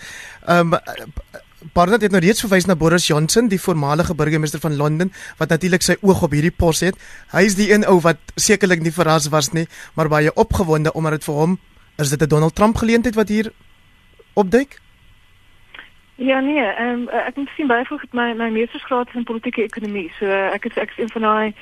ehm 0.48 0.74
um, 0.74 0.80
Barnard 1.74 2.02
het 2.02 2.12
nou 2.12 2.22
reeds 2.22 2.42
verwys 2.42 2.66
na 2.66 2.76
Boris 2.76 3.08
Johnson, 3.08 3.48
die 3.48 3.62
voormalige 3.62 4.16
burgemeester 4.16 4.60
van 4.60 4.76
Londen, 4.76 5.14
wat 5.38 5.50
natuurlik 5.50 5.82
sy 5.82 5.96
oog 6.02 6.24
op 6.24 6.32
hierdie 6.32 6.52
pos 6.52 6.80
het. 6.80 6.96
Hy 7.32 7.44
is 7.48 7.56
die 7.56 7.72
een 7.72 7.86
ou 7.86 8.00
wat 8.02 8.18
sekerlik 8.36 8.82
nie 8.82 8.92
verras 8.92 9.30
was 9.30 9.52
nie, 9.54 9.68
maar 9.96 10.10
baie 10.10 10.34
opgewonde 10.34 10.94
omdat 10.94 11.12
dit 11.12 11.24
vir 11.24 11.34
hom 11.36 11.60
Is 11.98 12.10
dit 12.10 12.22
'n 12.22 12.28
Donald 12.28 12.56
Trump 12.56 12.76
geleentheid 12.76 13.16
wat 13.16 13.28
hier 13.28 13.52
opduik? 14.34 14.80
Ja 16.16 16.40
nee, 16.40 16.82
um, 16.82 17.10
ek 17.10 17.36
moet 17.36 17.50
sien 17.56 17.68
baie 17.68 17.86
vroeg 17.86 18.02
my 18.12 18.34
my 18.34 18.50
meestersgraad 18.50 19.14
in 19.14 19.24
politieke 19.24 19.64
ekonomie. 19.64 20.12
So 20.20 20.26
ek 20.26 20.66
is 20.66 20.78
ek 20.78 20.90
is 20.90 20.98
een 20.98 21.10
van 21.10 21.22
daai 21.22 21.54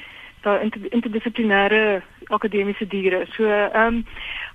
daai 0.41 0.69
interdissiplinêre 0.89 2.01
akademiese 2.27 2.87
diere. 2.87 3.25
So 3.35 3.43
ehm 3.43 3.87
um, 3.87 4.05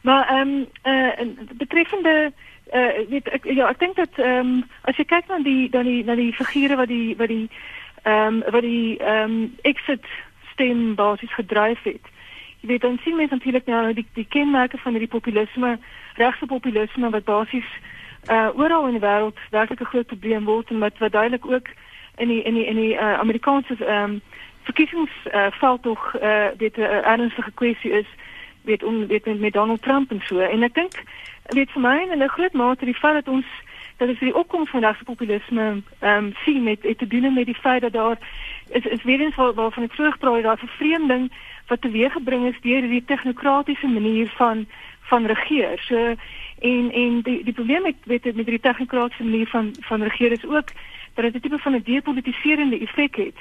maar 0.03 0.29
ehm 0.29 0.49
um, 0.49 0.67
eh 0.83 1.21
uh, 1.21 1.29
betreffende 1.53 2.15
eh 2.25 2.33
uh, 2.73 3.09
weet 3.09 3.29
ek 3.29 3.45
ja, 3.45 3.69
ek 3.69 3.79
dink 3.79 3.97
dat 3.97 4.19
ehm 4.19 4.39
um, 4.39 4.65
as 4.83 4.97
jy 4.97 5.05
kyk 5.05 5.29
na 5.29 5.39
die 5.39 5.71
dan 5.71 5.85
die 5.85 6.05
na 6.05 6.15
die 6.15 6.33
figure 6.33 6.77
wat 6.77 6.89
die 6.89 7.17
wat 7.17 7.29
die 7.29 7.49
ehm 8.03 8.43
um, 8.43 8.43
wat 8.51 8.63
die 8.63 8.99
ehm 8.99 9.31
um, 9.31 9.55
exit 9.63 10.05
stem 10.53 10.95
basis 10.95 11.35
gedryf 11.35 11.83
het 11.83 12.13
jy 12.61 12.69
weet 12.69 12.81
dan 12.81 12.99
sien 13.03 13.17
mense 13.17 13.35
natuurlik 13.35 13.67
nou 13.67 13.93
die 13.93 14.07
die 14.15 14.27
kenmerke 14.29 14.79
van 14.79 14.93
hierdie 14.93 15.13
populisme, 15.13 15.79
regse 16.17 16.47
populisme 16.47 17.11
wat 17.11 17.25
basies 17.25 17.71
uh 18.31 18.49
oral 18.59 18.87
in 18.87 18.99
die 18.99 19.07
wêreld 19.07 19.39
werklik 19.51 19.81
'n 19.81 19.93
groot 19.93 20.07
probleem 20.07 20.45
word 20.45 20.71
en 20.71 20.79
wat 20.79 20.99
wat 20.99 21.13
duidelik 21.13 21.47
ook 21.47 21.69
in 22.17 22.29
die 22.29 22.43
in 22.43 22.55
die 22.55 22.67
in 22.67 22.77
die 22.77 22.95
uh, 22.95 23.19
Amerikaanse 23.19 23.77
ehm 23.79 24.11
um, 24.11 24.21
verkiesingsveld 24.63 25.79
uh, 25.79 25.83
tog 25.83 26.15
uh 26.23 26.49
dit 26.57 26.77
'n 26.77 26.81
uh, 26.81 27.07
ernstige 27.07 27.53
kwessie 27.55 27.91
is 27.91 28.07
weet 28.65 28.83
om 28.83 29.07
weet 29.07 29.39
met 29.41 29.53
Donald 29.53 29.83
Trump 29.83 30.11
en 30.11 30.21
so. 30.25 30.39
En 30.39 30.63
ek 30.63 30.75
dink 30.75 31.03
weet 31.49 31.71
vir 31.71 31.81
my 31.83 31.99
in 32.13 32.23
'n 32.23 32.29
groot 32.29 32.53
mate 32.53 32.85
die 32.85 32.95
feit 32.95 33.15
dat 33.15 33.35
ons 33.35 33.47
dat 33.97 34.09
is 34.09 34.19
die 34.19 34.35
opkoms 34.35 34.71
van 34.71 34.81
regse 34.81 35.05
populisme 35.05 35.83
ehm 35.99 36.25
um, 36.25 36.35
sien 36.45 36.63
met 36.63 36.83
het 36.83 36.99
te 36.99 37.07
doen 37.07 37.35
met 37.35 37.47
die 37.47 37.55
feit 37.55 37.81
dat 37.81 37.93
daar 37.93 38.19
is 38.69 38.85
is 38.85 39.03
weer 39.03 39.21
eens 39.21 39.35
waar, 39.35 39.55
waarvan 39.55 39.83
ek 39.83 39.93
vroeër 39.93 40.13
gepraat 40.13 40.35
het 40.35 40.43
daar 40.43 40.59
vervreemding 40.59 41.33
wat 41.67 41.81
teweeggebring 41.81 42.47
is 42.47 42.61
deur 42.61 42.81
die 42.81 43.05
tegnokratiese 43.05 43.87
manier 43.87 44.29
van 44.37 44.67
van 45.01 45.27
regeer. 45.27 45.79
So 45.79 46.15
en 46.59 46.93
en 46.93 47.21
die 47.21 47.45
die 47.45 47.53
probleem 47.53 47.83
met 47.83 47.95
weet 48.05 48.35
met 48.35 48.47
die 48.47 48.61
tegnokratiese 48.61 49.25
manier 49.25 49.47
van 49.47 49.75
van 49.81 50.03
regeer 50.03 50.33
is 50.33 50.47
ook 50.47 50.69
dat 51.15 51.25
dit 51.25 51.35
'n 51.35 51.41
tipe 51.41 51.59
van 51.59 51.75
'n 51.75 51.83
depolitiserende 51.85 52.79
effek 52.79 53.17
het. 53.17 53.39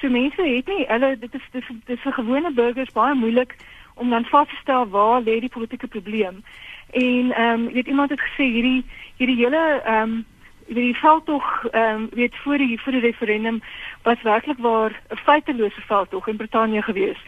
So 0.00 0.08
mense 0.08 0.42
het 0.42 0.66
nie 0.66 0.84
hulle 0.86 1.18
dit 1.18 1.34
is 1.34 1.46
dis 1.50 1.64
dis 1.84 2.00
vir 2.00 2.12
gewone 2.12 2.52
burgers 2.52 2.92
baie 2.92 3.14
moeilik 3.14 3.56
om 3.94 4.10
dan 4.10 4.24
vas 4.24 4.48
te 4.48 4.56
stel 4.60 4.88
waar 4.88 5.22
lê 5.22 5.40
die 5.40 5.48
politieke 5.48 5.86
probleem. 5.86 6.44
En 6.90 7.32
ehm 7.32 7.60
um, 7.60 7.72
weet 7.72 7.86
iemand 7.86 8.10
het 8.10 8.20
gesê 8.20 8.44
hierdie 8.44 8.84
hierdie 9.16 9.36
hele 9.36 9.80
ehm 9.84 10.02
um, 10.02 10.24
die 10.66 10.94
veldtog 10.94 11.64
ehm 11.70 11.94
um, 11.94 12.08
weet 12.12 12.36
voor 12.36 12.58
die 12.58 12.80
voor 12.80 12.92
die 12.92 13.00
referendum 13.00 13.62
was 14.02 14.22
werklik 14.22 14.58
waar 14.58 15.00
'n 15.10 15.16
feitelose 15.16 15.80
veldtog 15.80 16.28
in 16.28 16.36
Brittanje 16.36 16.82
gewees. 16.82 17.18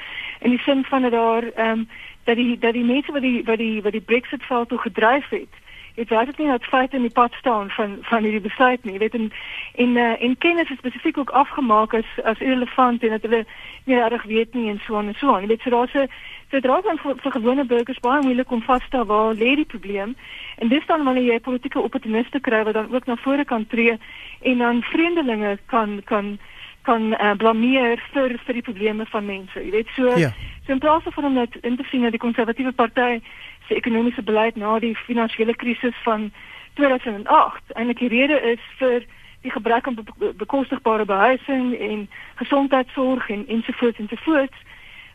In 0.41 0.51
die 0.51 0.59
sin 0.59 0.85
van 0.85 1.03
dat 1.03 1.11
daar 1.11 1.43
ehm 1.43 1.71
um, 1.71 1.89
dat 2.25 2.37
die 2.37 2.59
dat 2.59 2.73
die 2.73 2.85
mense 2.85 3.13
wat 3.13 3.23
die 3.23 3.45
wat 3.45 3.59
die 3.59 3.83
wat 3.83 3.93
die 3.93 4.01
Brexit 4.01 4.43
veldtog 4.43 4.83
gedryf 4.83 5.29
het, 5.29 5.55
het 5.97 6.09
werklik 6.09 6.39
nie 6.39 6.49
dat 6.49 6.65
feite 6.65 6.97
in 6.97 7.03
die 7.03 7.17
pad 7.19 7.33
staan 7.33 7.71
van 7.71 7.99
van 8.01 8.23
hierdie 8.23 8.41
besluit 8.41 8.85
nie. 8.85 8.93
Jy 8.93 8.99
weet 8.99 9.15
en 9.15 9.33
en 9.75 9.97
uh, 9.97 10.23
en 10.23 10.39
kennis 10.39 10.71
is 10.71 10.79
spesifiek 10.79 11.19
ook 11.19 11.31
afgemaak 11.31 11.95
as 11.95 12.09
as 12.25 12.41
irrelevant 12.41 13.03
en 13.03 13.15
dat 13.17 13.23
hulle 13.23 13.45
nie 13.85 14.01
reg 14.09 14.25
weet 14.25 14.55
nie 14.55 14.69
en 14.71 14.81
so 14.87 14.99
en 14.99 15.15
so 15.15 15.35
aan. 15.35 15.41
Jy 15.41 15.49
weet 15.55 15.65
so 15.65 15.71
daar's 15.71 15.95
'n 15.95 16.09
so 16.51 16.61
dra 16.61 16.81
dan 16.81 16.99
vir, 16.99 17.17
vir 17.23 17.33
gewone 17.33 17.65
burgers 17.65 18.01
baie 18.01 18.23
moeilik 18.23 18.51
om 18.51 18.63
vas 18.63 18.89
te 18.91 19.05
waar 19.05 19.35
lê 19.35 19.55
die 19.57 19.65
probleem. 19.65 20.17
En 20.59 20.69
dis 20.69 20.87
dan 20.87 21.05
wanneer 21.05 21.33
jy 21.33 21.41
politieke 21.41 21.81
opportuniste 21.81 22.41
kry 22.41 22.63
wat 22.65 22.75
dan 22.75 22.95
ook 22.95 23.07
na 23.07 23.17
vore 23.17 23.45
kan 23.45 23.67
tree 23.67 23.99
en 24.41 24.59
dan 24.59 24.83
vreemdelinge 24.83 25.59
kan 25.67 26.01
kan 26.05 26.39
kan 26.87 27.13
uh, 27.13 27.35
blameer 27.37 28.03
vir 28.13 28.37
vir 28.47 28.59
die 28.59 28.63
probleme 28.69 29.07
van 29.11 29.27
mense. 29.27 29.59
Jy 29.59 29.71
weet 29.75 29.91
so 29.97 30.15
ja. 30.19 30.31
so 30.67 30.73
in 30.73 30.83
plaas 30.83 31.03
van 31.19 31.25
om 31.25 31.39
net 31.39 31.57
in 31.63 31.77
te 31.77 31.87
sien 31.91 32.07
dat 32.07 32.15
die 32.15 32.23
konservatiewe 32.23 32.73
party 32.73 33.21
se 33.69 33.75
ekonomiese 33.75 34.23
beleid 34.23 34.57
na 34.57 34.79
die 34.79 34.95
finansiële 35.07 35.57
krisis 35.63 35.97
van 36.05 36.31
2008 36.79 37.75
eintlik 37.75 38.03
die 38.05 38.13
rede 38.15 38.41
is 38.53 38.63
vir 38.79 39.07
die 39.47 39.51
gebrek 39.51 39.87
aan 39.87 39.99
bekostigbare 40.37 41.05
behuising 41.05 41.75
en 41.91 42.09
gesondheidsorg 42.43 43.29
en 43.31 43.47
ensovoorts 43.49 43.99
ensovoorts. 43.99 44.65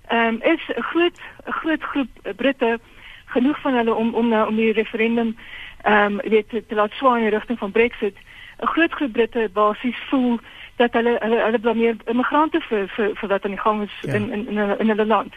Ehm 0.08 0.28
um, 0.28 0.42
is 0.54 0.64
'n 0.76 0.82
groot 0.92 1.20
'n 1.48 1.52
groot 1.62 1.84
groep 1.84 2.12
Britte 2.36 2.80
genoeg 3.26 3.62
van 3.62 3.74
hulle 3.74 3.94
om 3.94 4.14
om 4.14 4.28
nou 4.28 4.48
om 4.48 4.56
die 4.56 4.72
referendum 4.72 5.36
ehm 5.84 6.20
um, 6.20 6.30
weet 6.30 6.50
te, 6.50 6.66
te 6.68 6.76
laat 6.76 6.92
swaai 6.94 7.18
in 7.18 7.30
die 7.30 7.38
rigting 7.38 7.60
van 7.60 7.72
Brexit. 7.72 8.18
'n 8.60 8.68
Groot 8.68 8.94
groep 8.94 9.12
Britte 9.12 9.50
basies 9.54 10.02
voel 10.10 10.40
dat 10.76 10.94
hulle 10.94 11.18
hulle, 11.20 11.40
hulle 11.44 11.60
blameer 11.60 11.96
immigrante 12.06 12.62
vir 12.70 12.88
vir 12.96 13.16
vir 13.16 13.30
wat 13.30 13.46
aan 13.46 13.56
die 13.56 13.62
gang 13.62 13.84
is 13.84 13.96
ja. 14.02 14.14
in 14.14 14.32
in 14.32 14.48
in 14.48 14.58
hulle, 14.58 14.78
in 14.78 14.88
hulle 14.88 15.06
land. 15.06 15.34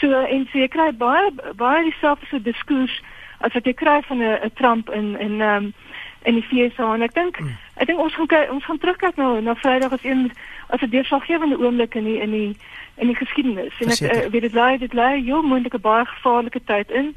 So 0.00 0.12
en 0.12 0.48
so 0.52 0.58
jy 0.58 0.68
kry 0.68 0.92
baie 0.92 1.30
baie 1.56 1.84
dieselfde 1.84 2.42
diskurs 2.42 3.02
as 3.38 3.52
wat 3.52 3.64
jy 3.64 3.74
kry 3.74 4.00
van 4.02 4.22
'n 4.22 4.50
Trump 4.54 4.90
in 4.90 5.18
in 5.18 5.40
ehm 5.40 5.64
um, 5.64 5.74
in 6.22 6.34
die 6.34 6.42
FSA 6.42 6.94
en 6.94 7.02
ek 7.02 7.14
dink 7.14 7.40
mm. 7.40 7.56
ek 7.74 7.86
dink 7.86 8.00
ons 8.02 8.14
gaan 8.14 8.50
ons 8.50 8.64
gaan 8.64 8.78
terugkyk 8.78 9.16
nou 9.16 9.40
na 9.40 9.54
Vrydag 9.54 9.92
as 9.92 10.04
een 10.04 10.32
as 10.68 10.80
'n 10.82 10.90
deurslaggewende 10.90 11.58
oomblik 11.58 11.94
in 11.94 12.04
die 12.04 12.20
in 12.20 12.30
die 12.30 12.56
in 12.96 13.06
die 13.06 13.16
geskiedenis. 13.16 13.74
En 13.78 13.88
ek 13.94 14.00
uh, 14.00 14.30
weet 14.30 14.46
dit 14.48 14.52
lê 14.52 14.78
dit 14.78 14.92
lê 14.92 15.08
jou 15.22 15.42
moontlike 15.42 15.78
baie 15.78 16.04
gevaarlike 16.04 16.60
tyd 16.64 16.90
in. 16.90 17.14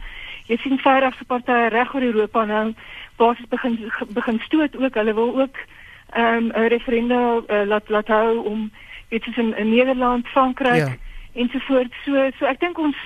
Jy 0.47 0.57
sien 0.57 0.79
Vrydag 0.79 1.17
se 1.17 1.25
partye 1.25 1.69
reg 1.69 1.93
oor 1.93 2.01
Europa 2.01 2.45
nou 2.45 2.73
basies 3.17 3.47
begin 3.49 3.91
begin 4.09 4.39
stoot 4.45 4.77
ook. 4.77 4.93
Hulle 4.93 5.13
wil 5.13 5.39
ook 5.41 5.57
ehm 6.13 6.35
um, 6.35 6.51
'n 6.53 6.67
referendum 6.67 7.43
uh, 7.47 7.65
laat 7.65 7.89
laat 7.89 8.07
hou 8.07 8.37
om 8.45 8.71
iets 9.09 9.37
in, 9.37 9.57
in 9.57 9.69
Nederland, 9.69 10.27
Frankryk 10.27 10.75
ja. 10.75 10.95
ensovoorts. 11.33 11.95
So 12.05 12.29
so 12.37 12.45
ek 12.45 12.59
dink 12.59 12.77
ons 12.77 12.97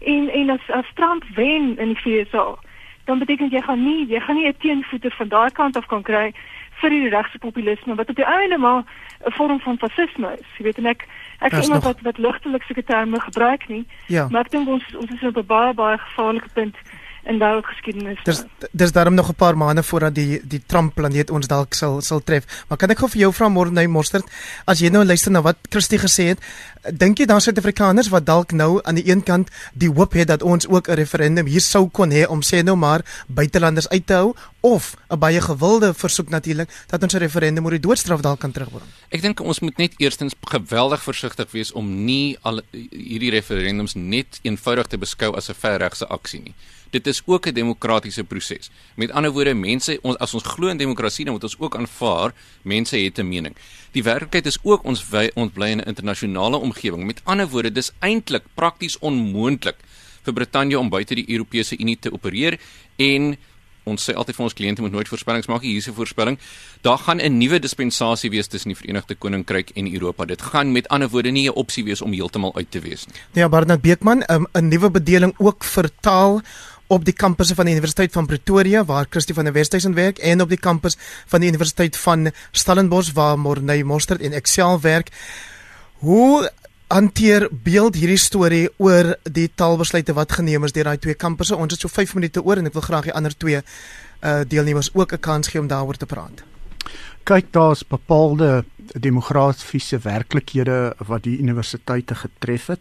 en 0.00 0.28
en 0.28 0.50
as 0.50 0.70
as 0.70 0.90
Trump 0.94 1.24
wen 1.34 1.78
in 1.78 1.88
die 1.88 2.24
FSA, 2.24 2.56
dan 3.04 3.18
beteken 3.18 3.48
jy 3.48 3.60
gaan 3.60 3.84
nie 3.84 4.06
jy 4.06 4.20
gaan 4.20 4.36
nie 4.36 4.48
'n 4.48 4.56
teenvoeter 4.58 5.14
van 5.16 5.28
daai 5.28 5.50
kant 5.50 5.76
af 5.76 5.86
kan 5.86 6.02
kry 6.02 6.32
vir 6.80 6.90
die 6.90 7.08
regse 7.08 7.38
populisme 7.38 7.94
wat 7.94 8.08
op 8.08 8.16
die 8.16 8.24
einde 8.24 8.58
maar 8.58 8.82
'n 9.26 9.32
vorm 9.32 9.60
van 9.60 9.78
fasisme 9.78 10.36
is. 10.40 10.46
Jy 10.58 10.64
weet 10.64 10.78
en 10.78 10.86
ek 10.86 11.06
ek 11.40 11.52
sien 11.52 11.62
iemand 11.62 11.84
wat 11.84 12.00
wat 12.00 12.18
ligtelik 12.18 12.62
sulke 12.62 12.84
terme 12.84 13.20
gebruik 13.20 13.68
nie. 13.68 13.84
Ja. 14.06 14.28
Maar 14.30 14.40
ek 14.40 14.50
dink 14.50 14.68
ons 14.68 14.84
ons 14.96 15.10
is 15.10 15.22
op 15.22 15.36
'n 15.36 15.46
baie 15.46 15.74
baie 15.74 15.98
gevaarlike 15.98 16.48
punt 16.52 16.76
in 17.24 17.38
wêreldgeskiedenis. 17.38 18.20
Dis 18.24 18.42
dis 18.72 18.92
daarom 18.92 19.14
nog 19.14 19.28
'n 19.28 19.34
paar 19.34 19.56
maande 19.56 19.82
voordat 19.82 20.14
die 20.14 20.40
die 20.44 20.62
Trump 20.66 20.94
planeet 20.94 21.30
ons 21.30 21.46
dalk 21.46 21.74
sal 21.74 22.00
sal 22.00 22.20
tref. 22.20 22.44
Maar 22.68 22.78
kan 22.78 22.90
ek 22.90 22.98
gou 22.98 23.08
vir 23.08 23.20
jou 23.20 23.32
vra 23.32 23.48
môre 23.48 23.70
nou 23.70 23.88
Mostert, 23.88 24.24
as 24.64 24.80
jy 24.80 24.88
nou 24.88 25.04
luister 25.04 25.30
na 25.30 25.42
wat 25.42 25.56
Christie 25.70 25.98
gesê 25.98 26.24
het, 26.24 26.38
dink 26.92 27.18
jy 27.18 27.26
daar 27.26 27.40
Suid-Afrikaners 27.40 28.08
wat 28.08 28.26
dalk 28.26 28.52
nou 28.52 28.80
aan 28.82 28.94
die 28.94 29.10
een 29.10 29.22
kant 29.22 29.50
die 29.72 29.90
hoop 29.90 30.12
het 30.12 30.28
dat 30.28 30.42
ons 30.42 30.68
ook 30.68 30.88
'n 30.88 30.94
referendum 30.94 31.46
hier 31.46 31.60
sou 31.60 31.88
kon 31.88 32.10
hê 32.10 32.26
om 32.26 32.40
sê 32.40 32.62
nou 32.62 32.76
maar 32.76 33.00
buitelanders 33.26 33.88
uit 33.88 34.06
te 34.06 34.14
hou 34.14 34.34
of 34.64 34.96
'n 35.10 35.18
baie 35.18 35.40
gewilde 35.40 35.94
versoek 35.94 36.28
natuurlik 36.28 36.70
dat 36.86 37.02
ons 37.02 37.14
'n 37.14 37.18
referendum 37.18 37.64
oor 37.64 37.76
die 37.76 37.86
doodstraf 37.86 38.20
dalk 38.20 38.40
kan 38.40 38.52
terugbring? 38.52 38.88
Ek 39.08 39.22
dink 39.22 39.40
ons 39.40 39.60
moet 39.60 39.76
net 39.76 39.92
eerstens 39.96 40.34
geweldig 40.40 41.02
versigtig 41.02 41.50
wees 41.50 41.72
om 41.72 42.04
nie 42.04 42.36
al 42.42 42.60
hierdie 42.90 43.30
referendums 43.30 43.94
net 43.94 44.38
eenvoudig 44.42 44.86
te 44.86 44.98
beskou 44.98 45.36
as 45.36 45.48
'n 45.48 45.54
verregse 45.54 46.06
aksie 46.08 46.40
nie 46.40 46.54
dit 46.94 47.06
is 47.06 47.22
ook 47.24 47.46
'n 47.46 47.54
demokratiese 47.54 48.24
proses. 48.24 48.70
Met 48.94 49.10
ander 49.10 49.32
woorde, 49.32 49.54
mense 49.54 49.98
ons 50.02 50.16
as 50.16 50.34
ons 50.34 50.44
glo 50.44 50.68
in 50.68 50.76
demokrasie, 50.76 51.24
dan 51.24 51.34
moet 51.34 51.42
ons 51.42 51.58
ook 51.58 51.76
aanvaar 51.76 52.34
mense 52.62 52.96
het 52.96 53.18
'n 53.18 53.28
mening. 53.28 53.56
Die 53.92 54.02
werklikheid 54.02 54.46
is 54.46 54.58
ook 54.62 54.84
ons 54.84 55.04
ons 55.34 55.52
bly 55.52 55.68
in 55.68 55.80
'n 55.80 55.88
internasionale 55.92 56.56
omgewing. 56.56 57.04
Met 57.04 57.20
ander 57.24 57.48
woorde, 57.48 57.72
dis 57.72 57.92
eintlik 57.98 58.44
prakties 58.54 58.98
onmoontlik 58.98 59.76
vir 60.22 60.32
Brittanje 60.32 60.78
om 60.78 60.88
buite 60.88 61.14
die 61.14 61.28
Europese 61.28 61.78
Unie 61.78 61.98
te 61.98 62.12
opereer 62.12 62.58
en 62.96 63.36
ons 63.84 64.10
sê 64.10 64.14
altyd 64.14 64.36
vir 64.36 64.44
ons 64.44 64.56
kliënte 64.56 64.84
moet 64.84 64.92
nooit 64.92 65.08
voorspellings 65.08 65.48
maak 65.50 65.62
nie. 65.62 65.70
Hier 65.70 65.78
is 65.78 65.88
'n 65.88 65.94
voorspelling. 65.94 66.38
Daar 66.82 66.98
gaan 66.98 67.20
'n 67.20 67.38
nuwe 67.38 67.58
dispensasie 67.58 68.30
wees 68.30 68.46
tussen 68.46 68.70
die 68.70 68.76
Verenigde 68.76 69.14
Koninkryk 69.14 69.70
en 69.74 69.92
Europa. 69.92 70.24
Dit 70.24 70.42
gaan 70.42 70.72
met 70.72 70.88
ander 70.88 71.08
woorde 71.08 71.30
nie 71.30 71.48
'n 71.48 71.54
opsie 71.54 71.84
wees 71.84 72.02
om 72.02 72.12
heeltemal 72.12 72.54
uit 72.56 72.70
te 72.70 72.80
wees 72.80 73.06
nie. 73.06 73.14
Ja, 73.32 73.48
Barnard 73.48 73.80
Beekman, 73.80 74.24
um, 74.30 74.46
'n 74.52 74.68
nuwe 74.68 74.90
bedeling 74.90 75.34
ook 75.38 75.64
vertaal 75.64 76.42
op 76.86 77.04
die 77.04 77.14
kampusse 77.14 77.54
van 77.54 77.64
die 77.64 77.74
Universiteit 77.74 78.12
van 78.12 78.26
Pretoria 78.26 78.84
waar 78.84 79.06
Christie 79.10 79.34
van 79.34 79.44
der 79.44 79.52
Westhuizen 79.52 79.94
werk 79.94 80.18
en 80.18 80.40
op 80.40 80.48
die 80.48 80.58
kampus 80.58 80.96
van 81.26 81.40
die 81.40 81.48
Universiteit 81.48 81.96
van 81.96 82.30
Stellenbosch 82.52 83.12
waar 83.12 83.38
Morney 83.38 83.82
Mostert 83.82 84.20
en 84.20 84.32
Excel 84.32 84.80
werk. 84.80 85.10
Hoe 86.04 86.50
hanteer 86.88 87.48
beeld 87.50 87.94
hierdie 87.94 88.20
storie 88.20 88.68
oor 88.76 89.14
die 89.22 89.48
taalbesluite 89.54 90.14
wat 90.14 90.32
geneem 90.32 90.64
is 90.64 90.72
deur 90.72 90.84
daai 90.84 90.98
twee 90.98 91.14
kampusse? 91.14 91.56
Ons 91.56 91.72
het 91.72 91.80
so 91.80 91.88
5 91.88 92.14
minute 92.14 92.42
oor 92.42 92.60
en 92.60 92.66
ek 92.66 92.76
wil 92.76 92.86
graag 92.86 93.08
die 93.10 93.14
ander 93.14 93.36
twee 93.36 93.62
uh 94.24 94.40
deelnemers 94.48 94.90
ook 94.94 95.12
'n 95.12 95.20
kans 95.20 95.48
gee 95.48 95.60
om 95.60 95.68
daaroor 95.68 95.96
te 95.96 96.06
praat. 96.06 96.44
Kyk, 97.24 97.52
daar's 97.52 97.86
bepaalde 97.86 98.64
demografiese 98.92 99.98
werklikhede 99.98 100.94
wat 101.06 101.22
die 101.22 101.38
universiteite 101.38 102.14
getref 102.14 102.66
het. 102.66 102.80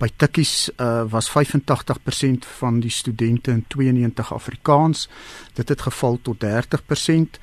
By 0.00 0.08
Tikkies 0.16 0.70
uh, 0.76 1.04
was 1.04 1.28
85% 1.30 2.48
van 2.58 2.80
die 2.80 2.90
studente 2.90 3.50
in 3.50 3.64
92 3.68 4.32
Afrikaans. 4.32 5.08
Dit 5.52 5.68
het 5.68 5.80
geval 5.80 6.18
tot 6.22 6.44
30%. 6.44 7.40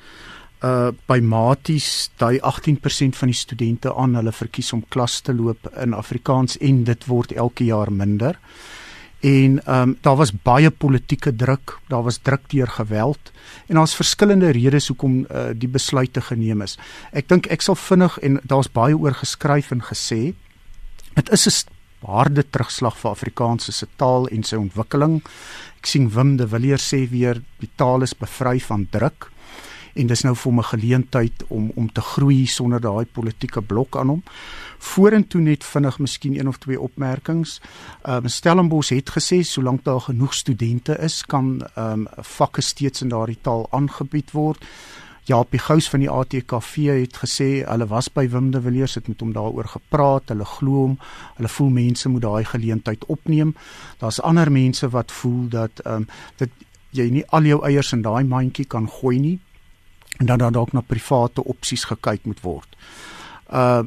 Uh 0.62 0.92
by 1.06 1.18
Maties 1.20 2.10
daai 2.16 2.38
18% 2.38 3.18
van 3.18 3.28
die 3.28 3.38
studente 3.38 3.94
aan 3.94 4.14
hulle 4.14 4.32
verkies 4.32 4.72
om 4.72 4.84
klas 4.88 5.20
te 5.20 5.34
loop 5.34 5.66
in 5.82 5.94
Afrikaans 5.94 6.58
en 6.60 6.84
dit 6.84 7.06
word 7.06 7.32
elke 7.32 7.64
jaar 7.64 7.90
minder 7.92 8.38
en 9.22 9.64
ehm 9.64 9.88
um, 9.88 9.96
daar 10.00 10.16
was 10.16 10.32
baie 10.42 10.70
politieke 10.70 11.36
druk, 11.36 11.78
daar 11.88 12.02
was 12.02 12.18
druk 12.18 12.48
deur 12.50 12.68
geweld 12.68 13.30
en 13.66 13.74
daar's 13.74 13.94
verskillende 13.94 14.50
redes 14.50 14.88
hoekom 14.88 15.26
uh, 15.30 15.44
die 15.54 15.68
besluite 15.68 16.20
geneem 16.20 16.62
is. 16.62 16.74
Ek 17.12 17.28
dink 17.30 17.46
ek 17.46 17.62
sal 17.62 17.78
vinnig 17.78 18.18
en 18.18 18.40
daar's 18.42 18.70
baie 18.72 18.98
oor 18.98 19.14
geskryf 19.14 19.70
en 19.70 19.82
gesê. 19.86 20.34
Dit 21.14 21.30
is 21.30 21.46
'n 21.46 22.06
harde 22.06 22.42
terugslag 22.50 22.98
vir 22.98 23.10
Afrikaans 23.10 23.70
se 23.70 23.86
taal 23.96 24.26
en 24.26 24.42
sy 24.42 24.56
ontwikkeling. 24.56 25.22
Ek 25.78 25.86
sien 25.86 26.10
Wim 26.10 26.36
de 26.36 26.48
Villiers 26.48 26.94
sê 26.94 27.08
weer 27.10 27.42
die 27.60 27.70
taal 27.76 28.02
is 28.02 28.14
bevry 28.14 28.58
van 28.60 28.88
druk 28.90 29.31
en 29.94 30.06
dis 30.06 30.22
nou 30.24 30.34
vir 30.34 30.50
hom 30.50 30.58
'n 30.58 30.70
geleentheid 30.72 31.44
om 31.48 31.70
om 31.74 31.92
te 31.92 32.00
groei 32.00 32.46
sonder 32.46 32.80
daai 32.80 33.04
politieke 33.04 33.62
blok 33.62 33.96
aan 33.96 34.08
hom. 34.08 34.22
Vorentoe 34.78 35.40
net 35.40 35.64
vinnig 35.64 35.98
miskien 35.98 36.38
een 36.38 36.48
of 36.48 36.58
twee 36.58 36.80
opmerkings. 36.80 37.60
Ehm 38.02 38.24
um, 38.24 38.28
Stellenbosch 38.28 38.90
het 38.90 39.10
gesê 39.10 39.42
solank 39.42 39.84
daar 39.84 40.00
genoeg 40.00 40.34
studente 40.34 40.98
is, 40.98 41.22
kan 41.22 41.62
ehm 41.74 41.92
um, 41.92 42.06
vakke 42.18 42.60
steeds 42.60 43.02
in 43.02 43.08
daardie 43.08 43.38
taal 43.40 43.66
aangebied 43.70 44.30
word. 44.30 44.64
Ja, 45.24 45.42
Pigous 45.42 45.88
van 45.88 46.00
die 46.00 46.10
ATKV 46.10 46.74
het 47.00 47.16
gesê 47.16 47.62
hulle 47.68 47.86
was 47.86 48.08
by 48.12 48.28
Wim 48.28 48.50
de 48.50 48.60
Villiers 48.60 48.94
het 48.94 49.08
met 49.08 49.20
hom 49.20 49.32
daaroor 49.32 49.68
gepraat. 49.68 50.28
Hulle 50.28 50.44
glo 50.44 50.72
hom. 50.72 50.98
Hulle 51.36 51.48
voel 51.48 51.68
mense 51.68 52.08
moet 52.08 52.22
daai 52.22 52.44
geleentheid 52.44 53.04
opneem. 53.06 53.54
Daar's 53.98 54.20
ander 54.20 54.52
mense 54.52 54.88
wat 54.88 55.12
voel 55.12 55.48
dat 55.48 55.80
ehm 55.84 55.94
um, 55.94 56.06
dat 56.36 56.48
jy 56.90 57.10
nie 57.10 57.26
al 57.26 57.42
jou 57.42 57.64
eiers 57.64 57.92
in 57.92 58.02
daai 58.02 58.24
mandjie 58.24 58.64
kan 58.64 58.88
gooi 58.88 59.18
nie 59.18 59.38
en 60.18 60.26
dan 60.26 60.38
dan 60.38 60.52
dalk 60.52 60.72
na 60.72 60.80
private 60.80 61.44
opsies 61.44 61.84
gekyk 61.84 62.24
moet 62.24 62.40
word. 62.40 62.76
Uh 63.52 63.84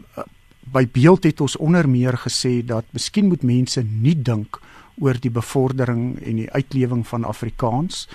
by 0.65 0.87
beeld 0.89 1.23
het 1.23 1.41
ons 1.41 1.55
onder 1.61 1.85
meer 1.89 2.17
gesê 2.17 2.65
dat 2.65 2.85
miskien 2.91 3.27
moet 3.29 3.43
mense 3.45 3.83
nie 3.85 4.15
dink 4.17 4.57
oor 4.97 5.13
die 5.21 5.29
bevordering 5.29 6.17
en 6.25 6.39
die 6.41 6.49
uitlewing 6.51 7.03
van 7.07 7.23
Afrikaans 7.23 8.07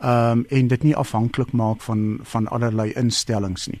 um 0.00 0.46
en 0.48 0.68
dit 0.68 0.82
nie 0.82 0.96
afhanklik 0.96 1.52
maak 1.52 1.82
van 1.84 2.18
van 2.22 2.48
allerlei 2.48 2.92
instellings 2.96 3.66
nie. 3.68 3.80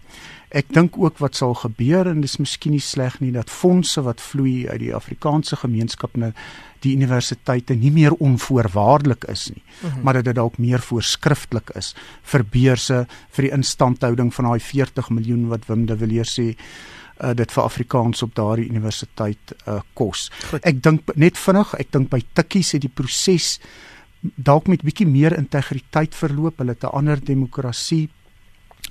Ek 0.50 0.68
dink 0.74 0.98
ook 0.98 1.18
wat 1.18 1.38
sal 1.38 1.54
gebeur 1.54 2.06
en 2.10 2.20
dis 2.20 2.36
miskien 2.36 2.74
nie 2.76 2.84
sleg 2.84 3.20
nie 3.20 3.32
dat 3.32 3.50
fondse 3.50 4.02
wat 4.02 4.20
vloei 4.20 4.68
uit 4.68 4.80
die 4.80 4.94
Afrikaanse 4.94 5.56
gemeenskap 5.56 6.16
na 6.16 6.32
die 6.80 6.94
universiteite 6.96 7.74
nie 7.74 7.90
meer 7.90 8.12
onvoorwaardelik 8.12 9.24
is 9.28 9.50
nie, 9.50 9.62
mhm. 9.62 9.92
-huh. 9.92 10.02
maar 10.02 10.14
dat 10.14 10.24
dit 10.24 10.34
dalk 10.34 10.58
meer 10.58 10.80
voorskriftelik 10.80 11.70
is 11.74 11.94
vir 12.22 12.44
beurse 12.44 13.06
vir 13.30 13.42
die 13.42 13.52
instandhouding 13.52 14.34
van 14.34 14.44
daai 14.44 14.60
40 14.60 15.10
miljoen 15.10 15.48
wat 15.48 15.66
Wim 15.66 15.86
de 15.86 15.96
Villiers 15.96 16.38
sê 16.40 16.56
uh, 17.20 17.34
dit 17.34 17.52
vir 17.52 17.64
Afrikaans 17.64 18.22
op 18.22 18.34
daardie 18.34 18.68
universiteit 18.68 19.54
uh, 19.68 19.80
kos. 19.94 20.30
Goed. 20.50 20.64
Ek 20.64 20.82
dink 20.82 21.14
net 21.16 21.38
vinnig, 21.38 21.74
ek 21.74 21.92
dink 21.92 22.10
by 22.10 22.22
Tikkies 22.32 22.72
het 22.72 22.82
die 22.82 22.92
proses 22.92 23.58
dalk 24.20 24.68
met 24.68 24.82
bietjie 24.84 25.06
meer 25.08 25.36
integriteit 25.36 26.14
verloop. 26.14 26.58
Hulle 26.58 26.76
het 26.76 26.84
'n 26.84 26.96
ander 26.96 27.24
demokrasie 27.24 28.08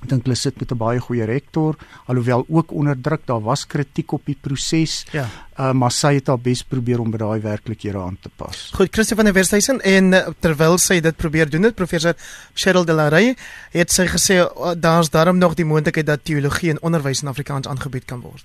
Ek 0.00 0.08
dink 0.08 0.24
hulle 0.24 0.36
sit 0.36 0.56
met 0.60 0.72
'n 0.72 0.78
baie 0.80 1.00
goeie 1.00 1.24
rektor, 1.24 1.76
alhoewel 2.06 2.44
ook 2.48 2.72
onder 2.72 2.96
druk, 3.00 3.26
daar 3.26 3.40
was 3.40 3.66
kritiek 3.66 4.12
op 4.12 4.24
die 4.24 4.36
proses. 4.40 5.04
Ja. 5.12 5.28
Uh, 5.58 5.72
maar 5.72 5.90
sy 5.90 6.14
het 6.14 6.26
haar 6.26 6.40
bes 6.40 6.62
probeer 6.62 7.00
om 7.00 7.10
by 7.10 7.18
daai 7.18 7.40
werklikhede 7.40 7.98
aan 7.98 8.16
te 8.20 8.30
pas. 8.36 8.70
Goed, 8.72 8.88
Christie 8.92 9.16
van 9.16 9.24
der 9.24 9.34
Westhuizen 9.34 9.80
en 9.80 10.12
uh, 10.12 10.28
terwyl 10.40 10.78
sy 10.78 11.00
dit 11.00 11.16
probeer 11.16 11.50
doen, 11.50 11.62
dit 11.62 11.74
professor 11.74 12.14
Cheryl 12.54 12.84
de 12.84 12.92
la 12.92 13.08
Rey 13.08 13.36
het 13.70 13.90
sy 13.92 14.06
gesê 14.06 14.40
uh, 14.40 14.72
daar's 14.76 15.10
daarom 15.10 15.38
nog 15.38 15.54
die 15.54 15.64
moontlikheid 15.64 16.06
dat 16.06 16.24
teologie 16.24 16.70
en 16.70 16.80
onderwys 16.82 17.22
in 17.22 17.28
Afrikaans 17.28 17.68
aangebied 17.68 18.04
kan 18.04 18.20
word. 18.20 18.44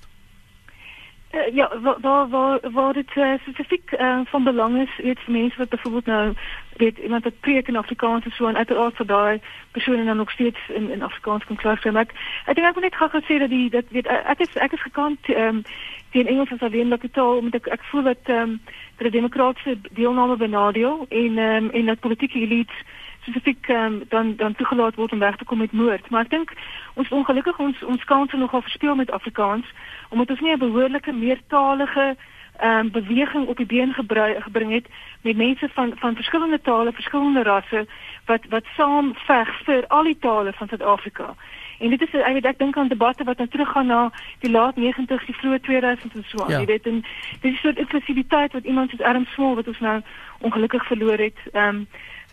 Uh, 1.35 1.55
ja, 1.55 1.79
waar 2.01 2.29
waar 2.29 2.59
waar 2.71 2.93
dit 2.93 3.15
uh, 3.15 3.33
spesifiek 3.41 3.91
uh, 3.91 4.19
van 4.25 4.43
belang 4.43 4.81
is, 4.81 4.97
weet 5.03 5.19
vir 5.19 5.33
mense 5.33 5.57
wat 5.57 5.69
byvoorbeeld 5.69 6.05
nou 6.05 6.33
weet 6.77 6.97
iemand 6.97 7.23
wat 7.23 7.39
preek 7.39 7.67
in 7.67 7.75
Afrikaans 7.75 8.25
so 8.35 8.47
en 8.47 8.55
uiteraard 8.55 8.95
vir 8.95 9.05
daai 9.05 9.41
persone 9.71 10.05
dan 10.05 10.17
nog 10.17 10.31
steeds 10.31 10.59
in 10.67 10.89
in 10.91 11.01
Afrikaans 11.01 11.45
kan 11.45 11.55
klaar 11.55 11.79
sê. 11.79 11.91
Ek 11.91 12.11
ek 12.45 12.55
dink 12.55 12.67
ek 12.67 12.75
moet 12.75 12.83
net 12.83 12.95
gou 12.95 13.21
sê 13.21 13.39
dat 13.39 13.49
die 13.49 13.69
dat 13.69 13.83
weet 13.89 14.07
ek 14.07 14.39
is 14.39 14.55
ek 14.55 14.73
is 14.73 14.81
gekant 14.81 15.19
ehm 15.27 15.47
um, 15.47 15.63
teen 16.11 16.27
Engels 16.27 16.51
as 16.51 16.63
alleen 16.63 16.87
lokitaal 16.87 17.37
omdat 17.37 17.65
ek 17.65 17.67
ek 17.67 17.83
voel 17.91 18.03
dat 18.03 18.23
ehm 18.23 18.41
um, 18.41 18.59
dat 18.97 19.11
die 19.11 19.19
demokratiese 19.19 19.77
deelname 19.91 20.35
benadeel 20.35 21.05
en 21.09 21.37
ehm 21.37 21.63
um, 21.63 21.69
en 21.71 21.85
dat 21.85 21.99
politieke 21.99 22.39
elites 22.39 22.79
spesifiek 23.25 23.67
um, 23.69 24.03
dan 24.09 24.35
dan 24.35 24.55
toegelaat 24.55 24.95
word 24.95 25.11
om 25.11 25.19
weg 25.19 25.35
te 25.37 25.43
kom 25.45 25.57
met 25.57 25.71
moord. 25.71 26.09
Maar 26.09 26.21
ek 26.21 26.29
dink 26.29 26.53
ons 26.93 27.09
ongelukkig 27.09 27.57
ons 27.57 27.83
ons 27.83 28.03
kanse 28.03 28.37
nogal 28.37 28.61
verspeel 28.61 28.95
met 28.95 29.11
Afrikaans 29.11 29.65
omdat 30.09 30.29
ons 30.29 30.39
nie 30.39 30.53
'n 30.53 30.59
behoorlike 30.59 31.13
meertalige 31.13 32.15
ehm 32.59 32.79
um, 32.79 32.91
beweging 32.91 33.47
op 33.47 33.57
die 33.57 33.65
been 33.65 33.93
gebring 33.93 34.71
het 34.71 34.87
met 35.21 35.35
mense 35.37 35.69
van 35.73 35.91
van 35.95 36.15
verskillende 36.15 36.61
tale, 36.61 36.91
verskillende 36.93 37.43
rasse 37.43 37.87
wat 38.25 38.45
wat 38.49 38.65
saam 38.77 39.13
veg 39.15 39.49
vir 39.63 39.87
al 39.87 40.03
die 40.03 40.19
tale 40.19 40.53
van 40.53 40.67
Suid-Afrika. 40.67 41.35
En 41.79 41.89
dit 41.89 42.01
is 42.01 42.13
ek 42.13 42.33
weet 42.33 42.45
ek 42.45 42.57
dink 42.57 42.77
aan 42.77 42.87
debatte 42.87 43.23
wat 43.23 43.37
nou 43.37 43.47
teruggaan 43.49 43.87
na 43.87 44.11
die 44.39 44.51
laat 44.51 44.75
90s, 44.75 45.25
die 45.25 45.35
vroeë 45.35 45.59
2000s 45.67 46.15
en 46.15 46.23
so 46.27 46.43
aan. 46.43 46.51
Ja. 46.51 46.59
Jy 46.59 46.65
weet 46.65 46.87
en 46.87 47.03
dis 47.41 47.51
'n 47.51 47.55
soort 47.61 47.77
inklusiwiteit 47.77 48.53
wat 48.53 48.63
iemand 48.63 48.89
soos 48.89 49.01
Adam 49.01 49.25
Small 49.25 49.55
wat 49.55 49.67
ons 49.67 49.79
nou 49.79 50.01
ongelukkig 50.39 50.85
verloor 50.85 51.17
het. 51.17 51.37
Ehm 51.51 51.75
um, 51.75 51.87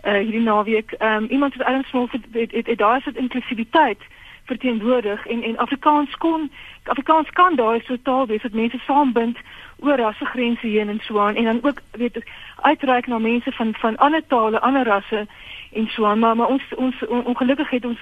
uh, 0.05 0.12
hierdie 0.12 0.40
naweek. 0.40 0.92
Ehm 0.92 1.22
um, 1.22 1.28
iemand 1.30 1.53
soos 1.53 1.66
Adam 1.66 1.84
Small 1.84 2.09
het 2.11 2.24
het, 2.32 2.53
het, 2.53 2.66
het 2.66 2.78
daar 2.78 2.96
is 2.96 3.05
dit 3.05 3.16
inklusiwiteit 3.16 3.98
verteenwoordig 4.44 5.26
en 5.26 5.42
en 5.42 5.57
Afrikaans 5.57 6.16
kon 6.16 6.50
Afrikaans 6.82 7.30
kan 7.30 7.57
daai 7.57 7.80
so 7.84 7.96
taal 8.03 8.26
wees 8.26 8.42
wat 8.42 8.53
mense 8.53 8.78
saambind 8.78 9.38
oor 9.78 9.96
rassegrense 9.96 10.66
heen 10.66 10.88
en 10.88 11.00
so 11.03 11.18
aan 11.18 11.34
en 11.34 11.44
dan 11.44 11.59
ook 11.62 11.80
weet 11.90 12.24
uitreik 12.57 13.07
na 13.07 13.18
mense 13.18 13.53
van 13.53 13.74
van 13.74 13.96
ander 13.96 14.22
tale, 14.26 14.61
ander 14.61 14.84
rasse 14.84 15.26
en 15.72 15.86
so 15.86 16.05
aan 16.05 16.18
maar, 16.18 16.36
maar 16.36 16.46
ons 16.46 16.62
ons 16.76 17.07
on, 17.07 17.24
ongelukkig 17.24 17.70
het 17.70 17.84
ons 17.84 18.00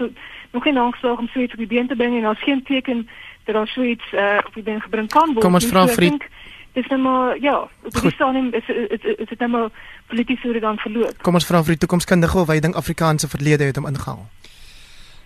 nog 0.51 0.63
geen 0.63 0.79
aangeslag 0.79 1.19
om 1.19 1.29
so 1.29 1.41
iets 1.41 1.53
op 1.53 1.59
die 1.59 1.67
been 1.67 1.87
te 1.87 1.97
bring 1.97 2.17
en 2.17 2.23
daar's 2.23 2.43
geen 2.43 2.63
teken 2.63 3.09
dat 3.45 3.69
so 3.69 3.83
iets 3.83 4.13
uh, 4.13 4.39
op 4.47 4.55
die 4.55 4.63
been 4.63 4.81
gebring 4.81 5.09
kan 5.09 5.33
word. 5.33 5.45
Kom 5.45 5.55
ons 5.55 5.67
vra 5.67 5.87
vriend 5.87 6.25
dis 6.73 6.87
net 6.87 7.01
maar 7.01 7.39
ja, 7.41 7.69
dit 7.83 8.05
is 8.05 8.17
dan 8.17 8.55
is 8.55 8.69
is 8.69 9.29
dit 9.29 9.39
net 9.39 9.51
maar 9.51 9.69
polities 10.07 10.43
hoe 10.43 10.53
dit 10.53 10.63
dan 10.63 10.79
verloop. 10.79 11.23
Kom 11.23 11.35
ons 11.35 11.47
vra 11.47 11.63
vir 11.63 11.77
die 11.77 11.83
toekomskundige 11.87 12.39
of 12.39 12.49
hy 12.49 12.61
dink 12.61 12.75
Afrikaanse 12.75 13.29
verlede 13.29 13.65
het 13.65 13.77
hom 13.77 13.87
ingehaal. 13.87 14.27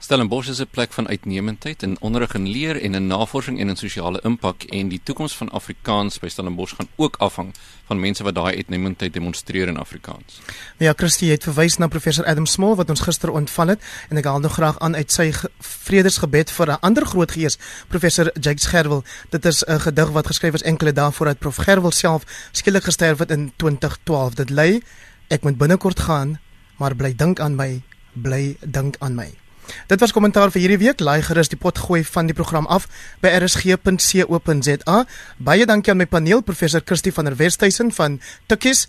Stellenbosch 0.04 0.48
is 0.48 0.60
'n 0.60 0.66
plek 0.70 0.92
van 0.92 1.08
uitnemendheid 1.08 1.82
in 1.82 1.96
onderrig 2.00 2.34
en 2.34 2.48
leer 2.48 2.82
en 2.82 2.94
in 2.94 3.06
navorsing 3.06 3.60
en 3.60 3.68
in 3.68 3.76
sosiale 3.76 4.20
impak 4.22 4.62
en 4.62 4.88
die 4.88 5.00
toekoms 5.02 5.36
van 5.36 5.50
Afrikaans 5.50 6.18
by 6.18 6.28
Stellenbosch 6.28 6.74
gaan 6.76 6.88
ook 6.96 7.16
afhang 7.16 7.54
van 7.86 8.00
mense 8.00 8.22
wat 8.22 8.34
daai 8.34 8.56
uitnemendheid 8.56 9.12
demonstreer 9.12 9.68
in 9.68 9.76
Afrikaans. 9.76 10.40
Ja, 10.76 10.92
Christie 10.96 11.30
het 11.30 11.42
verwys 11.42 11.76
na 11.76 11.86
professor 11.86 12.24
Adam 12.24 12.46
Small 12.46 12.74
wat 12.74 12.90
ons 12.90 13.00
gister 13.00 13.30
ontval 13.30 13.66
het 13.66 13.80
en 14.08 14.16
ek 14.16 14.24
haal 14.24 14.40
nou 14.40 14.52
graag 14.52 14.78
aan 14.78 14.94
uit 14.94 15.12
sy 15.12 15.32
vredesgebed 15.58 16.50
vir 16.50 16.70
'n 16.70 16.80
ander 16.80 17.06
groot 17.06 17.30
gees, 17.30 17.58
professor 17.88 18.30
Jake 18.40 18.68
Gerwel. 18.68 19.04
Dit 19.30 19.44
is 19.44 19.64
'n 19.64 19.78
gedig 19.78 20.10
wat 20.10 20.26
geskryf 20.26 20.54
is 20.54 20.62
enkele 20.62 20.92
dae 20.92 21.12
voordat 21.12 21.38
prof 21.38 21.56
Gerwel 21.56 21.90
self 21.90 22.22
skielik 22.52 22.84
gesterf 22.84 23.18
het 23.18 23.30
in 23.30 23.52
2012. 23.56 24.34
Dit 24.34 24.50
lei 24.50 24.82
ek 25.28 25.42
moet 25.42 25.56
binnekort 25.56 26.00
gaan, 26.00 26.40
maar 26.76 26.94
bly 26.94 27.14
dink 27.14 27.40
aan 27.40 27.54
my, 27.56 27.82
bly 28.12 28.56
dink 28.60 28.96
aan 28.98 29.14
my. 29.14 29.43
Dit 29.86 30.00
was 30.00 30.12
kommentaar 30.12 30.50
vir 30.54 30.64
hierdie 30.64 30.80
week. 30.80 31.00
Laai 31.00 31.22
gerus 31.22 31.50
die 31.52 31.58
pot 31.60 31.78
gooi 31.78 32.02
van 32.04 32.26
die 32.26 32.36
program 32.36 32.66
af 32.66 32.86
by 33.22 33.32
rsg.co.za. 33.38 34.96
Baie 35.38 35.66
dankie 35.66 35.92
aan 35.92 36.00
my 36.00 36.06
paneel 36.06 36.42
professor 36.42 36.80
Kirsty 36.80 37.12
van 37.12 37.28
der 37.28 37.36
Westhuizen 37.38 37.92
van 37.92 38.20
Tukkies, 38.46 38.86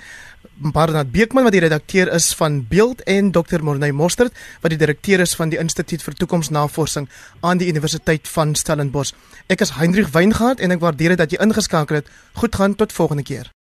Barnard 0.56 1.12
Beekman 1.12 1.44
wat 1.44 1.56
die 1.56 1.64
redakteur 1.64 2.12
is 2.14 2.30
van 2.38 2.62
Beeld 2.68 3.02
en 3.04 3.32
Dr. 3.32 3.64
Morney 3.64 3.92
Mostert 3.92 4.34
wat 4.62 4.72
die 4.72 4.80
direkteur 4.80 5.20
is 5.20 5.36
van 5.36 5.52
die 5.52 5.60
Instituut 5.60 6.04
vir 6.06 6.16
Toekomsnavorsing 6.16 7.10
aan 7.42 7.60
die 7.60 7.68
Universiteit 7.68 8.28
van 8.32 8.56
Stellenbosch. 8.56 9.14
Ek 9.52 9.66
is 9.66 9.76
Hendrik 9.80 10.14
Weingart 10.14 10.64
en 10.64 10.72
ek 10.72 10.84
waardeer 10.84 11.16
dit 11.16 11.24
dat 11.26 11.36
jy 11.36 11.42
ingeskakel 11.44 12.02
het. 12.02 12.10
Goed 12.40 12.56
gaan 12.56 12.76
tot 12.76 12.96
volgende 12.96 13.24
keer. 13.24 13.52